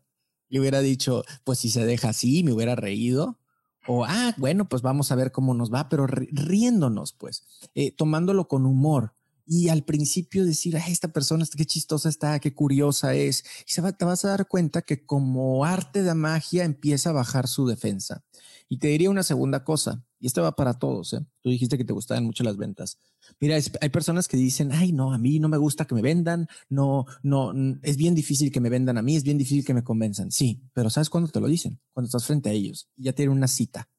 y 0.48 0.58
hubiera 0.58 0.80
dicho, 0.80 1.24
pues 1.44 1.58
si 1.58 1.70
se 1.70 1.84
deja 1.84 2.10
así, 2.10 2.42
me 2.42 2.52
hubiera 2.52 2.76
reído. 2.76 3.38
O, 3.86 4.04
ah, 4.04 4.34
bueno, 4.36 4.68
pues 4.68 4.82
vamos 4.82 5.12
a 5.12 5.14
ver 5.14 5.32
cómo 5.32 5.54
nos 5.54 5.72
va, 5.72 5.88
pero 5.88 6.06
riéndonos, 6.06 7.12
pues, 7.12 7.44
eh, 7.74 7.92
tomándolo 7.92 8.48
con 8.48 8.66
humor. 8.66 9.14
Y 9.46 9.68
al 9.68 9.84
principio 9.84 10.44
decir, 10.44 10.76
ah, 10.76 10.84
esta 10.88 11.08
persona, 11.08 11.46
qué 11.56 11.64
chistosa 11.64 12.08
está, 12.08 12.40
qué 12.40 12.52
curiosa 12.52 13.14
es. 13.14 13.44
Y 13.66 13.72
se 13.72 13.92
te 13.92 14.04
vas 14.04 14.24
a 14.24 14.30
dar 14.30 14.48
cuenta 14.48 14.82
que 14.82 15.06
como 15.06 15.64
arte 15.64 16.02
de 16.02 16.14
magia 16.14 16.64
empieza 16.64 17.10
a 17.10 17.12
bajar 17.12 17.46
su 17.46 17.66
defensa. 17.66 18.24
Y 18.68 18.78
te 18.78 18.88
diría 18.88 19.10
una 19.10 19.22
segunda 19.22 19.62
cosa, 19.62 20.04
y 20.18 20.26
esto 20.26 20.42
va 20.42 20.56
para 20.56 20.78
todos. 20.78 21.12
¿eh? 21.12 21.24
Tú 21.42 21.50
dijiste 21.50 21.78
que 21.78 21.84
te 21.84 21.92
gustaban 21.92 22.24
mucho 22.24 22.42
las 22.42 22.56
ventas. 22.56 22.98
Mira, 23.38 23.56
hay 23.80 23.88
personas 23.90 24.26
que 24.26 24.36
dicen, 24.36 24.72
ay, 24.72 24.92
no, 24.92 25.12
a 25.12 25.18
mí 25.18 25.38
no 25.38 25.48
me 25.48 25.56
gusta 25.56 25.84
que 25.84 25.94
me 25.94 26.02
vendan, 26.02 26.48
no, 26.68 27.06
no, 27.22 27.52
es 27.82 27.96
bien 27.96 28.14
difícil 28.14 28.50
que 28.50 28.60
me 28.60 28.68
vendan 28.68 28.98
a 28.98 29.02
mí, 29.02 29.14
es 29.14 29.22
bien 29.22 29.38
difícil 29.38 29.64
que 29.64 29.74
me 29.74 29.84
convenzan. 29.84 30.32
Sí, 30.32 30.62
pero 30.72 30.90
¿sabes 30.90 31.10
cuándo 31.10 31.30
te 31.30 31.40
lo 31.40 31.46
dicen? 31.46 31.80
Cuando 31.92 32.06
estás 32.06 32.26
frente 32.26 32.50
a 32.50 32.52
ellos, 32.52 32.88
ya 32.96 33.12
tienen 33.12 33.36
una 33.36 33.48
cita. 33.48 33.88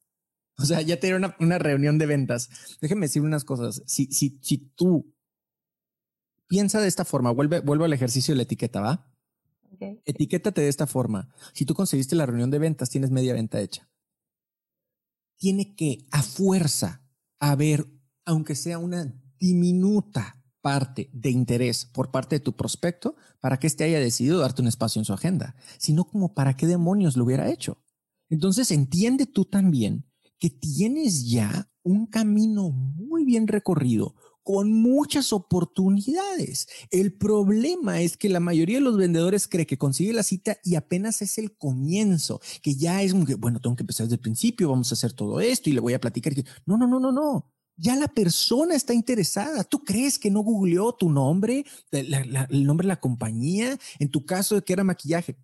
O 0.59 0.65
sea, 0.65 0.81
ya 0.81 0.99
tienen 0.99 1.23
una, 1.23 1.35
una 1.39 1.59
reunión 1.59 1.99
de 1.99 2.07
ventas. 2.07 2.49
Déjeme 2.81 3.05
decir 3.05 3.21
unas 3.21 3.43
cosas. 3.43 3.83
Si, 3.85 4.07
si, 4.07 4.39
si 4.41 4.57
tú 4.57 5.13
piensa 6.47 6.81
de 6.81 6.87
esta 6.87 7.05
forma, 7.05 7.29
vuelve, 7.29 7.59
vuelve 7.59 7.85
al 7.85 7.93
ejercicio 7.93 8.31
de 8.31 8.37
la 8.37 8.41
etiqueta, 8.41 8.81
¿va? 8.81 9.07
Okay. 9.75 10.01
Etiquétate 10.05 10.61
de 10.61 10.69
esta 10.69 10.87
forma. 10.87 11.29
Si 11.53 11.63
tú 11.63 11.75
conseguiste 11.75 12.15
la 12.15 12.25
reunión 12.25 12.49
de 12.49 12.57
ventas, 12.57 12.89
tienes 12.89 13.11
media 13.11 13.35
venta 13.35 13.61
hecha 13.61 13.87
tiene 15.37 15.75
que 15.75 16.07
a 16.11 16.21
fuerza 16.21 17.01
haber, 17.39 17.87
aunque 18.25 18.55
sea 18.55 18.79
una 18.79 19.13
diminuta 19.39 20.43
parte 20.61 21.09
de 21.13 21.29
interés 21.29 21.85
por 21.85 22.11
parte 22.11 22.35
de 22.35 22.39
tu 22.41 22.55
prospecto 22.55 23.15
para 23.39 23.57
que 23.57 23.67
éste 23.67 23.83
haya 23.83 23.99
decidido 23.99 24.39
darte 24.39 24.61
un 24.61 24.67
espacio 24.67 24.99
en 24.99 25.05
su 25.05 25.13
agenda, 25.13 25.55
sino 25.77 26.05
como 26.05 26.33
para 26.33 26.57
qué 26.57 26.67
demonios 26.67 27.15
lo 27.15 27.23
hubiera 27.23 27.49
hecho. 27.49 27.81
Entonces 28.29 28.71
entiende 28.71 29.25
tú 29.25 29.45
también 29.45 30.05
que 30.39 30.49
tienes 30.49 31.29
ya 31.29 31.71
un 31.83 32.05
camino 32.05 32.69
muy 32.69 33.23
bien 33.23 33.47
recorrido, 33.47 34.15
con 34.47 34.71
muchas 34.71 35.33
oportunidades. 35.33 36.69
El 36.89 37.11
problema 37.11 37.99
es 37.99 38.15
que 38.15 38.29
la 38.29 38.39
mayoría 38.39 38.77
de 38.77 38.81
los 38.81 38.95
vendedores 38.95 39.45
cree 39.45 39.67
que 39.67 39.77
consigue 39.77 40.13
la 40.13 40.23
cita 40.23 40.57
y 40.63 40.75
apenas 40.75 41.21
es 41.21 41.37
el 41.37 41.57
comienzo, 41.57 42.39
que 42.61 42.75
ya 42.75 43.01
es, 43.01 43.11
bueno, 43.37 43.59
tengo 43.59 43.75
que 43.75 43.83
empezar 43.83 44.05
desde 44.05 44.15
el 44.15 44.21
principio, 44.21 44.69
vamos 44.69 44.89
a 44.89 44.95
hacer 44.95 45.11
todo 45.11 45.41
esto 45.41 45.69
y 45.69 45.73
le 45.73 45.81
voy 45.81 45.95
a 45.95 45.99
platicar. 45.99 46.31
No, 46.65 46.77
no, 46.77 46.87
no, 46.87 46.97
no, 46.97 47.11
no. 47.11 47.51
Ya 47.75 47.97
la 47.97 48.07
persona 48.07 48.73
está 48.73 48.93
interesada. 48.93 49.65
¿Tú 49.65 49.83
crees 49.83 50.17
que 50.17 50.31
no 50.31 50.39
googleó 50.39 50.93
tu 50.93 51.09
nombre, 51.09 51.65
el 51.91 52.65
nombre 52.65 52.85
de 52.85 52.87
la 52.87 53.01
compañía? 53.01 53.77
En 53.99 54.09
tu 54.09 54.25
caso 54.25 54.55
de 54.55 54.61
que 54.61 54.71
era 54.71 54.85
maquillaje. 54.85 55.35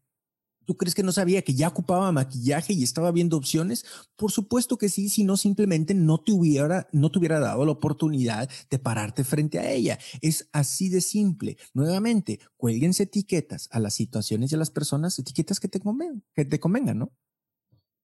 ¿Tú 0.65 0.77
crees 0.77 0.95
que 0.95 1.03
no 1.03 1.11
sabía 1.11 1.41
que 1.41 1.53
ya 1.53 1.67
ocupaba 1.67 2.11
maquillaje 2.11 2.73
y 2.73 2.83
estaba 2.83 3.11
viendo 3.11 3.37
opciones? 3.37 3.85
Por 4.15 4.31
supuesto 4.31 4.77
que 4.77 4.89
sí, 4.89 5.09
si 5.09 5.23
no 5.23 5.37
simplemente 5.37 5.93
no 5.93 6.19
te 6.19 6.31
hubiera, 6.31 6.87
no 6.91 7.11
te 7.11 7.19
hubiera 7.19 7.39
dado 7.39 7.65
la 7.65 7.71
oportunidad 7.71 8.49
de 8.69 8.79
pararte 8.79 9.23
frente 9.23 9.59
a 9.59 9.69
ella. 9.69 9.99
Es 10.21 10.49
así 10.51 10.89
de 10.89 11.01
simple. 11.01 11.57
Nuevamente, 11.73 12.39
cuélguense 12.57 13.03
etiquetas 13.03 13.69
a 13.71 13.79
las 13.79 13.93
situaciones 13.93 14.51
y 14.51 14.55
a 14.55 14.57
las 14.57 14.71
personas, 14.71 15.17
etiquetas 15.19 15.59
que 15.59 15.67
te 15.67 15.79
convengan, 15.79 16.23
que 16.33 16.45
te 16.45 16.59
¿no? 16.95 17.11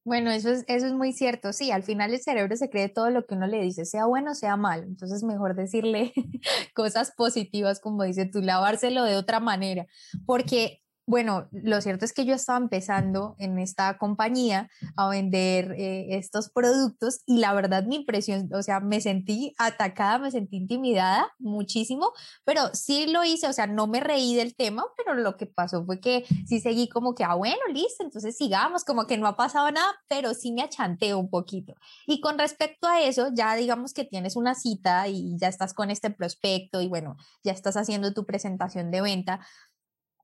Bueno, 0.06 0.32
eso 0.32 0.50
es, 0.50 0.64
eso 0.68 0.88
es 0.88 0.94
muy 0.94 1.14
cierto. 1.14 1.54
Sí, 1.54 1.72
al 1.72 1.84
final 1.84 2.14
el 2.14 2.20
cerebro 2.20 2.56
se 2.56 2.70
cree 2.70 2.90
todo 2.90 3.10
lo 3.10 3.26
que 3.26 3.36
uno 3.36 3.48
le 3.48 3.62
dice, 3.62 3.86
sea 3.86 4.06
bueno, 4.06 4.34
sea 4.34 4.58
malo. 4.58 4.84
Entonces, 4.84 5.24
mejor 5.24 5.56
decirle 5.56 6.14
cosas 6.74 7.12
positivas, 7.16 7.80
como 7.80 8.04
dice 8.04 8.26
tú, 8.26 8.42
lavárselo 8.42 9.04
de 9.04 9.18
otra 9.18 9.40
manera. 9.40 9.86
Porque 10.26 10.82
bueno, 11.10 11.48
lo 11.52 11.82
cierto 11.82 12.06
es 12.06 12.14
que 12.14 12.24
yo 12.24 12.36
estaba 12.36 12.60
empezando 12.60 13.36
en 13.40 13.58
esta 13.58 13.98
compañía 13.98 14.70
a 14.96 15.10
vender 15.10 15.72
eh, 15.72 16.16
estos 16.18 16.52
productos 16.52 17.24
y 17.26 17.40
la 17.40 17.52
verdad 17.56 17.84
mi 17.84 17.96
impresión, 17.96 18.48
o 18.54 18.62
sea, 18.62 18.80
me 18.80 19.02
sentí 19.02 19.56
atacada, 19.58 20.20
me 20.20 20.30
sentí 20.30 20.58
intimidada 20.58 21.32
muchísimo, 21.40 22.12
pero 22.46 22.70
sí 22.74 23.08
lo 23.08 23.24
hice, 23.24 23.48
o 23.48 23.54
sea, 23.54 23.66
no 23.66 23.88
me 23.88 24.02
reí 24.02 24.36
del 24.36 24.56
tema, 24.56 24.84
pero 24.96 25.16
lo 25.16 25.36
que 25.36 25.48
pasó 25.48 25.84
fue 25.84 26.00
que 26.00 26.26
sí 26.46 26.60
seguí 26.60 26.88
como 26.88 27.16
que, 27.16 27.24
ah, 27.24 27.34
bueno, 27.34 27.58
listo, 27.74 28.04
entonces 28.04 28.38
sigamos, 28.38 28.84
como 28.84 29.08
que 29.08 29.18
no 29.18 29.26
ha 29.26 29.36
pasado 29.36 29.72
nada, 29.72 29.92
pero 30.08 30.36
sí 30.36 30.52
me 30.52 30.62
achanté 30.62 31.16
un 31.16 31.32
poquito. 31.32 31.74
Y 32.06 32.22
con 32.22 32.38
respecto 32.38 32.88
a 32.88 33.02
eso, 33.02 33.30
ya 33.34 33.56
digamos 33.56 33.96
que 33.96 34.06
tienes 34.06 34.36
una 34.36 34.54
cita 34.54 35.08
y 35.08 35.36
ya 35.40 35.48
estás 35.48 35.74
con 35.74 35.90
este 35.90 36.12
prospecto 36.12 36.82
y 36.82 36.88
bueno, 36.88 37.18
ya 37.44 37.52
estás 37.52 37.78
haciendo 37.78 38.14
tu 38.14 38.28
presentación 38.28 38.92
de 38.92 39.02
venta 39.02 39.40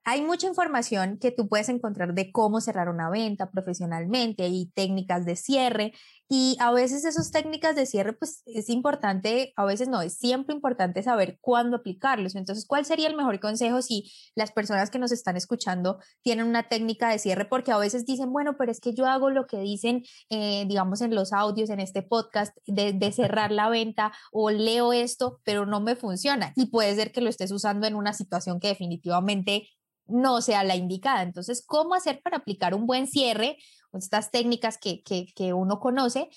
hay 0.07 0.21
mucha 0.21 0.45
información 0.45 1.17
que 1.19 1.31
tú 1.31 1.49
puedes 1.49 1.67
encontrar 1.67 2.13
de 2.13 2.31
cómo 2.31 2.61
cerrar 2.61 2.89
una 2.89 3.09
venta 3.09 3.49
profesionalmente 3.49 4.47
y 4.47 4.67
técnicas 4.75 5.25
de 5.25 5.35
cierre. 5.35 5.93
Y 6.29 6.57
a 6.59 6.71
veces 6.71 7.05
esas 7.05 7.31
técnicas 7.31 7.75
de 7.75 7.87
cierre, 7.87 8.13
pues 8.13 8.43
es 8.45 8.69
importante, 8.69 9.51
a 9.55 9.65
veces 9.65 9.87
no, 9.87 10.03
es 10.03 10.17
siempre 10.17 10.55
importante 10.55 11.01
saber 11.01 11.39
cuándo 11.41 11.77
aplicarlos. 11.77 12.35
Entonces, 12.35 12.67
¿cuál 12.67 12.85
sería 12.85 13.07
el 13.07 13.15
mejor 13.15 13.39
consejo 13.39 13.81
si 13.81 14.11
las 14.35 14.51
personas 14.51 14.91
que 14.91 14.99
nos 14.99 15.11
están 15.11 15.37
escuchando 15.37 15.97
tienen 16.21 16.45
una 16.45 16.69
técnica 16.69 17.09
de 17.09 17.17
cierre? 17.17 17.45
Porque 17.45 17.71
a 17.71 17.77
veces 17.77 18.05
dicen, 18.05 18.31
bueno, 18.31 18.57
pero 18.59 18.71
es 18.71 18.79
que 18.79 18.93
yo 18.93 19.07
hago 19.07 19.31
lo 19.31 19.47
que 19.47 19.59
dicen, 19.59 20.03
eh, 20.29 20.65
digamos, 20.67 21.01
en 21.01 21.15
los 21.15 21.33
audios, 21.33 21.71
en 21.71 21.79
este 21.79 22.03
podcast, 22.03 22.55
de, 22.67 22.93
de 22.93 23.11
cerrar 23.11 23.51
la 23.51 23.69
venta 23.69 24.11
o 24.31 24.51
leo 24.51 24.93
esto, 24.93 25.39
pero 25.43 25.65
no 25.65 25.81
me 25.81 25.95
funciona. 25.95 26.53
Y 26.55 26.67
puede 26.67 26.93
ser 26.95 27.11
que 27.11 27.21
lo 27.21 27.29
estés 27.29 27.51
usando 27.51 27.87
en 27.87 27.95
una 27.95 28.13
situación 28.13 28.59
que 28.59 28.67
definitivamente 28.67 29.67
no 30.07 30.41
sea 30.41 30.63
la 30.63 30.75
indicada. 30.75 31.23
Entonces, 31.23 31.63
¿cómo 31.65 31.95
hacer 31.95 32.21
para 32.21 32.37
aplicar 32.37 32.73
un 32.73 32.85
buen 32.85 33.07
cierre? 33.07 33.57
Estas 33.93 34.31
técnicas 34.31 34.77
que, 34.77 35.03
que, 35.03 35.53
uno 35.53 35.79
conoce, 35.79 36.29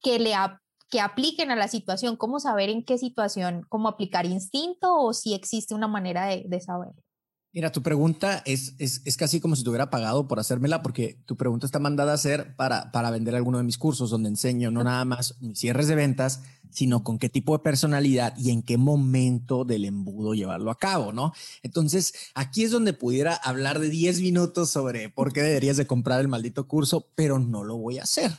que, 0.00 0.18
le 0.18 0.32
que 0.90 1.00
apliquen 1.00 1.50
a 1.50 1.56
la 1.56 1.68
situación, 1.68 2.16
cómo 2.16 2.40
saber 2.40 2.70
en 2.70 2.84
qué 2.84 2.98
situación, 2.98 3.66
cómo 3.68 3.88
aplicar 3.88 4.26
instinto 4.26 4.96
o 4.96 5.12
si 5.12 5.34
existe 5.34 5.74
una 5.74 5.88
manera 5.88 6.26
de, 6.26 6.44
de 6.46 6.60
saber. 6.60 6.92
Mira, 7.58 7.72
tu 7.72 7.82
pregunta 7.82 8.40
es, 8.46 8.76
es, 8.78 9.02
es, 9.04 9.16
casi 9.16 9.40
como 9.40 9.56
si 9.56 9.64
te 9.64 9.68
hubiera 9.68 9.90
pagado 9.90 10.28
por 10.28 10.38
hacérmela, 10.38 10.80
porque 10.80 11.20
tu 11.26 11.36
pregunta 11.36 11.66
está 11.66 11.80
mandada 11.80 12.12
a 12.12 12.14
hacer 12.14 12.54
para, 12.54 12.92
para 12.92 13.10
vender 13.10 13.34
alguno 13.34 13.58
de 13.58 13.64
mis 13.64 13.78
cursos, 13.78 14.10
donde 14.10 14.28
enseño 14.28 14.70
no 14.70 14.84
nada 14.84 15.04
más 15.04 15.34
mis 15.40 15.58
cierres 15.58 15.88
de 15.88 15.96
ventas, 15.96 16.42
sino 16.70 17.02
con 17.02 17.18
qué 17.18 17.28
tipo 17.28 17.56
de 17.56 17.64
personalidad 17.64 18.32
y 18.36 18.50
en 18.50 18.62
qué 18.62 18.76
momento 18.76 19.64
del 19.64 19.86
embudo 19.86 20.34
llevarlo 20.34 20.70
a 20.70 20.78
cabo, 20.78 21.12
¿no? 21.12 21.32
Entonces, 21.64 22.14
aquí 22.36 22.62
es 22.62 22.70
donde 22.70 22.92
pudiera 22.92 23.34
hablar 23.34 23.80
de 23.80 23.90
10 23.90 24.20
minutos 24.20 24.70
sobre 24.70 25.08
por 25.08 25.32
qué 25.32 25.42
deberías 25.42 25.76
de 25.76 25.88
comprar 25.88 26.20
el 26.20 26.28
maldito 26.28 26.68
curso, 26.68 27.10
pero 27.16 27.40
no 27.40 27.64
lo 27.64 27.76
voy 27.76 27.98
a 27.98 28.04
hacer. 28.04 28.30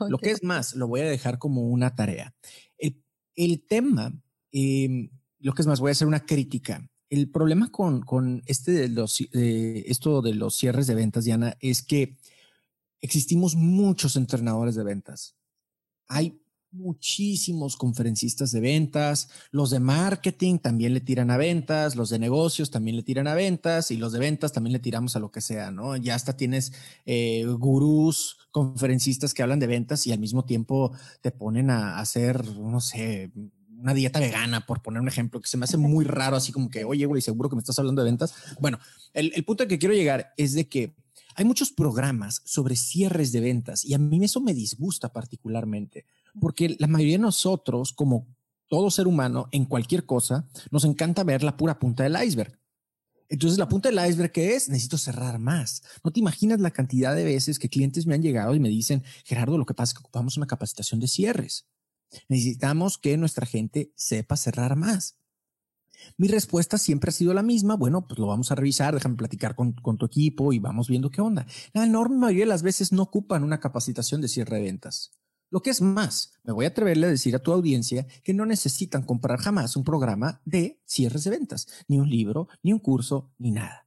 Lo 0.00 0.18
que 0.18 0.32
es 0.32 0.42
más, 0.42 0.74
lo 0.74 0.88
voy 0.88 1.02
a 1.02 1.04
dejar 1.04 1.38
como 1.38 1.68
una 1.68 1.94
tarea. 1.94 2.34
El, 2.76 3.00
el 3.36 3.64
tema, 3.64 4.12
eh, 4.50 5.10
lo 5.38 5.52
que 5.52 5.62
es 5.62 5.68
más, 5.68 5.78
voy 5.78 5.90
a 5.90 5.92
hacer 5.92 6.08
una 6.08 6.26
crítica 6.26 6.84
el 7.14 7.30
problema 7.30 7.70
con, 7.70 8.42
este 8.46 8.72
de 8.72 8.88
los, 8.88 9.20
esto 9.32 10.22
de 10.22 10.34
los 10.34 10.56
cierres 10.56 10.86
de 10.86 10.94
ventas, 10.94 11.24
Diana, 11.24 11.56
es 11.60 11.82
que 11.82 12.16
existimos 13.00 13.54
muchos 13.54 14.16
entrenadores 14.16 14.74
de 14.74 14.84
ventas. 14.84 15.36
Hay 16.08 16.40
muchísimos 16.72 17.76
conferencistas 17.76 18.50
de 18.50 18.60
ventas, 18.60 19.28
los 19.52 19.70
de 19.70 19.78
marketing 19.78 20.58
también 20.58 20.92
le 20.92 21.00
tiran 21.00 21.30
a 21.30 21.36
ventas, 21.36 21.94
los 21.94 22.10
de 22.10 22.18
negocios 22.18 22.70
también 22.70 22.96
le 22.96 23.04
tiran 23.04 23.28
a 23.28 23.34
ventas 23.34 23.92
y 23.92 23.96
los 23.96 24.12
de 24.12 24.18
ventas 24.18 24.52
también 24.52 24.72
le 24.72 24.80
tiramos 24.80 25.14
a 25.14 25.20
lo 25.20 25.30
que 25.30 25.40
sea, 25.40 25.70
¿no? 25.70 25.96
Ya 25.96 26.16
hasta 26.16 26.36
tienes 26.36 26.72
eh, 27.06 27.44
gurús, 27.46 28.38
conferencistas 28.50 29.34
que 29.34 29.42
hablan 29.42 29.60
de 29.60 29.68
ventas 29.68 30.06
y 30.06 30.12
al 30.12 30.18
mismo 30.18 30.44
tiempo 30.44 30.92
te 31.20 31.30
ponen 31.30 31.70
a 31.70 32.00
hacer, 32.00 32.44
no 32.44 32.80
sé, 32.80 33.30
una 33.84 33.94
dieta 33.94 34.18
vegana, 34.18 34.66
por 34.66 34.82
poner 34.82 35.00
un 35.00 35.08
ejemplo, 35.08 35.40
que 35.40 35.46
se 35.46 35.56
me 35.58 35.64
hace 35.64 35.76
muy 35.76 36.04
raro, 36.04 36.36
así 36.36 36.52
como 36.52 36.70
que, 36.70 36.84
oye, 36.84 37.04
güey, 37.06 37.20
seguro 37.20 37.50
que 37.50 37.56
me 37.56 37.60
estás 37.60 37.78
hablando 37.78 38.02
de 38.02 38.10
ventas. 38.10 38.34
Bueno, 38.58 38.78
el, 39.12 39.30
el 39.34 39.44
punto 39.44 39.62
al 39.62 39.68
que 39.68 39.78
quiero 39.78 39.94
llegar 39.94 40.32
es 40.36 40.54
de 40.54 40.68
que 40.68 40.96
hay 41.36 41.44
muchos 41.44 41.70
programas 41.70 42.40
sobre 42.44 42.76
cierres 42.76 43.30
de 43.30 43.40
ventas 43.40 43.84
y 43.84 43.92
a 43.94 43.98
mí 43.98 44.24
eso 44.24 44.40
me 44.40 44.54
disgusta 44.54 45.12
particularmente, 45.12 46.06
porque 46.40 46.76
la 46.78 46.86
mayoría 46.86 47.18
de 47.18 47.22
nosotros, 47.22 47.92
como 47.92 48.26
todo 48.68 48.90
ser 48.90 49.06
humano, 49.06 49.48
en 49.52 49.66
cualquier 49.66 50.06
cosa, 50.06 50.48
nos 50.70 50.84
encanta 50.84 51.22
ver 51.22 51.42
la 51.42 51.56
pura 51.56 51.78
punta 51.78 52.04
del 52.04 52.16
iceberg. 52.24 52.58
Entonces, 53.28 53.58
la 53.58 53.68
punta 53.68 53.90
del 53.90 54.08
iceberg, 54.08 54.32
¿qué 54.32 54.54
es? 54.54 54.68
Necesito 54.68 54.96
cerrar 54.96 55.38
más. 55.38 55.82
No 56.02 56.10
te 56.10 56.20
imaginas 56.20 56.60
la 56.60 56.70
cantidad 56.70 57.14
de 57.14 57.24
veces 57.24 57.58
que 57.58 57.68
clientes 57.68 58.06
me 58.06 58.14
han 58.14 58.22
llegado 58.22 58.54
y 58.54 58.60
me 58.60 58.68
dicen, 58.68 59.02
Gerardo, 59.24 59.58
lo 59.58 59.66
que 59.66 59.74
pasa 59.74 59.90
es 59.90 59.94
que 59.94 60.00
ocupamos 60.00 60.36
una 60.36 60.46
capacitación 60.46 61.00
de 61.00 61.08
cierres. 61.08 61.66
Necesitamos 62.28 62.98
que 62.98 63.16
nuestra 63.16 63.46
gente 63.46 63.92
sepa 63.96 64.36
cerrar 64.36 64.76
más. 64.76 65.18
Mi 66.16 66.28
respuesta 66.28 66.78
siempre 66.78 67.08
ha 67.08 67.12
sido 67.12 67.34
la 67.34 67.42
misma. 67.42 67.76
Bueno, 67.76 68.06
pues 68.06 68.18
lo 68.18 68.26
vamos 68.26 68.50
a 68.50 68.54
revisar, 68.54 68.94
déjame 68.94 69.16
platicar 69.16 69.54
con, 69.54 69.74
tu 69.74 70.06
equipo 70.06 70.52
y 70.52 70.58
vamos 70.58 70.88
viendo 70.88 71.10
qué 71.10 71.20
onda. 71.20 71.46
La 71.72 71.84
enorme 71.84 72.16
mayoría 72.16 72.44
de 72.44 72.50
las 72.50 72.62
veces 72.62 72.92
no 72.92 73.02
ocupan 73.02 73.44
una 73.44 73.60
capacitación 73.60 74.20
de 74.20 74.28
cierre 74.28 74.56
de 74.56 74.62
ventas. 74.62 75.12
Lo 75.50 75.62
que 75.62 75.70
es 75.70 75.80
más, 75.80 76.32
me 76.42 76.52
voy 76.52 76.64
a 76.64 76.68
atreverle 76.68 77.06
a 77.06 77.10
decir 77.10 77.36
a 77.36 77.38
tu 77.38 77.52
audiencia 77.52 78.06
que 78.24 78.34
no 78.34 78.44
necesitan 78.44 79.02
comprar 79.02 79.38
jamás 79.38 79.76
un 79.76 79.84
programa 79.84 80.40
de 80.44 80.80
cierres 80.84 81.24
de 81.24 81.30
ventas, 81.30 81.68
ni 81.86 81.98
un 81.98 82.10
libro, 82.10 82.48
ni 82.62 82.72
un 82.72 82.80
curso, 82.80 83.32
ni 83.38 83.52
nada. 83.52 83.86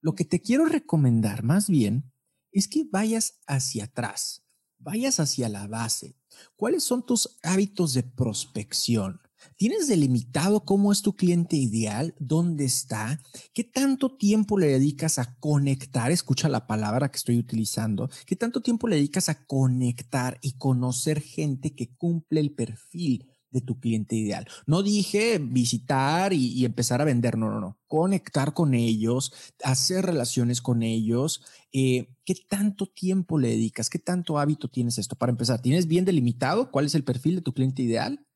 Lo 0.00 0.14
que 0.14 0.24
te 0.24 0.40
quiero 0.40 0.66
recomendar 0.66 1.44
más 1.44 1.68
bien 1.70 2.12
es 2.52 2.68
que 2.68 2.84
vayas 2.90 3.40
hacia 3.46 3.84
atrás, 3.84 4.44
vayas 4.78 5.20
hacia 5.20 5.48
la 5.48 5.66
base, 5.66 6.18
¿Cuáles 6.56 6.84
son 6.84 7.04
tus 7.04 7.36
hábitos 7.42 7.94
de 7.94 8.02
prospección? 8.02 9.20
¿Tienes 9.56 9.86
delimitado 9.86 10.64
cómo 10.64 10.92
es 10.92 11.02
tu 11.02 11.14
cliente 11.14 11.56
ideal? 11.56 12.14
¿Dónde 12.18 12.64
está? 12.64 13.20
¿Qué 13.54 13.64
tanto 13.64 14.16
tiempo 14.16 14.58
le 14.58 14.66
dedicas 14.66 15.18
a 15.18 15.36
conectar? 15.38 16.10
Escucha 16.10 16.48
la 16.48 16.66
palabra 16.66 17.10
que 17.10 17.16
estoy 17.16 17.38
utilizando. 17.38 18.10
¿Qué 18.26 18.36
tanto 18.36 18.60
tiempo 18.60 18.88
le 18.88 18.96
dedicas 18.96 19.28
a 19.28 19.46
conectar 19.46 20.38
y 20.42 20.52
conocer 20.58 21.20
gente 21.20 21.74
que 21.74 21.94
cumple 21.96 22.40
el 22.40 22.52
perfil 22.52 23.28
de 23.50 23.60
tu 23.60 23.80
cliente 23.80 24.16
ideal. 24.16 24.46
No 24.66 24.82
dije 24.82 25.38
visitar 25.38 26.32
y, 26.32 26.64
empezar 26.64 27.00
a 27.00 27.04
vender, 27.04 27.38
no, 27.38 27.50
no, 27.50 27.60
no. 27.60 27.78
Conectar 27.86 28.52
con 28.52 28.74
ellos, 28.74 29.32
hacer 29.64 30.04
relaciones 30.04 30.60
con 30.60 30.82
ellos. 30.82 31.42
Eh, 31.72 32.08
¿Qué 32.24 32.34
tanto 32.48 32.86
tiempo 32.86 33.38
le 33.38 33.48
dedicas? 33.48 33.88
¿Qué 33.90 33.98
tanto 33.98 34.38
hábito 34.38 34.68
tienes 34.68 34.98
esto? 34.98 35.16
Para 35.16 35.30
empezar, 35.30 35.60
¿tienes 35.60 35.86
bien 35.86 36.04
delimitado 36.04 36.70
cuál 36.70 36.86
es 36.86 36.94
el 36.94 37.04
perfil 37.04 37.36
de 37.36 37.42
tu 37.42 37.52
cliente 37.52 37.82
ideal? 37.82 38.26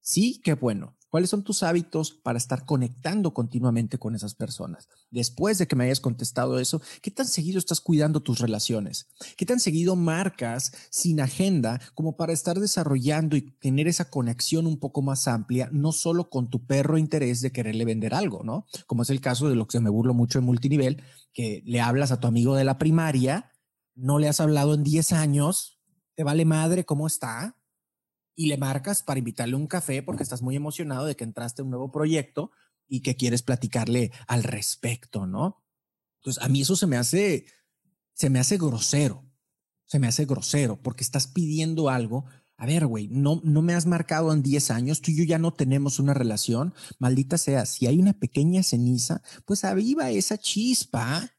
Sí, 0.00 0.40
qué 0.42 0.54
bueno. 0.54 0.96
¿Cuáles 1.12 1.28
son 1.28 1.44
tus 1.44 1.62
hábitos 1.62 2.10
para 2.10 2.38
estar 2.38 2.64
conectando 2.64 3.34
continuamente 3.34 3.98
con 3.98 4.14
esas 4.14 4.34
personas? 4.34 4.88
Después 5.10 5.58
de 5.58 5.66
que 5.66 5.76
me 5.76 5.84
hayas 5.84 6.00
contestado 6.00 6.58
eso, 6.58 6.80
¿qué 7.02 7.10
tan 7.10 7.26
seguido 7.26 7.58
estás 7.58 7.82
cuidando 7.82 8.22
tus 8.22 8.38
relaciones? 8.38 9.08
¿Qué 9.36 9.44
tan 9.44 9.60
seguido 9.60 9.94
marcas 9.94 10.72
sin 10.88 11.20
agenda 11.20 11.82
como 11.94 12.16
para 12.16 12.32
estar 12.32 12.58
desarrollando 12.58 13.36
y 13.36 13.42
tener 13.42 13.88
esa 13.88 14.08
conexión 14.08 14.66
un 14.66 14.80
poco 14.80 15.02
más 15.02 15.28
amplia, 15.28 15.68
no 15.70 15.92
solo 15.92 16.30
con 16.30 16.48
tu 16.48 16.64
perro 16.64 16.96
interés 16.96 17.42
de 17.42 17.52
quererle 17.52 17.84
vender 17.84 18.14
algo, 18.14 18.42
¿no? 18.42 18.64
Como 18.86 19.02
es 19.02 19.10
el 19.10 19.20
caso 19.20 19.50
de 19.50 19.54
lo 19.54 19.66
que 19.66 19.80
me 19.80 19.90
burlo 19.90 20.14
mucho 20.14 20.38
en 20.38 20.46
multinivel, 20.46 21.02
que 21.34 21.62
le 21.66 21.82
hablas 21.82 22.10
a 22.10 22.20
tu 22.20 22.26
amigo 22.26 22.56
de 22.56 22.64
la 22.64 22.78
primaria, 22.78 23.52
no 23.94 24.18
le 24.18 24.28
has 24.28 24.40
hablado 24.40 24.72
en 24.72 24.82
10 24.82 25.12
años, 25.12 25.78
te 26.14 26.24
vale 26.24 26.46
madre 26.46 26.86
cómo 26.86 27.06
está, 27.06 27.61
y 28.34 28.46
le 28.46 28.56
marcas 28.56 29.02
para 29.02 29.18
invitarle 29.18 29.56
un 29.56 29.66
café 29.66 30.02
porque 30.02 30.22
estás 30.22 30.42
muy 30.42 30.56
emocionado 30.56 31.06
de 31.06 31.16
que 31.16 31.24
entraste 31.24 31.62
a 31.62 31.64
un 31.64 31.70
nuevo 31.70 31.90
proyecto 31.90 32.50
y 32.88 33.00
que 33.00 33.16
quieres 33.16 33.42
platicarle 33.42 34.12
al 34.26 34.42
respecto, 34.42 35.26
¿no? 35.26 35.62
Entonces, 36.20 36.42
a 36.42 36.48
mí 36.48 36.62
eso 36.62 36.76
se 36.76 36.86
me 36.86 36.96
hace, 36.96 37.46
se 38.14 38.30
me 38.30 38.38
hace 38.38 38.56
grosero, 38.56 39.24
se 39.86 39.98
me 39.98 40.06
hace 40.06 40.24
grosero 40.24 40.80
porque 40.82 41.02
estás 41.02 41.26
pidiendo 41.26 41.88
algo. 41.88 42.26
A 42.56 42.66
ver, 42.66 42.86
güey, 42.86 43.08
no, 43.08 43.40
no 43.44 43.60
me 43.60 43.74
has 43.74 43.86
marcado 43.86 44.32
en 44.32 44.42
10 44.42 44.70
años, 44.70 45.00
tú 45.00 45.10
y 45.10 45.16
yo 45.16 45.24
ya 45.24 45.38
no 45.38 45.52
tenemos 45.52 45.98
una 45.98 46.14
relación, 46.14 46.74
maldita 46.98 47.38
sea, 47.38 47.66
si 47.66 47.86
hay 47.86 47.98
una 47.98 48.12
pequeña 48.12 48.62
ceniza, 48.62 49.22
pues 49.44 49.64
aviva 49.64 50.10
esa 50.10 50.38
chispa 50.38 51.31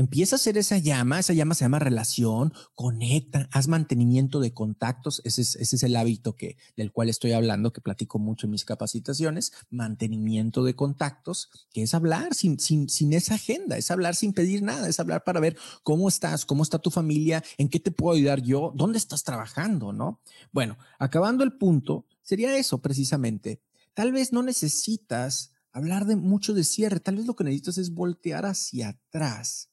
empieza 0.00 0.36
a 0.36 0.38
hacer 0.38 0.58
esa 0.58 0.78
llama, 0.78 1.18
esa 1.18 1.32
llama 1.32 1.54
se 1.54 1.64
llama 1.64 1.78
relación, 1.78 2.52
conecta, 2.74 3.48
haz 3.52 3.68
mantenimiento 3.68 4.40
de 4.40 4.52
contactos, 4.52 5.22
ese 5.24 5.42
es, 5.42 5.82
el 5.82 5.96
hábito 5.96 6.36
que, 6.36 6.56
del 6.76 6.92
cual 6.92 7.08
estoy 7.08 7.32
hablando, 7.32 7.72
que 7.72 7.80
platico 7.80 8.18
mucho 8.18 8.46
en 8.46 8.52
mis 8.52 8.64
capacitaciones, 8.64 9.52
mantenimiento 9.70 10.64
de 10.64 10.74
contactos, 10.74 11.50
que 11.72 11.82
es 11.82 11.94
hablar 11.94 12.34
sin, 12.34 12.58
sin, 12.60 12.88
sin 12.88 13.12
esa 13.12 13.34
agenda, 13.34 13.76
es 13.76 13.90
hablar 13.90 14.14
sin 14.14 14.32
pedir 14.32 14.62
nada, 14.62 14.88
es 14.88 15.00
hablar 15.00 15.24
para 15.24 15.40
ver 15.40 15.56
cómo 15.82 16.08
estás, 16.08 16.44
cómo 16.44 16.62
está 16.62 16.78
tu 16.78 16.90
familia, 16.90 17.42
en 17.56 17.68
qué 17.68 17.80
te 17.80 17.90
puedo 17.90 18.16
ayudar 18.16 18.42
yo, 18.42 18.72
dónde 18.74 18.98
estás 18.98 19.24
trabajando, 19.24 19.92
¿no? 19.92 20.20
Bueno, 20.52 20.76
acabando 20.98 21.44
el 21.44 21.52
punto, 21.52 22.06
sería 22.22 22.56
eso 22.56 22.78
precisamente. 22.78 23.60
Tal 23.94 24.12
vez 24.12 24.32
no 24.32 24.42
necesitas 24.42 25.52
hablar 25.72 26.06
de 26.06 26.16
mucho 26.16 26.54
de 26.54 26.64
cierre, 26.64 27.00
tal 27.00 27.16
vez 27.16 27.26
lo 27.26 27.36
que 27.36 27.44
necesitas 27.44 27.78
es 27.78 27.94
voltear 27.94 28.44
hacia 28.46 28.88
atrás 28.88 29.70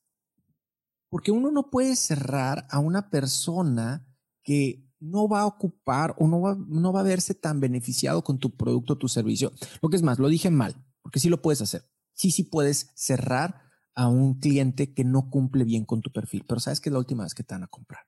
porque 1.13 1.31
uno 1.31 1.51
no 1.51 1.69
puede 1.69 1.95
cerrar 1.95 2.65
a 2.71 2.79
una 2.79 3.11
persona 3.11 4.03
que 4.41 4.89
no 4.99 5.27
va 5.27 5.41
a 5.41 5.45
ocupar 5.45 6.15
o 6.17 6.27
no 6.27 6.41
va, 6.41 6.57
no 6.57 6.91
va 6.91 7.01
a 7.01 7.03
verse 7.03 7.35
tan 7.35 7.59
beneficiado 7.59 8.23
con 8.23 8.39
tu 8.39 8.57
producto 8.57 8.93
o 8.93 8.97
tu 8.97 9.07
servicio. 9.07 9.51
Lo 9.83 9.89
que 9.89 9.95
es 9.95 10.01
más, 10.01 10.17
lo 10.17 10.27
dije 10.27 10.49
mal, 10.49 10.83
porque 11.03 11.19
sí 11.19 11.29
lo 11.29 11.39
puedes 11.39 11.61
hacer. 11.61 11.83
Sí, 12.13 12.31
sí 12.31 12.41
puedes 12.41 12.89
cerrar 12.95 13.61
a 13.93 14.07
un 14.07 14.39
cliente 14.39 14.95
que 14.95 15.03
no 15.03 15.29
cumple 15.29 15.65
bien 15.65 15.85
con 15.85 16.01
tu 16.01 16.11
perfil, 16.11 16.45
pero 16.47 16.59
sabes 16.59 16.81
que 16.81 16.89
es 16.89 16.93
la 16.93 16.97
última 16.97 17.25
vez 17.25 17.35
que 17.35 17.43
te 17.43 17.53
van 17.53 17.61
a 17.61 17.67
comprar. 17.67 18.07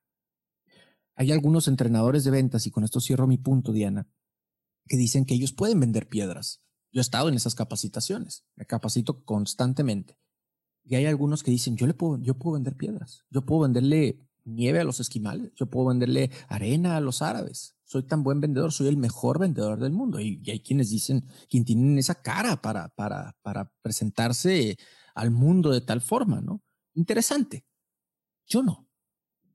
Hay 1.13 1.31
algunos 1.31 1.67
entrenadores 1.67 2.23
de 2.23 2.31
ventas, 2.31 2.65
y 2.65 2.71
con 2.71 2.83
esto 2.83 2.99
cierro 2.99 3.27
mi 3.27 3.37
punto, 3.37 3.71
Diana, 3.71 4.09
que 4.87 4.97
dicen 4.97 5.25
que 5.25 5.35
ellos 5.35 5.53
pueden 5.53 5.79
vender 5.79 6.09
piedras. 6.09 6.63
Yo 6.91 7.01
he 7.01 7.03
estado 7.03 7.29
en 7.29 7.35
esas 7.35 7.53
capacitaciones, 7.53 8.47
me 8.55 8.65
capacito 8.65 9.23
constantemente. 9.25 10.17
Y 10.85 10.95
hay 10.95 11.05
algunos 11.05 11.43
que 11.43 11.51
dicen, 11.51 11.75
yo 11.75 11.87
le 11.87 11.93
puedo, 11.93 12.17
yo 12.21 12.35
puedo 12.35 12.53
vender 12.53 12.75
piedras, 12.75 13.25
yo 13.29 13.43
puedo 13.43 13.61
venderle 13.61 14.19
nieve 14.43 14.79
a 14.79 14.83
los 14.83 14.99
esquimales, 14.99 15.51
yo 15.55 15.65
puedo 15.65 15.87
venderle 15.87 16.29
arena 16.47 16.95
a 16.95 17.01
los 17.01 17.21
árabes. 17.21 17.75
Soy 17.83 18.03
tan 18.03 18.23
buen 18.23 18.39
vendedor, 18.39 18.71
soy 18.71 18.87
el 18.87 18.97
mejor 18.97 19.39
vendedor 19.39 19.79
del 19.79 19.91
mundo. 19.91 20.19
Y, 20.19 20.41
hay 20.49 20.59
quienes 20.59 20.89
dicen, 20.89 21.25
quien 21.49 21.65
tienen 21.65 21.97
esa 21.97 22.15
cara 22.15 22.61
para, 22.61 22.89
para, 22.89 23.35
para 23.41 23.71
presentarse 23.81 24.77
al 25.15 25.31
mundo 25.31 25.71
de 25.71 25.81
tal 25.81 26.01
forma, 26.01 26.41
¿no? 26.41 26.61
Interesante. 26.93 27.65
Yo 28.45 28.63
no. 28.63 28.87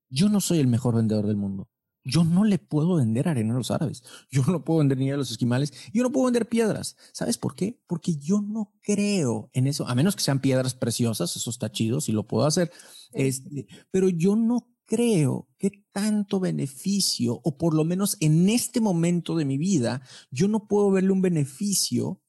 Yo 0.08 0.28
no 0.28 0.40
soy 0.40 0.58
el 0.58 0.66
mejor 0.66 0.96
vendedor 0.96 1.26
del 1.26 1.36
mundo. 1.36 1.68
Yo 2.04 2.24
no 2.24 2.44
le 2.44 2.58
puedo 2.58 2.96
vender 2.96 3.28
arena 3.28 3.54
a 3.54 3.58
los 3.58 3.70
árabes. 3.70 4.02
Yo 4.30 4.42
no 4.46 4.64
puedo 4.64 4.78
vender 4.78 4.98
ni 4.98 5.10
a 5.10 5.16
los 5.16 5.30
esquimales. 5.30 5.72
Yo 5.92 6.02
no 6.02 6.10
puedo 6.10 6.26
vender 6.26 6.48
piedras. 6.48 6.96
¿Sabes 7.12 7.36
por 7.36 7.54
qué? 7.54 7.80
Porque 7.86 8.16
yo 8.16 8.40
no 8.40 8.72
creo 8.82 9.50
en 9.52 9.66
eso, 9.66 9.86
a 9.86 9.94
menos 9.94 10.16
que 10.16 10.22
sean 10.22 10.40
piedras 10.40 10.74
preciosas. 10.74 11.36
Eso 11.36 11.50
está 11.50 11.70
chido, 11.70 12.00
si 12.00 12.12
lo 12.12 12.26
puedo 12.26 12.46
hacer. 12.46 12.70
Este, 13.12 13.66
pero 13.90 14.08
yo 14.08 14.36
no 14.36 14.68
creo 14.86 15.48
que 15.58 15.70
tanto 15.92 16.40
beneficio, 16.40 17.40
o 17.44 17.56
por 17.56 17.74
lo 17.74 17.84
menos 17.84 18.16
en 18.20 18.48
este 18.48 18.80
momento 18.80 19.36
de 19.36 19.44
mi 19.44 19.58
vida, 19.58 20.02
yo 20.30 20.48
no 20.48 20.66
puedo 20.66 20.90
verle 20.90 21.12
un 21.12 21.22
beneficio 21.22 22.20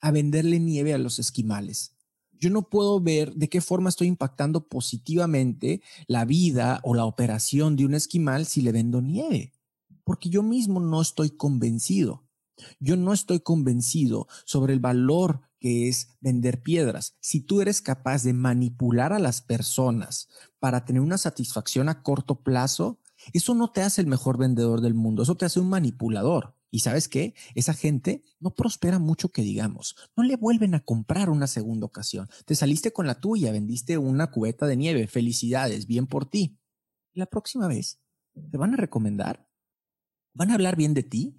a 0.00 0.10
venderle 0.10 0.60
nieve 0.60 0.94
a 0.94 0.98
los 0.98 1.18
esquimales 1.18 1.99
yo 2.40 2.50
no 2.50 2.62
puedo 2.62 3.00
ver 3.00 3.34
de 3.34 3.48
qué 3.48 3.60
forma 3.60 3.90
estoy 3.90 4.08
impactando 4.08 4.66
positivamente 4.66 5.82
la 6.06 6.24
vida 6.24 6.80
o 6.82 6.94
la 6.94 7.04
operación 7.04 7.76
de 7.76 7.84
un 7.84 7.94
esquimal 7.94 8.46
si 8.46 8.62
le 8.62 8.72
vendo 8.72 9.02
nieve, 9.02 9.52
porque 10.04 10.30
yo 10.30 10.42
mismo 10.42 10.80
no 10.80 11.00
estoy 11.02 11.30
convencido. 11.30 12.24
Yo 12.78 12.96
no 12.96 13.12
estoy 13.12 13.40
convencido 13.40 14.26
sobre 14.44 14.74
el 14.74 14.80
valor 14.80 15.40
que 15.60 15.88
es 15.88 16.08
vender 16.20 16.62
piedras. 16.62 17.16
Si 17.20 17.40
tú 17.40 17.60
eres 17.60 17.80
capaz 17.80 18.22
de 18.22 18.32
manipular 18.32 19.12
a 19.12 19.18
las 19.18 19.42
personas 19.42 20.28
para 20.58 20.84
tener 20.84 21.02
una 21.02 21.18
satisfacción 21.18 21.88
a 21.88 22.02
corto 22.02 22.42
plazo, 22.42 22.98
eso 23.32 23.54
no 23.54 23.70
te 23.70 23.82
hace 23.82 24.00
el 24.00 24.06
mejor 24.06 24.38
vendedor 24.38 24.80
del 24.80 24.94
mundo, 24.94 25.22
eso 25.22 25.36
te 25.36 25.44
hace 25.44 25.60
un 25.60 25.68
manipulador. 25.68 26.54
Y 26.70 26.80
sabes 26.80 27.08
qué? 27.08 27.34
Esa 27.54 27.74
gente 27.74 28.24
no 28.38 28.54
prospera 28.54 28.98
mucho 28.98 29.30
que 29.30 29.42
digamos. 29.42 29.96
No 30.16 30.22
le 30.22 30.36
vuelven 30.36 30.74
a 30.74 30.80
comprar 30.80 31.28
una 31.28 31.46
segunda 31.46 31.86
ocasión. 31.86 32.28
Te 32.44 32.54
saliste 32.54 32.92
con 32.92 33.06
la 33.06 33.20
tuya, 33.20 33.50
vendiste 33.50 33.98
una 33.98 34.30
cubeta 34.30 34.66
de 34.66 34.76
nieve. 34.76 35.06
Felicidades, 35.08 35.86
bien 35.86 36.06
por 36.06 36.26
ti. 36.26 36.58
La 37.12 37.26
próxima 37.26 37.66
vez, 37.66 38.00
¿te 38.50 38.56
van 38.56 38.74
a 38.74 38.76
recomendar? 38.76 39.48
¿Van 40.32 40.50
a 40.50 40.54
hablar 40.54 40.76
bien 40.76 40.94
de 40.94 41.02
ti? 41.02 41.36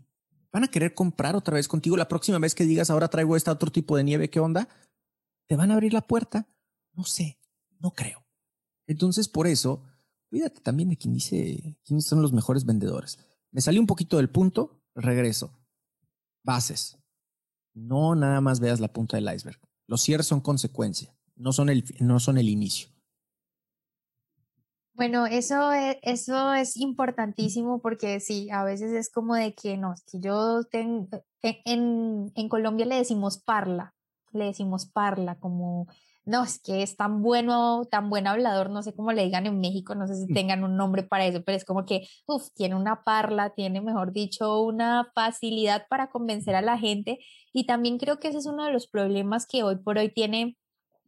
¿Van 0.51 0.65
a 0.65 0.67
querer 0.67 0.93
comprar 0.93 1.35
otra 1.37 1.55
vez 1.55 1.69
contigo 1.69 1.95
la 1.95 2.09
próxima 2.09 2.37
vez 2.37 2.53
que 2.53 2.65
digas, 2.65 2.89
ahora 2.89 3.07
traigo 3.07 3.37
este 3.37 3.51
otro 3.51 3.71
tipo 3.71 3.95
de 3.95 4.03
nieve? 4.03 4.29
¿Qué 4.29 4.41
onda? 4.41 4.67
¿Te 5.47 5.55
van 5.55 5.71
a 5.71 5.75
abrir 5.75 5.93
la 5.93 6.01
puerta? 6.01 6.49
No 6.93 7.05
sé, 7.05 7.39
no 7.79 7.91
creo. 7.91 8.25
Entonces, 8.85 9.29
por 9.29 9.47
eso, 9.47 9.85
cuídate 10.29 10.59
también 10.59 10.89
de 10.89 10.97
quien 10.97 11.13
dice 11.13 11.77
quiénes 11.85 12.05
son 12.05 12.21
los 12.21 12.33
mejores 12.33 12.65
vendedores. 12.65 13.17
Me 13.51 13.61
salí 13.61 13.79
un 13.79 13.87
poquito 13.87 14.17
del 14.17 14.29
punto, 14.29 14.80
regreso. 14.95 15.57
Bases. 16.43 16.97
No 17.73 18.15
nada 18.15 18.41
más 18.41 18.59
veas 18.59 18.79
la 18.79 18.91
punta 18.91 19.17
del 19.17 19.33
iceberg. 19.33 19.59
Los 19.87 20.01
cierres 20.01 20.27
son 20.27 20.41
consecuencia, 20.41 21.15
no 21.35 21.53
son 21.53 21.69
el, 21.69 21.83
no 21.99 22.19
son 22.19 22.37
el 22.37 22.49
inicio. 22.49 22.89
Bueno, 24.93 25.25
eso 25.25 25.71
es, 25.71 25.97
eso 26.01 26.53
es 26.53 26.77
importantísimo 26.77 27.81
porque 27.81 28.19
sí, 28.19 28.49
a 28.51 28.63
veces 28.63 28.91
es 28.91 29.09
como 29.09 29.35
de 29.35 29.53
que 29.53 29.77
no, 29.77 29.95
que 30.11 30.19
yo 30.19 30.63
tengo, 30.65 31.07
en, 31.41 32.31
en 32.35 32.49
Colombia 32.49 32.85
le 32.85 32.95
decimos 32.95 33.41
parla, 33.41 33.95
le 34.31 34.45
decimos 34.45 34.85
parla, 34.85 35.39
como 35.39 35.87
no, 36.23 36.43
es 36.43 36.59
que 36.59 36.83
es 36.83 36.95
tan 36.95 37.21
bueno, 37.21 37.83
tan 37.89 38.09
buen 38.09 38.27
hablador, 38.27 38.69
no 38.69 38.83
sé 38.83 38.93
cómo 38.93 39.11
le 39.11 39.23
digan 39.23 39.47
en 39.47 39.59
México, 39.59 39.95
no 39.95 40.07
sé 40.07 40.15
si 40.15 40.31
mm. 40.31 40.33
tengan 40.33 40.63
un 40.63 40.77
nombre 40.77 41.03
para 41.03 41.25
eso, 41.25 41.43
pero 41.43 41.57
es 41.57 41.65
como 41.65 41.85
que, 41.85 42.07
uff, 42.27 42.49
tiene 42.53 42.75
una 42.75 43.03
parla, 43.03 43.51
tiene, 43.51 43.81
mejor 43.81 44.11
dicho, 44.11 44.61
una 44.61 45.11
facilidad 45.15 45.87
para 45.89 46.09
convencer 46.09 46.55
a 46.55 46.61
la 46.61 46.77
gente. 46.77 47.19
Y 47.53 47.65
también 47.65 47.97
creo 47.97 48.19
que 48.19 48.27
ese 48.27 48.37
es 48.37 48.45
uno 48.45 48.65
de 48.65 48.71
los 48.71 48.87
problemas 48.87 49.47
que 49.47 49.63
hoy 49.63 49.77
por 49.77 49.97
hoy 49.97 50.09
tiene 50.09 50.57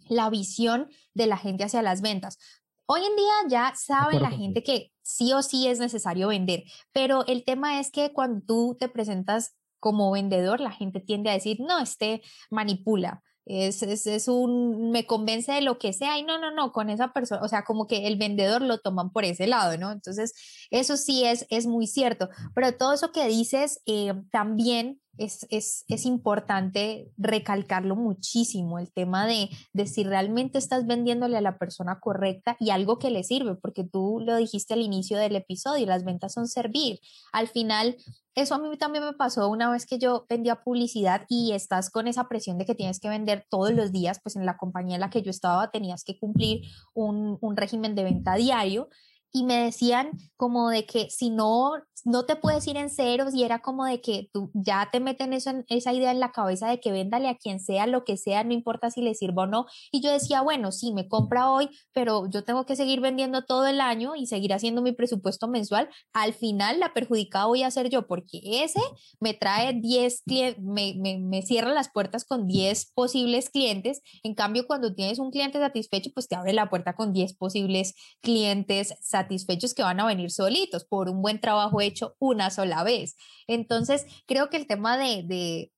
la 0.10 0.30
visión 0.30 0.90
de 1.14 1.28
la 1.28 1.38
gente 1.38 1.64
hacia 1.64 1.82
las 1.82 2.02
ventas. 2.02 2.38
Hoy 2.86 3.02
en 3.06 3.16
día 3.16 3.34
ya 3.50 3.74
sabe 3.76 4.20
la 4.20 4.32
gente 4.32 4.62
que 4.62 4.92
sí 5.02 5.32
o 5.32 5.42
sí 5.42 5.68
es 5.68 5.80
necesario 5.80 6.28
vender, 6.28 6.64
pero 6.92 7.26
el 7.28 7.46
tema 7.46 7.80
es 7.80 7.92
que 7.92 8.12
cuando 8.12 8.44
tú 8.46 8.78
te 8.80 8.90
presentas 8.90 9.56
como 9.80 10.12
vendedor, 10.12 10.60
la 10.60 10.72
gente 10.72 11.00
tiende 11.00 11.30
a 11.30 11.34
decir, 11.34 11.60
no, 11.60 11.80
este 11.80 12.22
manipula, 12.50 13.22
es, 13.46 13.84
es, 13.84 14.08
es, 14.08 14.28
un, 14.28 14.92
me 14.92 15.06
convence 15.06 15.52
de 15.52 15.62
lo 15.62 15.78
que 15.78 15.94
sea 15.94 16.18
y 16.18 16.24
no, 16.24 16.38
no, 16.40 16.52
no, 16.52 16.72
con 16.72 16.90
esa 16.90 17.14
persona, 17.14 17.42
o 17.42 17.48
sea, 17.48 17.64
como 17.64 17.88
que 17.88 18.08
el 18.08 18.18
vendedor 18.18 18.62
lo 18.62 18.80
toman 18.80 19.12
por 19.12 19.26
ese 19.26 19.48
lado, 19.48 19.78
¿no? 19.78 19.92
Entonces, 19.92 20.34
eso 20.72 20.98
sí 20.98 21.26
es, 21.26 21.46
es 21.50 21.68
muy 21.68 21.88
cierto, 21.88 22.30
pero 22.56 22.76
todo 22.76 22.94
eso 22.94 23.12
que 23.12 23.28
dices 23.28 23.82
eh, 23.86 24.14
también 24.32 25.02
es, 25.18 25.46
es, 25.50 25.86
es, 25.88 26.06
importante 26.06 27.12
recalcarlo 27.18 27.96
muchísimo, 27.96 28.80
el 28.80 28.92
tema 28.92 29.28
de, 29.28 29.50
de 29.74 29.88
si 29.88 30.04
realmente 30.04 30.58
estás 30.58 30.88
vendiéndole 30.88 31.38
a 31.38 31.42
la 31.42 31.58
persona 31.58 32.00
correcta 32.00 32.58
y 32.60 32.72
algo 32.72 32.98
que 32.98 33.12
le 33.12 33.24
sirve, 33.24 33.56
porque 33.56 33.84
tú 33.84 34.22
lo 34.26 34.36
dijiste 34.38 34.74
al 34.74 34.82
inicio 34.82 35.18
del 35.18 35.36
episodio, 35.36 35.86
las 35.86 36.04
ventas 36.04 36.34
son 36.34 36.48
servir. 36.48 37.00
Al 37.32 37.48
final, 37.48 37.96
eso 38.36 38.56
a 38.56 38.60
mí 38.60 38.76
también 38.78 39.06
me 39.06 39.14
pasó 39.14 39.48
una 39.50 39.70
vez 39.70 39.86
que 39.86 40.00
yo 40.00 40.26
vendía 40.28 40.64
publicidad 40.64 41.26
y 41.30 41.52
estás 41.52 41.90
con 41.90 42.08
esa 42.08 42.28
presión 42.28 42.58
de 42.58 42.66
que 42.66 42.76
tienes 42.76 43.00
que 43.00 43.10
vender 43.10 43.46
todos 43.50 43.72
los 43.74 43.92
días, 43.92 44.20
pues 44.24 44.36
en 44.36 44.46
la 44.46 44.58
compañía 44.58 44.96
en 44.96 45.02
la 45.02 45.10
que 45.10 45.22
yo 45.22 45.30
estaba 45.30 45.70
tenías 45.70 46.04
que 46.04 46.18
cumplir 46.18 46.68
un, 46.94 47.38
un 47.42 47.56
régimen 47.56 47.94
de 47.96 48.04
venta 48.04 48.36
diario 48.36 48.90
y 49.34 49.44
me 49.44 49.66
decían 49.66 50.12
como 50.38 50.70
de 50.70 50.86
que 50.86 51.10
si 51.10 51.32
no, 51.32 51.72
no 52.06 52.26
te 52.26 52.36
puedes 52.36 52.68
ir 52.68 52.78
en 52.78 52.90
ceros 52.90 53.34
y 53.34 53.44
era 53.44 53.60
como 53.60 53.86
de 53.86 54.02
que 54.02 54.30
tú 54.34 54.52
ya 54.54 54.90
te 54.92 55.00
meten 55.00 55.34
eso 55.34 55.52
esa 55.68 55.94
idea 55.94 56.12
en 56.12 56.20
la 56.20 56.32
cabeza 56.32 56.68
de 56.68 56.80
que 56.80 56.92
véndale 56.92 57.30
a 57.30 57.38
quien 57.38 57.60
sea, 57.60 57.88
lo 57.88 58.04
que 58.04 58.18
sea, 58.18 58.44
no 58.44 58.54
importa 58.54 58.92
si 58.92 59.02
le 59.02 59.16
sirva 59.16 59.44
o 59.44 59.48
no. 59.48 59.66
Y 59.92 60.02
yo 60.02 60.12
decía, 60.12 60.42
bueno, 60.42 60.72
sí, 60.72 60.94
me 60.94 61.08
compra 61.08 61.50
hoy, 61.50 61.70
pero 61.94 62.30
yo 62.30 62.44
tengo 62.44 62.66
que 62.66 62.76
seguir 62.76 63.00
vendiendo 63.00 63.46
todo 63.46 63.68
el 63.68 63.80
año 63.82 64.16
y 64.16 64.28
seguir 64.28 64.54
haciendo 64.54 64.82
mi 64.82 64.92
presupuesto 64.92 65.48
mensual. 65.48 65.90
Al 66.12 66.34
final 66.34 66.80
la 66.80 66.94
perjudicada 66.94 67.46
voy 67.46 67.64
a 67.64 67.72
ser 67.72 67.90
yo 67.90 68.08
porque 68.08 68.42
ese 68.44 68.82
me 69.20 69.34
trae 69.34 69.74
10 69.74 70.24
clientes, 70.24 70.64
me, 70.64 70.96
me, 70.98 71.20
me 71.20 71.42
cierra 71.42 71.72
las 71.72 71.90
puertas 71.90 72.26
con 72.26 72.48
10 72.48 72.92
posibles 72.94 73.50
clientes. 73.50 74.02
En 74.24 74.36
cambio, 74.36 74.68
cuando 74.68 74.94
tienes 74.94 75.20
un 75.20 75.32
cliente 75.32 75.60
satisfecho, 75.60 76.12
pues 76.14 76.28
te 76.28 76.36
abre 76.36 76.54
la 76.54 76.70
puerta 76.70 76.96
con 76.96 77.14
10 77.14 77.36
posibles 77.36 77.96
clientes 78.22 78.94
satisfechos 79.02 79.74
que 79.74 79.84
van 79.84 80.00
a 80.00 80.06
venir 80.06 80.32
solitos 80.32 80.84
por 80.86 81.10
un 81.10 81.22
buen 81.22 81.40
trabajo 81.40 81.80
hecho 81.82 81.93
una 82.20 82.50
sola 82.50 82.84
vez. 82.84 83.16
Entonces, 83.48 84.06
creo 84.26 84.50
que 84.50 84.58
el 84.58 84.68
tema 84.68 84.98
de, 84.98 85.24
de 85.24 85.72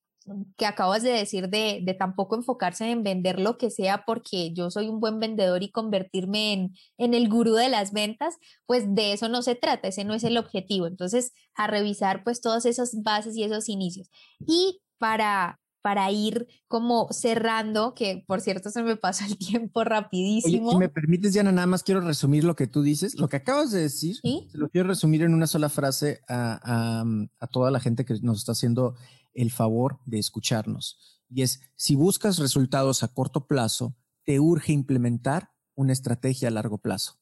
que 0.58 0.66
acabas 0.66 1.04
de 1.04 1.12
decir 1.12 1.50
de, 1.50 1.82
de, 1.84 1.94
tampoco 1.94 2.36
enfocarse 2.36 2.90
en 2.90 3.04
vender 3.04 3.40
lo 3.40 3.58
que 3.58 3.70
sea 3.70 4.06
porque 4.06 4.54
yo 4.54 4.72
soy 4.72 4.88
un 4.88 5.00
buen 5.00 5.20
vendedor 5.20 5.62
y 5.62 5.72
convertirme 5.72 6.54
en, 6.54 6.74
en 6.98 7.14
el 7.14 7.30
gurú 7.30 7.54
de 7.54 7.70
las 7.70 7.94
ventas, 7.94 8.36
pues 8.66 8.96
de 8.96 9.14
eso 9.14 9.30
no 9.30 9.44
se 9.44 9.56
trata, 9.56 9.88
ese 9.88 10.04
no 10.04 10.14
es 10.16 10.24
el 10.24 10.38
objetivo. 10.38 10.88
Entonces, 10.88 11.34
a 11.54 11.68
revisar 11.68 12.24
pues 12.24 12.42
todas 12.42 12.66
esas 12.66 13.04
bases 13.04 13.38
y 13.38 13.44
esos 13.44 13.70
inicios. 13.70 14.10
Y 14.48 14.82
para 14.98 15.60
para 15.86 16.10
ir 16.10 16.48
como 16.68 17.10
cerrando, 17.12 17.94
que 17.94 18.24
por 18.26 18.42
cierto 18.42 18.72
se 18.72 18.82
me 18.82 18.96
pasa 18.96 19.28
el 19.28 19.38
tiempo 19.38 19.84
rapidísimo. 19.84 20.72
si 20.72 20.78
me 20.78 20.90
permites, 20.90 21.34
Diana, 21.34 21.52
nada 21.52 21.68
más 21.68 21.84
quiero 21.84 22.02
resumir 22.02 22.44
lo 22.44 22.56
que 22.56 22.66
tú 22.66 22.82
dices. 22.82 23.20
Lo 23.20 23.30
que 23.30 23.36
acabas 23.36 23.70
de 23.70 23.82
decir, 23.82 24.18
lo 24.54 24.68
quiero 24.70 24.88
resumir 24.88 25.22
en 25.22 25.36
una 25.36 25.46
sola 25.46 25.70
frase 25.70 26.22
a, 26.28 27.04
a 27.40 27.48
toda 27.48 27.70
la 27.70 27.80
gente 27.80 28.04
que 28.04 28.16
nos 28.24 28.40
está 28.40 28.54
haciendo 28.54 28.96
el 29.36 29.52
favor 29.52 30.00
de 30.08 30.18
escucharnos. 30.18 31.22
Y 31.30 31.44
es, 31.44 31.62
si 31.76 31.94
buscas 31.94 32.40
resultados 32.40 33.04
a 33.04 33.10
corto 33.10 33.46
plazo, 33.46 33.96
te 34.24 34.40
urge 34.40 34.74
implementar 34.74 35.52
una 35.76 35.94
estrategia 35.94 36.48
a 36.48 36.52
largo 36.52 36.80
plazo. 36.80 37.20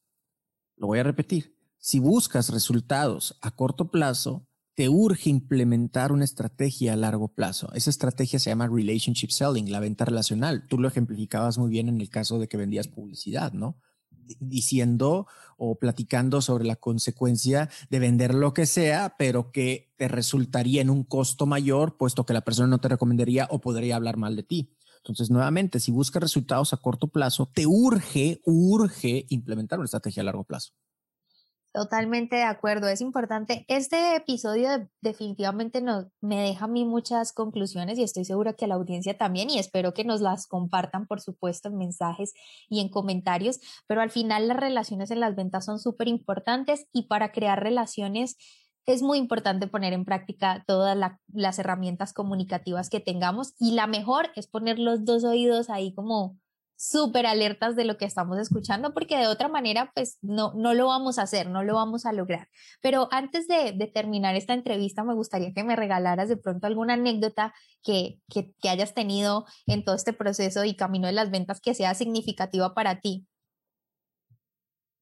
Lo 0.78 0.86
voy 0.86 1.00
a 1.00 1.02
repetir. 1.02 1.54
Si 1.76 1.98
buscas 1.98 2.48
resultados 2.48 3.38
a 3.42 3.50
corto 3.50 3.90
plazo, 3.90 4.48
te 4.74 4.88
urge 4.88 5.30
implementar 5.30 6.10
una 6.10 6.24
estrategia 6.24 6.92
a 6.92 6.96
largo 6.96 7.28
plazo. 7.28 7.72
Esa 7.74 7.90
estrategia 7.90 8.38
se 8.38 8.50
llama 8.50 8.66
relationship 8.66 9.30
selling, 9.30 9.70
la 9.70 9.80
venta 9.80 10.04
relacional. 10.04 10.66
Tú 10.68 10.78
lo 10.78 10.88
ejemplificabas 10.88 11.58
muy 11.58 11.70
bien 11.70 11.88
en 11.88 12.00
el 12.00 12.10
caso 12.10 12.38
de 12.38 12.48
que 12.48 12.56
vendías 12.56 12.88
publicidad, 12.88 13.52
¿no? 13.52 13.78
Diciendo 14.40 15.26
o 15.56 15.78
platicando 15.78 16.40
sobre 16.40 16.64
la 16.64 16.76
consecuencia 16.76 17.68
de 17.88 17.98
vender 18.00 18.34
lo 18.34 18.52
que 18.52 18.66
sea, 18.66 19.14
pero 19.16 19.52
que 19.52 19.92
te 19.96 20.08
resultaría 20.08 20.82
en 20.82 20.90
un 20.90 21.04
costo 21.04 21.46
mayor, 21.46 21.96
puesto 21.96 22.26
que 22.26 22.32
la 22.32 22.40
persona 22.40 22.68
no 22.68 22.80
te 22.80 22.88
recomendaría 22.88 23.46
o 23.50 23.60
podría 23.60 23.96
hablar 23.96 24.16
mal 24.16 24.34
de 24.34 24.42
ti. 24.42 24.76
Entonces, 24.98 25.30
nuevamente, 25.30 25.78
si 25.78 25.92
buscas 25.92 26.22
resultados 26.22 26.72
a 26.72 26.78
corto 26.78 27.08
plazo, 27.08 27.50
te 27.54 27.66
urge, 27.66 28.40
urge 28.44 29.26
implementar 29.28 29.78
una 29.78 29.84
estrategia 29.84 30.22
a 30.22 30.24
largo 30.24 30.44
plazo. 30.44 30.72
Totalmente 31.74 32.36
de 32.36 32.44
acuerdo, 32.44 32.86
es 32.86 33.00
importante. 33.00 33.64
Este 33.66 34.14
episodio 34.14 34.88
definitivamente 35.00 35.82
me 36.20 36.40
deja 36.40 36.66
a 36.66 36.68
mí 36.68 36.84
muchas 36.84 37.32
conclusiones 37.32 37.98
y 37.98 38.04
estoy 38.04 38.24
segura 38.24 38.52
que 38.52 38.66
a 38.66 38.68
la 38.68 38.76
audiencia 38.76 39.18
también 39.18 39.50
y 39.50 39.58
espero 39.58 39.92
que 39.92 40.04
nos 40.04 40.20
las 40.20 40.46
compartan, 40.46 41.08
por 41.08 41.20
supuesto, 41.20 41.70
en 41.70 41.76
mensajes 41.76 42.32
y 42.68 42.78
en 42.78 42.90
comentarios, 42.90 43.58
pero 43.88 44.02
al 44.02 44.10
final 44.10 44.46
las 44.46 44.56
relaciones 44.56 45.10
en 45.10 45.18
las 45.18 45.34
ventas 45.34 45.64
son 45.64 45.80
súper 45.80 46.06
importantes 46.06 46.86
y 46.92 47.08
para 47.08 47.32
crear 47.32 47.60
relaciones 47.60 48.36
es 48.86 49.02
muy 49.02 49.18
importante 49.18 49.66
poner 49.66 49.94
en 49.94 50.04
práctica 50.04 50.62
todas 50.68 50.96
las 51.32 51.58
herramientas 51.58 52.12
comunicativas 52.12 52.88
que 52.88 53.00
tengamos 53.00 53.54
y 53.58 53.72
la 53.72 53.88
mejor 53.88 54.30
es 54.36 54.46
poner 54.46 54.78
los 54.78 55.04
dos 55.04 55.24
oídos 55.24 55.70
ahí 55.70 55.92
como 55.92 56.38
súper 56.76 57.26
alertas 57.26 57.76
de 57.76 57.84
lo 57.84 57.96
que 57.96 58.04
estamos 58.04 58.38
escuchando, 58.38 58.92
porque 58.92 59.16
de 59.16 59.26
otra 59.26 59.48
manera, 59.48 59.92
pues 59.94 60.18
no, 60.22 60.52
no 60.54 60.74
lo 60.74 60.86
vamos 60.88 61.18
a 61.18 61.22
hacer, 61.22 61.48
no 61.48 61.62
lo 61.62 61.74
vamos 61.74 62.06
a 62.06 62.12
lograr. 62.12 62.48
Pero 62.80 63.08
antes 63.10 63.46
de, 63.48 63.72
terminar 63.94 64.34
esta 64.34 64.54
entrevista, 64.54 65.04
me 65.04 65.14
gustaría 65.14 65.52
que 65.52 65.64
me 65.64 65.76
regalaras 65.76 66.28
de 66.28 66.36
pronto 66.36 66.66
alguna 66.66 66.94
anécdota 66.94 67.54
que, 67.82 68.20
que, 68.28 68.52
que 68.60 68.68
hayas 68.68 68.94
tenido 68.94 69.46
en 69.66 69.84
todo 69.84 69.94
este 69.94 70.12
proceso 70.12 70.64
y 70.64 70.74
camino 70.74 71.06
de 71.06 71.12
las 71.12 71.30
ventas 71.30 71.60
que 71.60 71.74
sea 71.74 71.94
significativa 71.94 72.74
para 72.74 73.00
ti. 73.00 73.26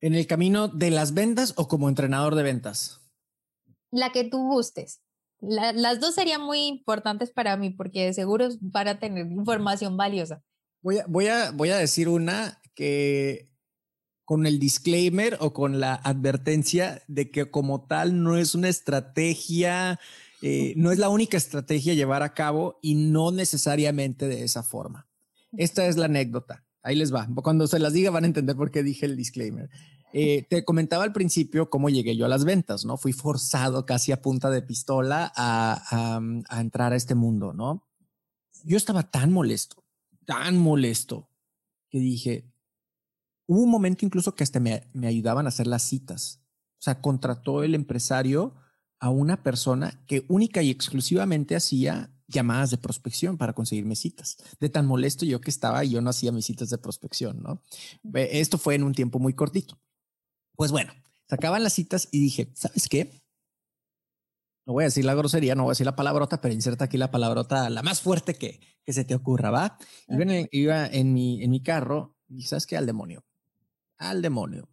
¿En 0.01 0.15
el 0.15 0.27
camino 0.27 0.69
de 0.69 0.91
las 0.91 1.15
ventas 1.15 1.55
o 1.57 1.69
como 1.69 1.89
entrenador 1.89 2.35
de 2.35 2.43
ventas? 2.43 3.01
La 3.91 4.11
que 4.11 4.25
tú 4.25 4.39
gustes. 4.39 5.01
las 5.41 6.01
dos 6.01 6.15
serían 6.15 6.43
muy 6.43 6.67
importantes 6.67 7.31
para 7.31 7.57
mí 7.57 7.71
porque 7.71 8.13
seguro 8.13 8.49
van 8.61 8.89
a 8.89 8.99
tener 8.99 9.27
información 9.27 9.97
valiosa. 9.97 10.43
Voy 10.83 10.99
a, 10.99 11.07
voy 11.07 11.29
a, 11.29 11.53
voy 11.53 11.71
a 11.71 11.77
decir 11.77 12.09
una 12.09 12.61
que 12.75 13.53
con 14.25 14.47
el 14.47 14.59
disclaimer 14.59 15.37
o 15.41 15.53
con 15.53 15.79
la 15.79 15.95
advertencia 15.95 17.03
de 17.07 17.31
que 17.31 17.51
como 17.51 17.87
tal 17.87 18.23
no 18.23 18.37
es 18.37 18.55
una 18.55 18.69
estrategia, 18.69 20.01
eh, 20.41 20.75
no 20.77 20.91
es 20.91 20.99
la 20.99 21.09
única 21.09 21.37
estrategia 21.37 21.93
a 21.93 21.97
llevar 21.97 22.23
a 22.23 22.35
cabo 22.35 22.79
y 22.83 22.95
no 22.95 23.31
necesariamente 23.31 24.27
de 24.27 24.43
esa 24.43 24.63
forma. 24.63 25.07
Esta 25.57 25.87
es 25.87 25.97
la 25.97 26.07
anécdota. 26.07 26.65
Ahí 26.83 26.97
les 26.97 27.15
va. 27.15 27.29
Cuando 27.43 27.67
se 27.67 27.79
las 27.79 27.93
diga 27.93 28.11
van 28.11 28.25
a 28.25 28.29
entender 28.29 28.57
por 28.57 28.71
qué 28.71 28.83
dije 28.83 29.07
el 29.07 29.17
disclaimer. 29.17 29.71
Eh, 30.13 30.47
te 30.49 30.65
comentaba 30.65 31.05
al 31.05 31.13
principio 31.13 31.71
cómo 31.71 31.91
llegué 31.91 32.17
yo 32.17 32.27
a 32.27 32.29
las 32.29 32.45
ventas, 32.45 32.85
¿no? 32.85 32.97
Fui 32.97 33.13
forzado 33.13 33.87
casi 33.87 34.13
a 34.13 34.21
punta 34.21 34.51
de 34.51 34.63
pistola 34.63 35.33
a, 35.37 36.21
a 36.49 36.61
entrar 36.61 36.93
a 36.93 36.97
este 36.97 37.15
mundo, 37.15 37.53
¿no? 37.53 37.87
Yo 38.65 38.77
estaba 38.77 39.11
tan 39.11 39.33
molesto 39.33 39.82
tan 40.25 40.59
molesto 40.59 41.29
que 41.91 41.99
dije, 41.99 42.51
hubo 43.47 43.63
un 43.63 43.71
momento 43.71 44.05
incluso 44.05 44.35
que 44.35 44.45
hasta 44.45 44.61
me, 44.61 44.89
me 44.93 45.07
ayudaban 45.07 45.47
a 45.47 45.49
hacer 45.49 45.67
las 45.67 45.83
citas. 45.83 46.41
O 46.79 46.83
sea, 46.83 47.01
contrató 47.01 47.63
el 47.63 47.75
empresario 47.75 48.55
a 48.99 49.11
una 49.11 49.43
persona 49.43 50.03
que 50.07 50.25
única 50.29 50.63
y 50.63 50.71
exclusivamente 50.71 51.57
hacía 51.57 52.13
llamadas 52.29 52.71
de 52.71 52.79
prospección 52.79 53.37
para 53.37 53.53
conseguirme 53.53 53.95
citas. 53.95 54.37
De 54.59 54.69
tan 54.69 54.87
molesto 54.87 55.25
yo 55.25 55.41
que 55.41 55.51
estaba, 55.51 55.85
yo 55.85 56.01
no 56.01 56.11
hacía 56.11 56.33
mis 56.33 56.47
citas 56.47 56.71
de 56.71 56.79
prospección, 56.79 57.43
¿no? 57.43 57.63
Esto 58.15 58.59
fue 58.59 58.75
en 58.75 58.83
un 58.83 58.95
tiempo 58.95 59.19
muy 59.19 59.35
cortito. 59.35 59.79
Pues 60.57 60.73
bueno, 60.73 60.93
sacaban 61.29 61.63
las 61.63 61.75
citas 61.75 62.09
y 62.11 62.21
dije, 62.21 62.51
¿sabes 62.55 62.89
qué? 62.89 63.22
No 64.67 64.75
voy 64.75 64.85
a 64.85 64.87
decir 64.87 65.05
la 65.05 65.15
grosería, 65.15 65.55
no 65.55 65.65
voy 65.65 65.71
a 65.71 65.73
decir 65.73 65.87
la 65.87 65.97
palabrota, 65.97 66.41
pero 66.41 66.55
inserta 66.55 66.85
aquí 66.85 66.97
la 66.97 67.11
palabrota, 67.11 67.69
la 67.69 67.83
más 67.83 68.01
fuerte 68.01 68.35
que, 68.35 68.61
que 68.85 68.93
se 68.93 69.05
te 69.05 69.15
ocurra, 69.15 69.51
¿va? 69.51 69.79
Iba 70.53 70.87
en, 70.87 71.13
mi, 71.13 71.43
en 71.43 71.51
mi 71.51 71.63
carro 71.63 72.17
y 72.29 72.43
sabes 72.43 72.67
qué, 72.67 72.77
al 72.77 72.87
demonio, 72.87 73.25
al 73.99 74.23
demonio. 74.23 74.69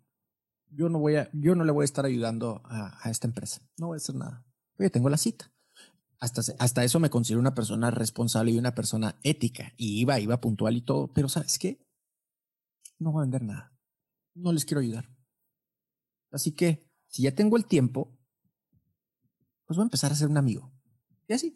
Yo 0.72 0.90
no 0.90 1.00
voy 1.00 1.16
a, 1.16 1.30
yo 1.34 1.56
no 1.56 1.64
le 1.64 1.72
voy 1.72 1.84
a 1.84 1.86
estar 1.86 2.06
ayudando 2.06 2.62
a, 2.66 3.00
a 3.02 3.10
esta 3.10 3.28
empresa, 3.28 3.62
no 3.78 3.88
voy 3.88 3.96
a 3.96 3.98
hacer 3.98 4.16
nada. 4.16 4.46
Oye, 4.78 4.90
tengo 4.90 5.10
la 5.10 5.18
cita. 5.18 5.52
Hasta, 6.20 6.42
hasta 6.60 6.84
eso 6.84 7.00
me 7.00 7.10
considero 7.10 7.40
una 7.40 7.56
persona 7.56 7.92
responsable 7.92 8.52
y 8.52 8.58
una 8.58 8.76
persona 8.76 9.18
ética. 9.24 9.74
Y 9.78 10.02
iba, 10.02 10.20
iba 10.20 10.42
puntual 10.42 10.76
y 10.76 10.82
todo, 10.82 11.12
pero 11.14 11.30
¿sabes 11.30 11.58
qué? 11.58 11.82
No 13.00 13.12
voy 13.12 13.22
a 13.22 13.24
vender 13.24 13.44
nada. 13.44 13.74
No 14.36 14.52
les 14.52 14.66
quiero 14.66 14.82
ayudar. 14.82 15.10
Así 16.32 16.52
que, 16.52 16.88
si 17.08 17.24
ya 17.24 17.34
tengo 17.34 17.58
el 17.58 17.66
tiempo, 17.66 18.19
pues 19.70 19.78
voy 19.78 19.84
a 19.84 19.86
empezar 19.86 20.12
a 20.12 20.16
ser 20.16 20.30
un 20.30 20.38
amigo. 20.38 20.74
Y 21.28 21.34
así, 21.34 21.54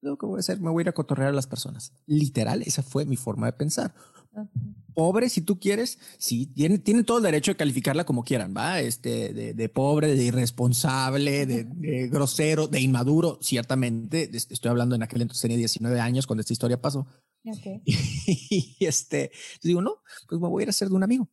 lo 0.00 0.18
que 0.18 0.26
voy 0.26 0.38
a 0.38 0.40
hacer, 0.40 0.60
me 0.60 0.68
voy 0.68 0.80
a 0.80 0.82
ir 0.82 0.88
a 0.88 0.92
cotorrear 0.92 1.28
a 1.28 1.32
las 1.32 1.46
personas. 1.46 1.92
Literal, 2.04 2.60
esa 2.62 2.82
fue 2.82 3.04
mi 3.04 3.14
forma 3.16 3.46
de 3.46 3.52
pensar. 3.52 3.94
Pobre, 4.94 5.28
si 5.28 5.42
tú 5.42 5.60
quieres, 5.60 6.00
sí, 6.18 6.46
tienen, 6.46 6.82
tienen 6.82 7.04
todo 7.04 7.18
el 7.18 7.22
derecho 7.22 7.52
de 7.52 7.56
calificarla 7.56 8.04
como 8.04 8.24
quieran, 8.24 8.52
¿va? 8.52 8.80
Este, 8.80 9.32
de, 9.32 9.54
de 9.54 9.68
pobre, 9.68 10.16
de 10.16 10.24
irresponsable, 10.24 11.46
de, 11.46 12.08
grosero, 12.08 12.66
de 12.66 12.80
inmaduro, 12.80 13.38
ciertamente. 13.40 14.28
Estoy 14.36 14.68
hablando 14.68 14.96
en 14.96 15.04
aquel 15.04 15.22
entonces, 15.22 15.42
tenía 15.42 15.56
19 15.56 16.00
años 16.00 16.26
cuando 16.26 16.40
esta 16.40 16.52
historia 16.52 16.82
pasó. 16.82 17.06
Y, 17.86 18.76
este, 18.80 19.30
digo, 19.62 19.80
no, 19.82 20.02
pues 20.28 20.40
me 20.40 20.48
voy 20.48 20.62
a 20.62 20.64
ir 20.64 20.70
a 20.70 20.72
ser 20.72 20.88
de 20.88 20.96
un 20.96 21.04
amigo. 21.04 21.30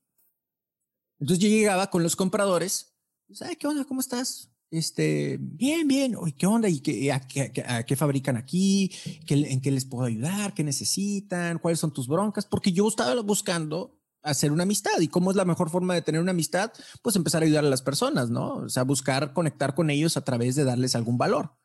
Entonces 1.19 1.43
yo 1.43 1.49
llegaba 1.49 1.89
con 1.89 2.03
los 2.03 2.15
compradores, 2.15 2.95
¿sabes 3.31 3.57
qué 3.57 3.65
onda? 3.65 3.83
¿Cómo 3.85 3.99
estás? 3.99 4.52
Este, 4.73 5.37
bien, 5.39 5.87
bien, 5.87 6.15
¿qué 6.35 6.47
onda? 6.47 6.67
¿Y 6.67 6.79
qué, 6.79 7.11
a, 7.11 7.83
qué, 7.83 7.95
fabrican 7.95 8.37
aquí? 8.37 8.91
¿Qué, 9.27 9.35
¿En 9.35 9.61
qué 9.61 9.69
les 9.69 9.85
puedo 9.85 10.05
ayudar? 10.05 10.55
¿Qué 10.55 10.63
necesitan? 10.63 11.59
¿Cuáles 11.59 11.79
son 11.79 11.93
tus 11.93 12.07
broncas? 12.07 12.47
Porque 12.47 12.71
yo 12.71 12.87
estaba 12.87 13.21
buscando 13.21 14.01
hacer 14.23 14.51
una 14.51 14.63
amistad. 14.63 14.99
¿Y 14.99 15.09
cómo 15.09 15.29
es 15.29 15.37
la 15.37 15.45
mejor 15.45 15.69
forma 15.69 15.93
de 15.93 16.01
tener 16.01 16.19
una 16.19 16.31
amistad? 16.31 16.71
Pues 17.03 17.15
empezar 17.15 17.43
a 17.43 17.45
ayudar 17.45 17.63
a 17.63 17.69
las 17.69 17.83
personas, 17.83 18.31
¿no? 18.31 18.55
O 18.55 18.69
sea, 18.69 18.81
buscar 18.81 19.31
conectar 19.33 19.75
con 19.75 19.91
ellos 19.91 20.17
a 20.17 20.23
través 20.23 20.55
de 20.55 20.63
darles 20.63 20.95
algún 20.95 21.19
valor. 21.19 21.55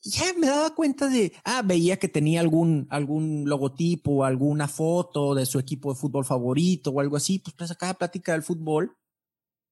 Y 0.00 0.10
ya 0.10 0.32
me 0.38 0.46
daba 0.46 0.76
cuenta 0.76 1.08
de, 1.08 1.32
ah, 1.42 1.62
veía 1.64 1.96
que 1.96 2.08
tenía 2.08 2.38
algún, 2.38 2.86
algún 2.90 3.48
logotipo, 3.48 4.24
alguna 4.24 4.68
foto 4.68 5.34
de 5.34 5.46
su 5.46 5.58
equipo 5.58 5.92
de 5.92 5.98
fútbol 5.98 6.24
favorito 6.24 6.92
o 6.92 7.00
algo 7.00 7.16
así, 7.16 7.40
pues, 7.40 7.56
pues 7.58 7.70
sacaba 7.70 7.94
plática 7.94 8.30
del 8.30 8.44
fútbol 8.44 8.96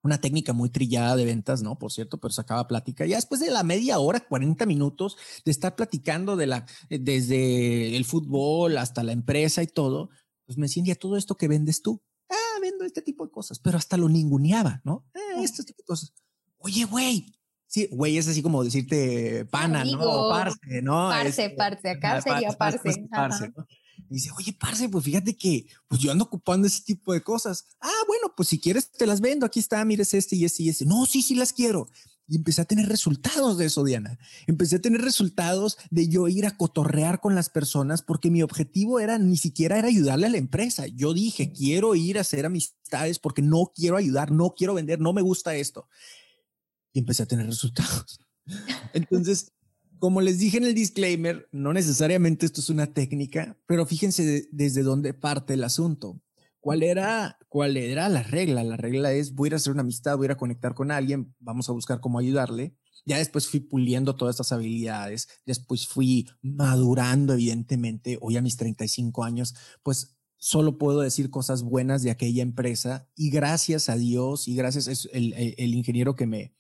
una 0.07 0.21
técnica 0.21 0.53
muy 0.53 0.71
trillada 0.71 1.17
de 1.17 1.25
ventas, 1.25 1.63
¿no? 1.63 1.79
Por 1.79 1.93
cierto, 1.93 2.19
pero 2.19 2.33
sacaba 2.33 2.67
plática. 2.67 3.05
Ya 3.05 3.17
después 3.17 3.41
de 3.41 3.51
la 3.51 3.63
media 3.63 3.99
hora, 3.99 4.21
40 4.21 4.65
minutos 4.65 5.17
de 5.45 5.51
estar 5.51 5.77
platicando 5.77 6.37
de 6.37 6.47
la, 6.47 6.67
eh, 6.89 6.99
desde 6.99 7.97
el 7.97 8.05
fútbol 8.05 8.79
hasta 8.79 9.03
la 9.03 9.13
empresa 9.13 9.63
y 9.63 9.67
todo, 9.67 10.11
pues 10.47 10.57
me 10.57 10.67
decían, 10.67 10.87
todo 10.97 11.17
esto 11.17 11.37
que 11.37 11.49
vendes 11.49 11.83
tú. 11.83 12.01
Ah, 12.31 12.61
vendo 12.61 12.85
este 12.85 13.03
tipo 13.03 13.27
de 13.27 13.31
cosas, 13.31 13.59
pero 13.59 13.77
hasta 13.77 13.97
lo 13.97 14.09
ninguneaba, 14.09 14.81
¿no? 14.85 15.05
Eh, 15.15 15.43
este 15.43 15.63
tipo 15.65 15.83
de 15.83 15.87
cosas. 15.87 16.13
Oye, 16.59 16.85
güey. 16.85 17.27
Sí, 17.69 17.89
güey, 17.91 18.17
es 18.17 18.29
así 18.29 18.43
como 18.43 18.63
decirte 18.63 19.45
pana, 19.47 19.85
¿no? 19.85 19.99
O 20.01 20.31
parce, 20.31 20.83
¿no? 20.83 21.09
Parce, 21.09 21.51
parce, 21.51 21.91
acá 21.91 22.21
sería 22.23 22.53
parce. 22.53 22.79
parce, 23.11 23.49
¿no? 23.57 23.67
Y 24.09 24.15
dice, 24.15 24.31
oye, 24.37 24.57
parce, 24.59 24.89
pues 24.89 25.05
fíjate 25.05 25.37
que 25.37 25.67
pues 25.89 26.01
yo 26.01 26.13
ando 26.13 26.25
ocupando 26.25 26.67
ese 26.67 26.83
tipo 26.83 27.13
de 27.13 27.23
cosas. 27.23 27.67
Ah, 27.81 28.03
bueno, 28.07 28.33
pues 28.37 28.49
si 28.49 28.59
quieres 28.59 28.91
te 28.91 29.07
las 29.07 29.21
vendo. 29.21 29.47
Aquí 29.47 29.61
está, 29.61 29.85
mires 29.85 30.15
este 30.15 30.37
y 30.37 30.45
este 30.45 30.63
y 30.63 30.69
este. 30.69 30.85
No, 30.85 31.07
sí, 31.07 31.23
sí 31.23 31.35
las 31.35 31.53
quiero. 31.53 31.89
Y 32.29 32.37
empecé 32.37 32.61
a 32.61 32.65
tener 32.65 32.89
resultados 32.89 33.57
de 33.57 33.67
eso, 33.67 33.85
Diana. 33.85 34.19
Empecé 34.47 34.77
a 34.77 34.81
tener 34.81 35.01
resultados 35.01 35.79
de 35.91 36.09
yo 36.09 36.27
ir 36.27 36.47
a 36.47 36.57
cotorrear 36.57 37.21
con 37.21 37.37
las 37.37 37.51
personas 37.51 38.03
porque 38.03 38.31
mi 38.31 38.43
objetivo 38.43 38.99
era 38.99 39.19
ni 39.19 39.37
siquiera 39.37 39.79
era 39.79 39.89
ayudarle 39.89 40.27
a 40.27 40.31
la 40.31 40.39
empresa. 40.39 40.87
Yo 40.89 41.15
dije, 41.15 41.53
quiero 41.53 41.95
ir 41.95 42.19
a 42.19 42.23
hacer 42.23 42.45
amistades 42.45 43.21
porque 43.21 43.43
no 43.43 43.73
quiero 43.75 43.97
ayudar, 43.97 44.33
no 44.33 44.55
quiero 44.57 44.75
vender, 44.75 45.01
no 45.01 45.13
me 45.13 45.23
gusta 45.23 45.55
esto. 45.55 45.89
Y 46.93 46.99
empecé 46.99 47.23
a 47.23 47.27
tener 47.27 47.47
resultados. 47.47 48.19
Entonces, 48.93 49.53
Como 49.99 50.21
les 50.21 50.39
dije 50.39 50.59
en 50.59 50.65
el 50.65 50.75
disclaimer, 50.75 51.49
no 51.53 51.73
necesariamente 51.73 52.47
esto 52.47 52.61
es 52.61 52.71
una 52.71 52.93
técnica, 52.93 53.57
pero 53.67 53.87
fíjense 53.87 54.49
desde 54.51 54.83
dónde 54.83 55.15
parte 55.15 55.55
el 55.55 55.65
asunto. 55.65 56.21
¿Cuál 56.61 56.83
era, 56.83 57.39
¿Cuál 57.49 57.77
era 57.77 58.09
la 58.09 58.23
regla? 58.23 58.65
La 58.65 58.77
regla 58.77 59.13
es 59.13 59.35
voy 59.35 59.47
a 59.47 59.49
ir 59.49 59.53
a 59.55 59.57
hacer 59.57 59.73
una 59.73 59.83
amistad, 59.83 60.17
voy 60.17 60.29
a 60.29 60.37
conectar 60.37 60.75
con 60.75 60.91
alguien, 60.91 61.33
vamos 61.39 61.69
a 61.69 61.73
buscar 61.73 62.01
cómo 62.01 62.19
ayudarle. 62.19 62.75
Ya 63.05 63.19
después 63.19 63.47
fui 63.47 63.61
puliendo 63.61 64.17
todas 64.17 64.35
estas 64.35 64.51
habilidades, 64.51 65.29
después 65.47 65.87
fui 65.87 66.29
madurando, 66.43 67.35
evidentemente. 67.35 68.19
Hoy 68.21 68.37
a 68.37 68.43
mis 68.43 68.57
35 68.57 69.23
años, 69.23 69.55
pues 69.85 70.19
solo 70.39 70.77
puedo 70.77 71.01
decir 71.01 71.31
cosas 71.31 71.63
buenas 71.63 72.03
de 72.03 72.11
aquella 72.11 72.43
empresa 72.43 73.09
y 73.15 73.31
gracias 73.31 73.89
a 73.89 73.97
Dios 73.97 74.49
y 74.49 74.57
gracias 74.57 74.89
a 74.89 75.17
el, 75.17 75.35
el 75.35 75.75
ingeniero 75.75 76.17
que 76.17 76.27
me, 76.27 76.57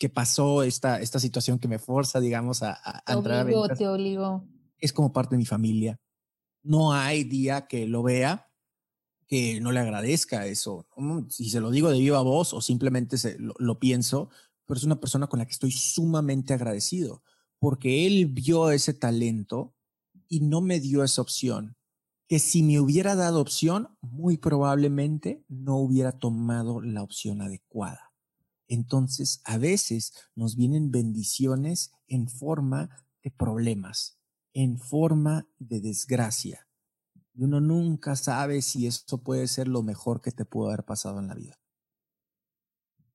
que 0.00 0.08
pasó 0.08 0.64
esta, 0.64 1.00
esta 1.00 1.20
situación 1.20 1.60
que 1.60 1.68
me 1.68 1.78
forza, 1.78 2.18
digamos, 2.18 2.64
a, 2.64 2.72
a 2.82 3.02
te 3.04 3.12
entrar 3.12 3.44
obligó, 3.44 3.64
a 3.64 3.68
Te 3.68 3.86
obligó. 3.86 4.44
Es 4.78 4.92
como 4.92 5.12
parte 5.12 5.36
de 5.36 5.38
mi 5.38 5.46
familia. 5.46 6.00
No 6.62 6.92
hay 6.92 7.22
día 7.22 7.68
que 7.68 7.86
lo 7.86 8.02
vea 8.02 8.48
que 9.28 9.60
no 9.60 9.70
le 9.70 9.78
agradezca 9.78 10.46
eso. 10.46 10.88
Si 11.28 11.50
se 11.50 11.60
lo 11.60 11.70
digo 11.70 11.90
de 11.90 12.00
viva 12.00 12.20
voz 12.22 12.52
o 12.52 12.60
simplemente 12.60 13.16
se, 13.16 13.38
lo, 13.38 13.54
lo 13.58 13.78
pienso, 13.78 14.28
pero 14.66 14.78
es 14.78 14.84
una 14.84 14.98
persona 14.98 15.28
con 15.28 15.38
la 15.38 15.46
que 15.46 15.52
estoy 15.52 15.70
sumamente 15.70 16.52
agradecido 16.52 17.22
porque 17.60 18.06
él 18.06 18.26
vio 18.26 18.72
ese 18.72 18.94
talento 18.94 19.76
y 20.28 20.40
no 20.40 20.60
me 20.62 20.80
dio 20.80 21.04
esa 21.04 21.22
opción. 21.22 21.76
Que 22.26 22.38
si 22.38 22.62
me 22.62 22.80
hubiera 22.80 23.14
dado 23.14 23.40
opción, 23.40 23.96
muy 24.00 24.38
probablemente 24.38 25.44
no 25.48 25.76
hubiera 25.76 26.12
tomado 26.12 26.80
la 26.80 27.02
opción 27.02 27.42
adecuada. 27.42 28.09
Entonces, 28.70 29.42
a 29.44 29.58
veces 29.58 30.12
nos 30.36 30.54
vienen 30.54 30.92
bendiciones 30.92 31.90
en 32.06 32.28
forma 32.28 33.04
de 33.20 33.32
problemas, 33.32 34.20
en 34.52 34.78
forma 34.78 35.48
de 35.58 35.80
desgracia. 35.80 36.68
Y 37.34 37.42
uno 37.42 37.60
nunca 37.60 38.14
sabe 38.14 38.62
si 38.62 38.86
esto 38.86 39.18
puede 39.18 39.48
ser 39.48 39.66
lo 39.66 39.82
mejor 39.82 40.20
que 40.20 40.30
te 40.30 40.44
pudo 40.44 40.68
haber 40.68 40.84
pasado 40.84 41.18
en 41.18 41.26
la 41.26 41.34
vida. 41.34 41.58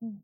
Mm. 0.01 0.19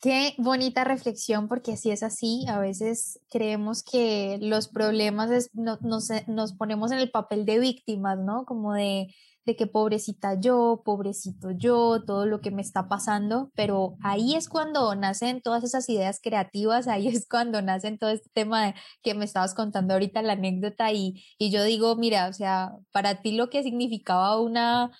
Qué 0.00 0.34
bonita 0.38 0.82
reflexión, 0.82 1.46
porque 1.46 1.76
si 1.76 1.92
es 1.92 2.02
así, 2.02 2.46
a 2.48 2.58
veces 2.58 3.20
creemos 3.30 3.84
que 3.84 4.38
los 4.40 4.66
problemas 4.66 5.50
no, 5.52 5.78
nos 5.82 6.52
ponemos 6.54 6.90
en 6.90 6.98
el 6.98 7.12
papel 7.12 7.44
de 7.44 7.60
víctimas, 7.60 8.18
¿no? 8.18 8.44
Como 8.44 8.72
de, 8.72 9.14
de 9.46 9.56
que 9.56 9.66
pobrecita 9.66 10.38
yo, 10.38 10.82
pobrecito 10.84 11.50
yo, 11.52 12.02
todo 12.04 12.26
lo 12.26 12.40
que 12.40 12.50
me 12.50 12.62
está 12.62 12.88
pasando, 12.88 13.50
pero 13.54 13.96
ahí 14.02 14.34
es 14.34 14.48
cuando 14.48 14.94
nacen 14.94 15.40
todas 15.40 15.64
esas 15.64 15.88
ideas 15.88 16.20
creativas, 16.22 16.86
ahí 16.88 17.08
es 17.08 17.26
cuando 17.28 17.62
nacen 17.62 17.98
todo 17.98 18.10
este 18.10 18.30
tema 18.32 18.74
que 19.02 19.14
me 19.14 19.24
estabas 19.24 19.54
contando 19.54 19.94
ahorita 19.94 20.22
la 20.22 20.34
anécdota 20.34 20.92
y, 20.92 21.22
y 21.38 21.50
yo 21.50 21.64
digo, 21.64 21.96
mira, 21.96 22.28
o 22.28 22.32
sea, 22.32 22.72
para 22.92 23.22
ti 23.22 23.32
lo 23.32 23.50
que 23.50 23.62
significaba 23.62 24.40
una, 24.40 24.90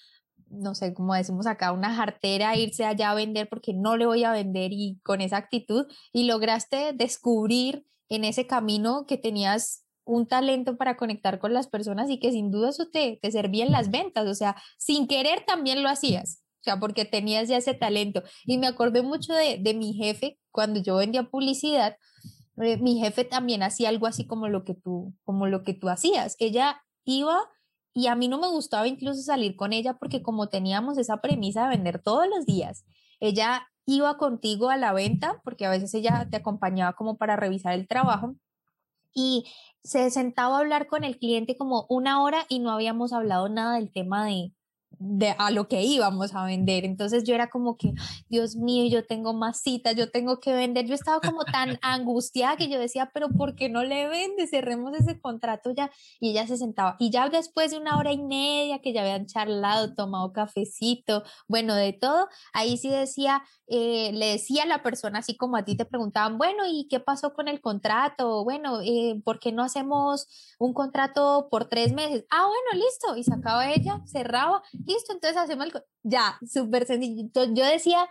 no 0.48 0.74
sé, 0.74 0.94
como 0.94 1.14
decimos 1.14 1.46
acá, 1.46 1.72
una 1.72 1.94
jartera, 1.94 2.56
irse 2.56 2.84
allá 2.84 3.10
a 3.10 3.14
vender 3.14 3.48
porque 3.48 3.72
no 3.74 3.96
le 3.96 4.06
voy 4.06 4.24
a 4.24 4.32
vender 4.32 4.72
y 4.72 4.98
con 5.02 5.20
esa 5.20 5.36
actitud 5.36 5.86
y 6.12 6.24
lograste 6.24 6.92
descubrir 6.94 7.86
en 8.08 8.24
ese 8.24 8.46
camino 8.46 9.06
que 9.06 9.16
tenías 9.16 9.84
un 10.10 10.26
talento 10.26 10.76
para 10.76 10.96
conectar 10.96 11.38
con 11.38 11.54
las 11.54 11.68
personas 11.68 12.10
y 12.10 12.18
que 12.18 12.32
sin 12.32 12.50
duda 12.50 12.70
eso 12.70 12.88
te, 12.88 13.18
te 13.22 13.30
servía 13.30 13.64
en 13.64 13.72
las 13.72 13.90
ventas, 13.90 14.26
o 14.26 14.34
sea, 14.34 14.56
sin 14.78 15.06
querer 15.06 15.44
también 15.46 15.82
lo 15.82 15.88
hacías, 15.88 16.42
o 16.60 16.62
sea, 16.62 16.78
porque 16.78 17.04
tenías 17.04 17.48
ya 17.48 17.56
ese 17.56 17.74
talento. 17.74 18.22
Y 18.44 18.58
me 18.58 18.66
acordé 18.66 19.02
mucho 19.02 19.32
de, 19.32 19.74
mi 19.74 19.94
jefe 19.94 20.38
cuando 20.50 20.80
yo 20.80 20.96
vendía 20.96 21.24
publicidad, 21.24 21.96
eh, 22.60 22.76
mi 22.78 22.98
jefe 22.98 23.24
también 23.24 23.62
hacía 23.62 23.88
algo 23.88 24.06
así 24.06 24.26
como 24.26 24.48
lo 24.48 24.64
que 24.64 24.74
tú, 24.74 25.14
como 25.24 25.46
lo 25.46 25.62
que 25.62 25.74
tú 25.74 25.88
hacías. 25.88 26.36
Ella 26.38 26.82
iba 27.04 27.40
y 27.94 28.08
a 28.08 28.14
mí 28.14 28.28
no 28.28 28.38
me 28.38 28.48
gustaba 28.48 28.88
incluso 28.88 29.22
salir 29.22 29.56
con 29.56 29.72
ella 29.72 29.94
porque 29.94 30.22
como 30.22 30.48
teníamos 30.48 30.98
esa 30.98 31.20
premisa 31.20 31.62
de 31.64 31.70
vender 31.70 32.02
todos 32.02 32.26
los 32.28 32.46
días, 32.46 32.84
ella 33.20 33.68
iba 33.86 34.16
contigo 34.18 34.70
a 34.70 34.76
la 34.76 34.92
venta 34.92 35.40
porque 35.44 35.66
a 35.66 35.70
veces 35.70 35.94
ella 35.94 36.28
te 36.30 36.36
acompañaba 36.36 36.92
como 36.94 37.16
para 37.16 37.36
revisar 37.36 37.74
el 37.74 37.88
trabajo 37.88 38.36
y 39.14 39.46
se 39.82 40.10
sentaba 40.10 40.56
a 40.56 40.60
hablar 40.60 40.86
con 40.86 41.04
el 41.04 41.18
cliente 41.18 41.56
como 41.56 41.86
una 41.88 42.22
hora 42.22 42.46
y 42.48 42.58
no 42.60 42.70
habíamos 42.70 43.12
hablado 43.12 43.48
nada 43.48 43.76
del 43.76 43.92
tema 43.92 44.26
de, 44.26 44.52
de 45.00 45.34
a 45.38 45.50
lo 45.50 45.66
que 45.66 45.82
íbamos 45.82 46.34
a 46.34 46.44
vender. 46.44 46.84
Entonces 46.84 47.24
yo 47.24 47.34
era 47.34 47.48
como 47.48 47.76
que, 47.78 47.94
Dios 48.28 48.54
mío, 48.54 48.86
yo 48.88 49.06
tengo 49.06 49.32
más 49.32 49.60
citas, 49.60 49.96
yo 49.96 50.10
tengo 50.10 50.40
que 50.40 50.52
vender. 50.52 50.86
Yo 50.86 50.94
estaba 50.94 51.20
como 51.20 51.44
tan 51.44 51.78
angustiada 51.82 52.56
que 52.56 52.68
yo 52.68 52.78
decía, 52.78 53.10
pero 53.12 53.30
¿por 53.30 53.56
qué 53.56 53.70
no 53.70 53.82
le 53.82 54.08
vende? 54.08 54.46
Cerremos 54.46 54.94
ese 54.94 55.18
contrato 55.18 55.72
ya. 55.74 55.90
Y 56.20 56.30
ella 56.30 56.46
se 56.46 56.58
sentaba. 56.58 56.96
Y 56.98 57.10
ya 57.10 57.28
después 57.30 57.70
de 57.70 57.78
una 57.78 57.96
hora 57.96 58.12
y 58.12 58.18
media 58.18 58.80
que 58.80 58.92
ya 58.92 59.00
habían 59.00 59.26
charlado, 59.26 59.94
tomado 59.94 60.32
cafecito, 60.32 61.24
bueno, 61.48 61.74
de 61.74 61.94
todo, 61.94 62.28
ahí 62.52 62.76
sí 62.76 62.90
decía, 62.90 63.42
eh, 63.68 64.10
le 64.12 64.26
decía 64.26 64.64
a 64.64 64.66
la 64.66 64.82
persona, 64.82 65.20
así 65.20 65.34
como 65.36 65.56
a 65.56 65.64
ti 65.64 65.76
te 65.76 65.86
preguntaban, 65.86 66.36
bueno, 66.36 66.64
¿y 66.68 66.88
qué 66.88 67.00
pasó 67.00 67.32
con 67.32 67.48
el 67.48 67.62
contrato? 67.62 68.44
Bueno, 68.44 68.80
eh, 68.82 69.20
¿por 69.24 69.40
qué 69.40 69.50
no 69.50 69.62
hacemos 69.62 70.26
un 70.58 70.74
contrato 70.74 71.48
por 71.50 71.68
tres 71.68 71.94
meses? 71.94 72.26
Ah, 72.30 72.46
bueno, 72.46 72.84
listo. 72.84 73.16
Y 73.16 73.24
sacaba 73.24 73.70
ella, 73.70 74.02
cerraba 74.06 74.62
listo, 74.92 75.12
entonces 75.12 75.36
hacemos 75.36 75.66
el... 75.66 75.72
Ya, 76.02 76.38
súper 76.46 76.86
sencillo. 76.86 77.28
Yo 77.34 77.64
decía, 77.64 78.08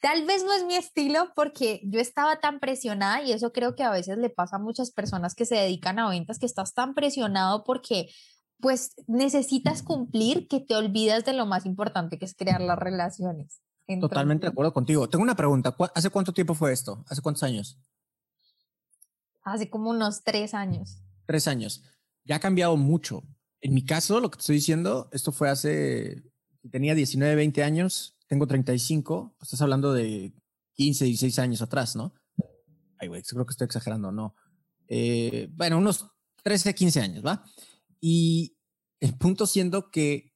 tal 0.00 0.24
vez 0.24 0.44
no 0.44 0.52
es 0.52 0.64
mi 0.64 0.74
estilo 0.74 1.32
porque 1.34 1.80
yo 1.84 2.00
estaba 2.00 2.40
tan 2.40 2.60
presionada 2.60 3.22
y 3.22 3.32
eso 3.32 3.52
creo 3.52 3.74
que 3.74 3.82
a 3.82 3.90
veces 3.90 4.18
le 4.18 4.30
pasa 4.30 4.56
a 4.56 4.60
muchas 4.60 4.90
personas 4.90 5.34
que 5.34 5.46
se 5.46 5.56
dedican 5.56 5.98
a 5.98 6.08
ventas, 6.08 6.38
que 6.38 6.46
estás 6.46 6.74
tan 6.74 6.94
presionado 6.94 7.64
porque 7.64 8.08
pues 8.60 8.94
necesitas 9.06 9.82
cumplir 9.82 10.48
que 10.48 10.60
te 10.60 10.76
olvidas 10.76 11.24
de 11.24 11.32
lo 11.32 11.46
más 11.46 11.66
importante 11.66 12.18
que 12.18 12.24
es 12.24 12.34
crear 12.34 12.60
las 12.60 12.78
relaciones. 12.78 13.60
Totalmente 14.00 14.46
de 14.46 14.50
acuerdo 14.50 14.72
contigo. 14.72 15.08
Tengo 15.08 15.22
una 15.22 15.36
pregunta. 15.36 15.76
¿Hace 15.94 16.10
cuánto 16.10 16.32
tiempo 16.32 16.54
fue 16.54 16.72
esto? 16.72 17.04
¿Hace 17.08 17.22
cuántos 17.22 17.42
años? 17.42 17.78
Hace 19.44 19.70
como 19.70 19.90
unos 19.90 20.24
tres 20.24 20.54
años. 20.54 20.98
Tres 21.24 21.46
años. 21.46 21.84
Ya 22.24 22.36
ha 22.36 22.40
cambiado 22.40 22.76
mucho. 22.76 23.22
En 23.66 23.74
mi 23.74 23.84
caso, 23.84 24.20
lo 24.20 24.30
que 24.30 24.36
te 24.36 24.42
estoy 24.42 24.54
diciendo, 24.54 25.08
esto 25.10 25.32
fue 25.32 25.48
hace, 25.48 26.22
tenía 26.70 26.94
19, 26.94 27.34
20 27.34 27.64
años, 27.64 28.16
tengo 28.28 28.46
35, 28.46 29.34
pues 29.36 29.48
estás 29.48 29.60
hablando 29.60 29.92
de 29.92 30.32
15, 30.74 31.06
16 31.06 31.40
años 31.40 31.62
atrás, 31.62 31.96
¿no? 31.96 32.14
Ay, 32.96 33.08
güey, 33.08 33.22
creo 33.24 33.44
que 33.44 33.50
estoy 33.50 33.64
exagerando, 33.64 34.12
no. 34.12 34.36
Eh, 34.86 35.48
bueno, 35.50 35.78
unos 35.78 36.06
13, 36.44 36.76
15 36.76 37.00
años, 37.00 37.26
¿va? 37.26 37.42
Y 38.00 38.56
el 39.00 39.18
punto 39.18 39.46
siendo 39.48 39.90
que 39.90 40.32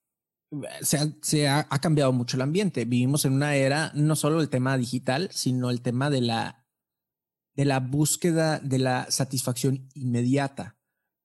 se, 0.80 0.98
ha, 0.98 1.06
se 1.22 1.46
ha, 1.46 1.68
ha, 1.70 1.80
cambiado 1.80 2.12
mucho 2.12 2.36
el 2.36 2.42
ambiente. 2.42 2.84
Vivimos 2.84 3.24
en 3.26 3.34
una 3.34 3.54
era, 3.54 3.92
no 3.94 4.16
solo 4.16 4.40
el 4.40 4.48
tema 4.48 4.76
digital, 4.76 5.28
sino 5.30 5.70
el 5.70 5.82
tema 5.82 6.10
de 6.10 6.22
la, 6.22 6.66
de 7.54 7.64
la 7.64 7.78
búsqueda 7.78 8.58
de 8.58 8.80
la 8.80 9.08
satisfacción 9.08 9.88
inmediata 9.94 10.79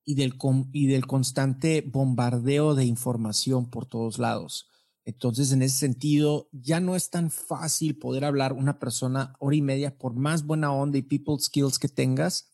y 0.05 0.15
del, 0.15 0.35
y 0.71 0.87
del 0.87 1.07
constante 1.07 1.81
bombardeo 1.81 2.75
de 2.75 2.85
información 2.85 3.69
por 3.69 3.87
todos 3.87 4.19
lados. 4.19 4.69
Entonces, 5.03 5.51
en 5.51 5.61
ese 5.61 5.77
sentido, 5.77 6.49
ya 6.51 6.79
no 6.79 6.95
es 6.95 7.09
tan 7.09 7.29
fácil 7.29 7.97
poder 7.97 8.25
hablar 8.25 8.53
una 8.53 8.79
persona 8.79 9.35
hora 9.39 9.55
y 9.55 9.61
media, 9.61 9.97
por 9.97 10.13
más 10.15 10.45
buena 10.45 10.71
onda 10.71 10.97
y 10.97 11.03
people 11.03 11.37
skills 11.39 11.77
que 11.79 11.87
tengas, 11.89 12.51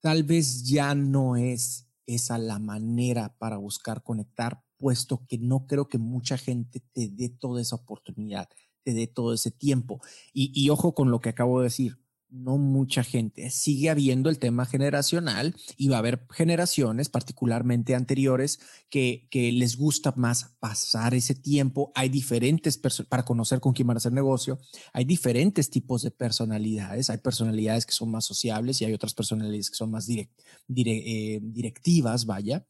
tal 0.00 0.24
vez 0.24 0.64
ya 0.64 0.94
no 0.94 1.36
es 1.36 1.88
esa 2.06 2.38
la 2.38 2.58
manera 2.58 3.36
para 3.38 3.58
buscar 3.58 4.02
conectar, 4.02 4.64
puesto 4.78 5.26
que 5.26 5.38
no 5.38 5.66
creo 5.66 5.88
que 5.88 5.98
mucha 5.98 6.38
gente 6.38 6.80
te 6.92 7.08
dé 7.08 7.28
toda 7.28 7.60
esa 7.60 7.76
oportunidad, 7.76 8.48
te 8.84 8.94
dé 8.94 9.06
todo 9.06 9.34
ese 9.34 9.50
tiempo. 9.50 10.00
Y, 10.32 10.50
y 10.54 10.70
ojo 10.70 10.94
con 10.94 11.10
lo 11.10 11.20
que 11.20 11.28
acabo 11.28 11.60
de 11.60 11.64
decir, 11.64 12.01
no 12.32 12.56
mucha 12.56 13.04
gente. 13.04 13.50
Sigue 13.50 13.90
habiendo 13.90 14.30
el 14.30 14.38
tema 14.38 14.64
generacional 14.64 15.54
y 15.76 15.88
va 15.88 15.96
a 15.96 15.98
haber 15.98 16.26
generaciones, 16.30 17.10
particularmente 17.10 17.94
anteriores, 17.94 18.58
que, 18.88 19.28
que 19.30 19.52
les 19.52 19.76
gusta 19.76 20.14
más 20.16 20.56
pasar 20.58 21.14
ese 21.14 21.34
tiempo. 21.34 21.92
Hay 21.94 22.08
diferentes 22.08 22.80
para 23.08 23.24
conocer 23.24 23.60
con 23.60 23.74
quién 23.74 23.86
van 23.86 23.96
a 23.96 23.98
hacer 23.98 24.12
negocio. 24.12 24.58
Hay 24.94 25.04
diferentes 25.04 25.68
tipos 25.68 26.02
de 26.02 26.10
personalidades. 26.10 27.10
Hay 27.10 27.18
personalidades 27.18 27.84
que 27.84 27.92
son 27.92 28.10
más 28.10 28.24
sociables 28.24 28.80
y 28.80 28.86
hay 28.86 28.94
otras 28.94 29.14
personalidades 29.14 29.70
que 29.70 29.76
son 29.76 29.90
más 29.90 30.08
eh, 30.08 31.38
directivas, 31.42 32.24
vaya. 32.24 32.66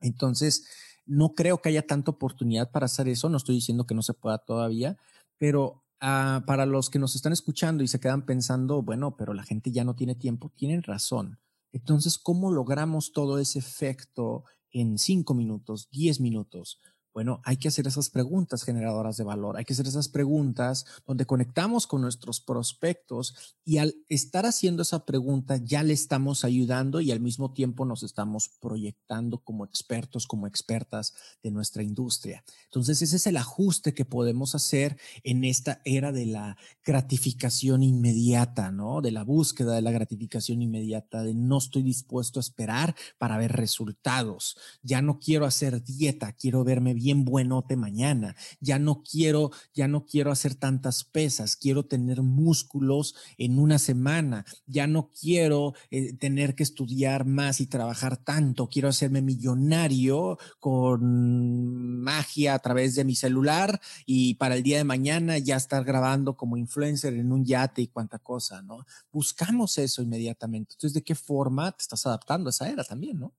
Entonces, 0.00 0.66
no 1.06 1.34
creo 1.34 1.62
que 1.62 1.68
haya 1.68 1.86
tanta 1.86 2.10
oportunidad 2.10 2.70
para 2.70 2.86
hacer 2.86 3.08
eso. 3.08 3.28
No 3.28 3.36
estoy 3.36 3.54
diciendo 3.54 3.86
que 3.86 3.94
no 3.94 4.02
se 4.02 4.14
pueda 4.14 4.38
todavía, 4.38 4.96
pero 5.38 5.84
Ah, 6.00 6.44
para 6.46 6.64
los 6.64 6.90
que 6.90 7.00
nos 7.00 7.16
están 7.16 7.32
escuchando 7.32 7.82
y 7.82 7.88
se 7.88 7.98
quedan 7.98 8.24
pensando, 8.24 8.82
bueno, 8.82 9.16
pero 9.16 9.34
la 9.34 9.42
gente 9.42 9.72
ya 9.72 9.82
no 9.82 9.96
tiene 9.96 10.14
tiempo, 10.14 10.52
tienen 10.54 10.82
razón. 10.84 11.40
Entonces, 11.72 12.18
¿cómo 12.18 12.52
logramos 12.52 13.12
todo 13.12 13.38
ese 13.38 13.58
efecto 13.58 14.44
en 14.70 14.98
cinco 14.98 15.34
minutos, 15.34 15.88
diez 15.90 16.20
minutos? 16.20 16.80
Bueno, 17.18 17.40
hay 17.42 17.56
que 17.56 17.66
hacer 17.66 17.88
esas 17.88 18.10
preguntas 18.10 18.62
generadoras 18.62 19.16
de 19.16 19.24
valor, 19.24 19.56
hay 19.56 19.64
que 19.64 19.72
hacer 19.72 19.88
esas 19.88 20.08
preguntas 20.08 20.86
donde 21.04 21.26
conectamos 21.26 21.88
con 21.88 22.00
nuestros 22.00 22.40
prospectos 22.40 23.56
y 23.64 23.78
al 23.78 23.96
estar 24.08 24.46
haciendo 24.46 24.82
esa 24.82 25.04
pregunta 25.04 25.56
ya 25.56 25.82
le 25.82 25.94
estamos 25.94 26.44
ayudando 26.44 27.00
y 27.00 27.10
al 27.10 27.18
mismo 27.18 27.52
tiempo 27.52 27.84
nos 27.84 28.04
estamos 28.04 28.50
proyectando 28.60 29.38
como 29.38 29.64
expertos, 29.64 30.28
como 30.28 30.46
expertas 30.46 31.12
de 31.42 31.50
nuestra 31.50 31.82
industria. 31.82 32.44
Entonces, 32.66 33.02
ese 33.02 33.16
es 33.16 33.26
el 33.26 33.36
ajuste 33.36 33.94
que 33.94 34.04
podemos 34.04 34.54
hacer 34.54 34.96
en 35.24 35.42
esta 35.42 35.82
era 35.84 36.12
de 36.12 36.26
la 36.26 36.56
gratificación 36.84 37.82
inmediata, 37.82 38.70
¿no? 38.70 39.00
De 39.00 39.10
la 39.10 39.24
búsqueda 39.24 39.74
de 39.74 39.82
la 39.82 39.90
gratificación 39.90 40.62
inmediata, 40.62 41.24
de 41.24 41.34
no 41.34 41.58
estoy 41.58 41.82
dispuesto 41.82 42.38
a 42.38 42.42
esperar 42.42 42.94
para 43.18 43.38
ver 43.38 43.54
resultados. 43.54 44.56
Ya 44.84 45.02
no 45.02 45.18
quiero 45.18 45.46
hacer 45.46 45.82
dieta, 45.82 46.30
quiero 46.30 46.62
verme 46.62 46.94
bien 46.94 47.07
bien 47.08 47.24
buenote 47.24 47.74
mañana. 47.74 48.36
Ya 48.60 48.78
no 48.78 49.02
quiero, 49.02 49.50
ya 49.72 49.88
no 49.88 50.04
quiero 50.04 50.30
hacer 50.30 50.54
tantas 50.54 51.04
pesas, 51.04 51.56
quiero 51.56 51.86
tener 51.86 52.20
músculos 52.20 53.14
en 53.38 53.58
una 53.58 53.78
semana. 53.78 54.44
Ya 54.66 54.86
no 54.86 55.08
quiero 55.08 55.72
eh, 55.90 56.12
tener 56.12 56.54
que 56.54 56.64
estudiar 56.64 57.24
más 57.24 57.62
y 57.62 57.66
trabajar 57.66 58.18
tanto. 58.18 58.68
Quiero 58.68 58.88
hacerme 58.90 59.22
millonario 59.22 60.36
con 60.60 62.02
magia 62.02 62.52
a 62.52 62.58
través 62.58 62.94
de 62.94 63.04
mi 63.04 63.14
celular 63.14 63.80
y 64.04 64.34
para 64.34 64.56
el 64.56 64.62
día 64.62 64.76
de 64.76 64.84
mañana 64.84 65.38
ya 65.38 65.56
estar 65.56 65.84
grabando 65.84 66.36
como 66.36 66.58
influencer 66.58 67.14
en 67.14 67.32
un 67.32 67.46
yate 67.46 67.80
y 67.80 67.88
cuánta 67.88 68.18
cosa, 68.18 68.60
¿no? 68.60 68.84
Buscamos 69.10 69.78
eso 69.78 70.02
inmediatamente. 70.02 70.74
Entonces, 70.74 70.92
¿de 70.92 71.02
qué 71.02 71.14
forma 71.14 71.72
te 71.72 71.80
estás 71.80 72.04
adaptando 72.04 72.48
a 72.48 72.50
esa 72.50 72.68
era 72.68 72.84
también, 72.84 73.18
no? 73.18 73.32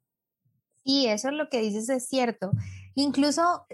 Y 0.89 1.05
eso 1.05 1.27
es 1.27 1.35
lo 1.35 1.49
que 1.49 1.61
dices 1.61 1.87
es 1.89 2.07
cierto. 2.07 2.49
Incluso 2.95 3.67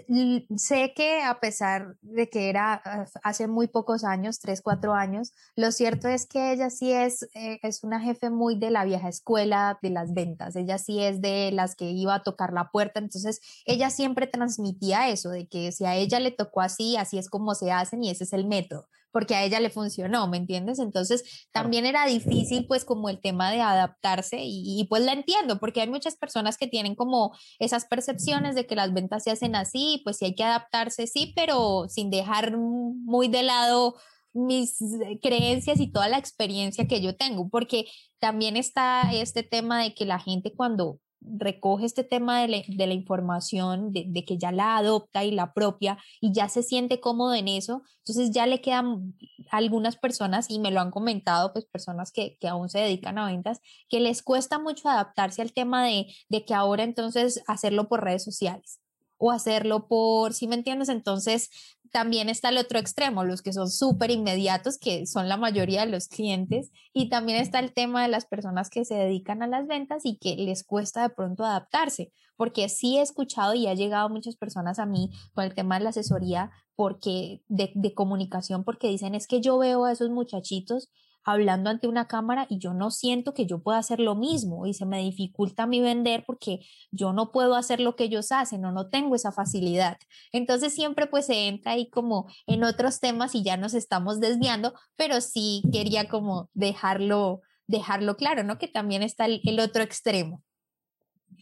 sé 0.56 0.92
que 0.94 1.22
a 1.22 1.40
pesar 1.40 1.96
de 2.02 2.28
que 2.28 2.50
era 2.50 2.74
ah, 2.84 3.06
hace 3.22 3.48
muy 3.48 3.68
pocos 3.68 4.04
años, 4.04 4.38
tres, 4.38 4.60
cuatro 4.60 4.92
años, 4.92 5.32
lo 5.56 5.72
cierto 5.72 6.08
es 6.08 6.26
que 6.26 6.52
ella 6.52 6.68
sí 6.68 6.92
es, 6.92 7.22
eh, 7.34 7.58
es 7.62 7.84
una 7.84 8.00
jefe 8.00 8.28
muy 8.28 8.58
de 8.58 8.70
la 8.70 8.84
vieja 8.84 9.08
escuela 9.08 9.78
de 9.80 9.88
las 9.88 10.12
ventas. 10.12 10.56
Ella 10.56 10.76
sí 10.76 11.02
es 11.02 11.22
de 11.22 11.52
las 11.52 11.74
que 11.74 11.90
iba 11.90 12.16
a 12.16 12.22
tocar 12.22 12.52
la 12.52 12.70
puerta. 12.70 13.00
Entonces, 13.00 13.40
ella 13.64 13.88
siempre 13.88 14.26
transmitía 14.26 15.08
eso, 15.08 15.30
de 15.30 15.48
que 15.48 15.72
si 15.72 15.86
a 15.86 15.96
ella 15.96 16.20
le 16.20 16.32
tocó 16.32 16.60
así, 16.60 16.98
así 16.98 17.16
es 17.16 17.30
como 17.30 17.54
se 17.54 17.72
hacen 17.72 18.04
y 18.04 18.10
ese 18.10 18.24
es 18.24 18.34
el 18.34 18.46
método 18.46 18.88
porque 19.16 19.34
a 19.34 19.44
ella 19.44 19.60
le 19.60 19.70
funcionó, 19.70 20.28
¿me 20.28 20.36
entiendes? 20.36 20.78
Entonces 20.78 21.48
también 21.50 21.86
era 21.86 22.04
difícil 22.04 22.66
pues 22.66 22.84
como 22.84 23.08
el 23.08 23.18
tema 23.18 23.50
de 23.50 23.62
adaptarse 23.62 24.40
y, 24.42 24.86
pues 24.90 25.04
la 25.04 25.14
entiendo, 25.14 25.58
porque 25.58 25.80
hay 25.80 25.88
muchas 25.88 26.16
personas 26.16 26.58
que 26.58 26.66
tienen 26.66 26.94
como 26.94 27.34
esas 27.58 27.86
percepciones 27.86 28.54
de 28.54 28.66
que 28.66 28.76
las 28.76 28.92
ventas 28.92 29.24
se 29.24 29.30
hacen 29.30 29.56
así, 29.56 30.02
pues 30.04 30.18
sí 30.18 30.26
hay 30.26 30.34
que 30.34 30.44
adaptarse, 30.44 31.06
sí, 31.06 31.32
pero 31.34 31.86
sin 31.88 32.10
dejar 32.10 32.58
muy 32.58 33.28
de 33.28 33.42
lado 33.42 33.94
mis 34.34 34.76
creencias 35.22 35.80
y 35.80 35.90
toda 35.90 36.08
la 36.08 36.18
experiencia 36.18 36.86
que 36.86 37.00
yo 37.00 37.16
tengo, 37.16 37.48
porque 37.48 37.86
también 38.18 38.58
está 38.58 39.10
este 39.14 39.42
tema 39.42 39.82
de 39.82 39.94
que 39.94 40.04
la 40.04 40.18
gente 40.18 40.52
cuando 40.54 41.00
recoge 41.20 41.86
este 41.86 42.04
tema 42.04 42.40
de, 42.40 42.64
la 42.68 42.94
información, 42.94 43.92
de, 43.92 44.24
que 44.24 44.38
ya 44.38 44.52
la 44.52 44.76
adopta 44.76 45.24
y 45.24 45.30
la 45.30 45.52
propia 45.52 45.98
y 46.20 46.32
ya 46.32 46.48
se 46.48 46.62
siente 46.62 47.00
cómodo 47.00 47.34
en 47.34 47.48
eso, 47.48 47.82
entonces 47.98 48.30
ya 48.30 48.46
le 48.46 48.60
quedan 48.60 49.14
algunas 49.50 49.96
personas, 49.96 50.50
y 50.50 50.58
me 50.58 50.70
lo 50.70 50.80
han 50.80 50.90
comentado, 50.90 51.52
pues 51.52 51.66
personas 51.66 52.12
que, 52.12 52.36
que 52.40 52.48
aún 52.48 52.68
se 52.68 52.80
dedican 52.80 53.18
a 53.18 53.26
ventas, 53.26 53.60
que 53.88 54.00
les 54.00 54.22
cuesta 54.22 54.58
mucho 54.58 54.88
adaptarse 54.88 55.42
al 55.42 55.52
tema 55.52 55.84
de, 55.84 56.06
de 56.28 56.44
que 56.44 56.54
ahora 56.54 56.84
entonces 56.84 57.42
hacerlo 57.46 57.88
por 57.88 58.04
redes 58.04 58.24
sociales 58.24 58.80
o 59.18 59.30
hacerlo 59.30 59.88
por, 59.88 60.34
si 60.34 60.46
me 60.48 60.56
entiendes? 60.56 60.88
Entonces, 60.88 61.50
también 61.90 62.28
está 62.28 62.50
el 62.50 62.58
otro 62.58 62.78
extremo, 62.78 63.24
los 63.24 63.42
que 63.42 63.52
son 63.52 63.70
súper 63.70 64.10
inmediatos, 64.10 64.78
que 64.78 65.06
son 65.06 65.28
la 65.28 65.36
mayoría 65.36 65.84
de 65.84 65.90
los 65.90 66.08
clientes, 66.08 66.70
y 66.92 67.08
también 67.08 67.40
está 67.40 67.58
el 67.58 67.72
tema 67.72 68.02
de 68.02 68.08
las 68.08 68.26
personas 68.26 68.70
que 68.70 68.84
se 68.84 68.94
dedican 68.94 69.42
a 69.42 69.46
las 69.46 69.66
ventas 69.66 70.04
y 70.04 70.18
que 70.18 70.36
les 70.36 70.64
cuesta 70.64 71.02
de 71.02 71.10
pronto 71.10 71.44
adaptarse, 71.44 72.12
porque 72.36 72.68
sí 72.68 72.98
he 72.98 73.02
escuchado 73.02 73.54
y 73.54 73.66
ha 73.66 73.74
llegado 73.74 74.08
muchas 74.08 74.36
personas 74.36 74.78
a 74.78 74.86
mí 74.86 75.10
con 75.32 75.44
el 75.44 75.54
tema 75.54 75.78
de 75.78 75.84
la 75.84 75.90
asesoría 75.90 76.50
porque 76.74 77.42
de 77.48 77.94
comunicación, 77.94 78.62
porque 78.62 78.88
dicen 78.88 79.14
es 79.14 79.26
que 79.26 79.40
yo 79.40 79.56
veo 79.56 79.86
a 79.86 79.92
esos 79.92 80.10
muchachitos 80.10 80.90
hablando 81.26 81.70
ante 81.70 81.88
una 81.88 82.06
cámara 82.06 82.46
y 82.48 82.58
yo 82.58 82.72
no 82.72 82.90
siento 82.90 83.34
que 83.34 83.46
yo 83.46 83.62
pueda 83.62 83.78
hacer 83.78 83.98
lo 83.98 84.14
mismo 84.14 84.66
y 84.66 84.74
se 84.74 84.86
me 84.86 85.02
dificulta 85.02 85.64
a 85.64 85.66
mí 85.66 85.80
vender 85.80 86.22
porque 86.24 86.60
yo 86.92 87.12
no 87.12 87.32
puedo 87.32 87.56
hacer 87.56 87.80
lo 87.80 87.96
que 87.96 88.04
ellos 88.04 88.30
hacen 88.30 88.64
o 88.64 88.70
no 88.70 88.88
tengo 88.88 89.16
esa 89.16 89.32
facilidad. 89.32 89.98
Entonces 90.32 90.72
siempre 90.72 91.08
pues 91.08 91.26
se 91.26 91.48
entra 91.48 91.72
ahí 91.72 91.90
como 91.90 92.26
en 92.46 92.62
otros 92.62 93.00
temas 93.00 93.34
y 93.34 93.42
ya 93.42 93.56
nos 93.56 93.74
estamos 93.74 94.20
desviando, 94.20 94.72
pero 94.94 95.20
sí 95.20 95.62
quería 95.72 96.08
como 96.08 96.48
dejarlo, 96.54 97.42
dejarlo 97.66 98.16
claro, 98.16 98.44
¿no? 98.44 98.56
Que 98.58 98.68
también 98.68 99.02
está 99.02 99.26
el 99.26 99.60
otro 99.60 99.82
extremo. 99.82 100.44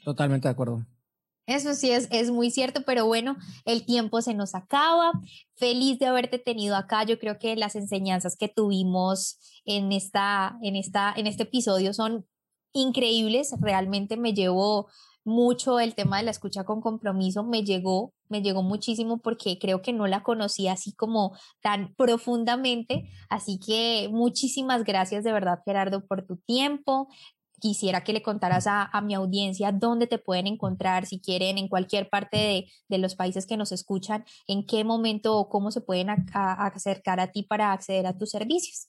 Totalmente 0.03 0.49
de 0.49 0.53
acuerdo. 0.53 0.87
Eso 1.47 1.75
sí 1.75 1.91
es, 1.91 2.09
es 2.11 2.31
muy 2.31 2.51
cierto, 2.51 2.83
pero 2.87 3.07
bueno, 3.07 3.37
el 3.65 3.85
tiempo 3.85 4.23
se 4.23 4.35
nos 4.35 4.55
acaba. 4.55 5.13
Feliz 5.57 5.99
de 5.99 6.07
haberte 6.07 6.39
tenido 6.39 6.77
acá. 6.77 7.05
Yo 7.05 7.19
creo 7.19 7.39
que 7.39 7.55
las 7.57 7.77
enseñanzas 7.77 8.37
que 8.37 8.49
tuvimos 8.49 9.39
en, 9.65 9.93
esta, 9.93 10.57
en, 10.63 10.77
esta, 10.77 11.13
en 11.17 11.27
este 11.27 11.43
episodio 11.43 11.93
son 11.93 12.27
increíbles. 12.73 13.55
Realmente 13.61 14.17
me 14.17 14.33
llevó 14.33 14.89
mucho 15.23 15.81
el 15.81 15.95
tema 15.95 16.19
de 16.19 16.25
la 16.25 16.31
escucha 16.31 16.65
con 16.65 16.81
compromiso. 16.81 17.45
Me 17.45 17.63
llegó, 17.63 18.15
me 18.29 18.41
llegó 18.41 18.63
muchísimo 18.63 19.19
porque 19.19 19.59
creo 19.59 19.83
que 19.83 19.93
no 19.93 20.07
la 20.07 20.23
conocía 20.23 20.73
así 20.73 20.95
como 20.95 21.37
tan 21.61 21.95
profundamente. 21.95 23.09
Así 23.29 23.59
que 23.59 24.09
muchísimas 24.11 24.85
gracias 24.85 25.25
de 25.25 25.33
verdad, 25.33 25.61
Gerardo, 25.65 26.07
por 26.07 26.27
tu 26.27 26.39
tiempo 26.39 27.09
quisiera 27.65 28.05
que 28.05 28.13
le 28.13 28.21
contaras 28.21 28.67
a, 28.67 29.01
mi 29.01 29.15
audiencia 29.15 29.73
dónde 29.73 30.07
te 30.07 30.19
pueden 30.19 30.47
encontrar, 30.47 31.07
si 31.07 31.19
quieren, 31.19 31.57
en 31.57 31.69
cualquier 31.69 32.11
parte 32.11 32.69
de, 32.91 32.99
los 32.99 33.15
países 33.15 33.47
que 33.47 33.57
nos 33.57 33.73
escuchan, 33.73 34.23
en 34.47 34.67
qué 34.67 34.85
momento 34.85 35.39
o 35.39 35.49
cómo 35.49 35.71
se 35.71 35.81
pueden 35.81 36.09
acercar 36.35 37.21
a 37.21 37.33
ti 37.33 37.43
para 37.43 37.73
acceder 37.73 38.07
a 38.07 38.19
tus 38.19 38.33
servicios. 38.33 38.89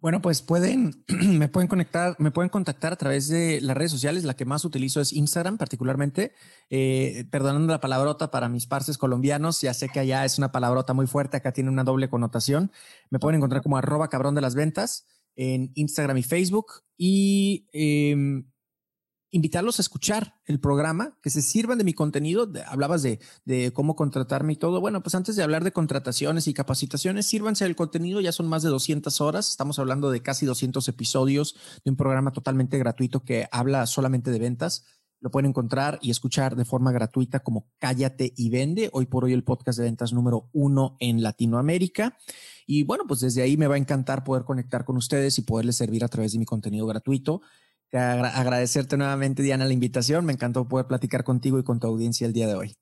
Bueno, 0.00 0.22
pues 0.22 0.42
pueden, 0.42 1.04
me 1.08 1.48
pueden 1.48 1.66
conectar, 1.66 2.14
me 2.20 2.30
pueden 2.30 2.50
contactar 2.50 2.92
a 2.92 2.96
través 2.96 3.26
de 3.26 3.60
las 3.60 3.76
redes 3.76 3.90
sociales. 3.90 4.22
La 4.22 4.34
que 4.34 4.44
más 4.44 4.64
utilizo 4.64 5.00
es 5.00 5.12
Instagram, 5.12 5.58
particularmente. 5.58 6.34
Eh, 6.70 7.24
perdonando 7.32 7.72
la 7.72 7.80
palabrota 7.80 8.30
para 8.30 8.48
mis 8.48 8.68
parces 8.68 8.96
colombianos, 8.96 9.60
ya 9.60 9.74
sé 9.74 9.88
que 9.88 9.98
allá 9.98 10.24
es 10.24 10.38
una 10.38 10.52
palabrota 10.52 10.94
muy 10.94 11.08
fuerte, 11.08 11.36
acá 11.36 11.50
tiene 11.50 11.68
una 11.68 11.82
doble 11.82 12.08
connotación. 12.08 12.70
Me 13.10 13.18
pueden 13.18 13.38
encontrar 13.38 13.60
como 13.60 13.76
arroba 13.76 14.06
cabrón 14.06 14.36
de 14.36 14.40
las 14.40 14.54
ventas 14.54 15.04
en 15.36 15.72
Instagram 15.74 16.18
y 16.18 16.22
Facebook 16.22 16.82
y 16.96 17.66
em, 17.72 18.44
invitarlos 19.32 19.78
a 19.78 19.82
escuchar 19.82 20.34
el 20.44 20.60
programa, 20.60 21.18
que 21.22 21.30
se 21.30 21.42
sirvan 21.42 21.78
de 21.78 21.84
mi 21.84 21.94
contenido. 21.94 22.50
hablabas 22.66 23.02
de, 23.02 23.18
de, 23.44 23.72
cómo 23.72 23.96
contratarme 23.96 24.52
y 24.52 24.56
todo. 24.56 24.80
Bueno, 24.80 25.02
pues 25.02 25.14
antes 25.14 25.34
de 25.34 25.42
hablar 25.42 25.64
de 25.64 25.72
contrataciones 25.72 26.46
y 26.46 26.54
capacitaciones, 26.54 27.26
sírvanse 27.26 27.64
del 27.64 27.74
contenido. 27.74 28.20
Ya 28.20 28.32
son 28.32 28.46
más 28.46 28.62
de 28.62 28.68
200 28.68 29.20
horas. 29.22 29.48
Estamos 29.50 29.78
hablando 29.78 30.10
de 30.10 30.22
casi 30.22 30.44
200 30.46 30.86
episodios 30.88 31.56
de 31.84 31.90
un 31.90 31.96
programa 31.96 32.32
totalmente 32.32 32.78
gratuito 32.78 33.24
que 33.24 33.48
habla 33.50 33.86
solamente 33.86 34.30
de 34.30 34.38
ventas. 34.38 34.84
Lo 35.22 35.30
pueden 35.30 35.50
encontrar 35.50 36.00
y 36.02 36.10
escuchar 36.10 36.56
de 36.56 36.64
forma 36.64 36.90
gratuita 36.90 37.40
como 37.40 37.70
Cállate 37.78 38.34
y 38.36 38.50
Vende. 38.50 38.90
Hoy 38.92 39.06
por 39.06 39.24
hoy 39.24 39.32
el 39.32 39.44
podcast 39.44 39.78
de 39.78 39.84
ventas 39.84 40.12
número 40.12 40.50
uno 40.52 40.96
en 40.98 41.22
Latinoamérica. 41.22 42.18
Y 42.66 42.84
bueno, 42.84 43.04
pues 43.06 43.20
desde 43.20 43.42
ahí 43.42 43.56
me 43.56 43.66
va 43.66 43.74
a 43.76 43.78
encantar 43.78 44.24
poder 44.24 44.44
conectar 44.44 44.84
con 44.84 44.96
ustedes 44.96 45.38
y 45.38 45.42
poderles 45.42 45.76
servir 45.76 46.04
a 46.04 46.08
través 46.08 46.32
de 46.32 46.38
mi 46.38 46.44
contenido 46.44 46.86
gratuito. 46.86 47.42
Agradecerte 47.92 48.96
nuevamente, 48.96 49.42
Diana, 49.42 49.64
la 49.66 49.72
invitación. 49.72 50.24
Me 50.24 50.32
encantó 50.32 50.66
poder 50.68 50.86
platicar 50.86 51.24
contigo 51.24 51.58
y 51.58 51.64
con 51.64 51.78
tu 51.80 51.86
audiencia 51.86 52.26
el 52.26 52.32
día 52.32 52.46
de 52.46 52.54
hoy. 52.54 52.81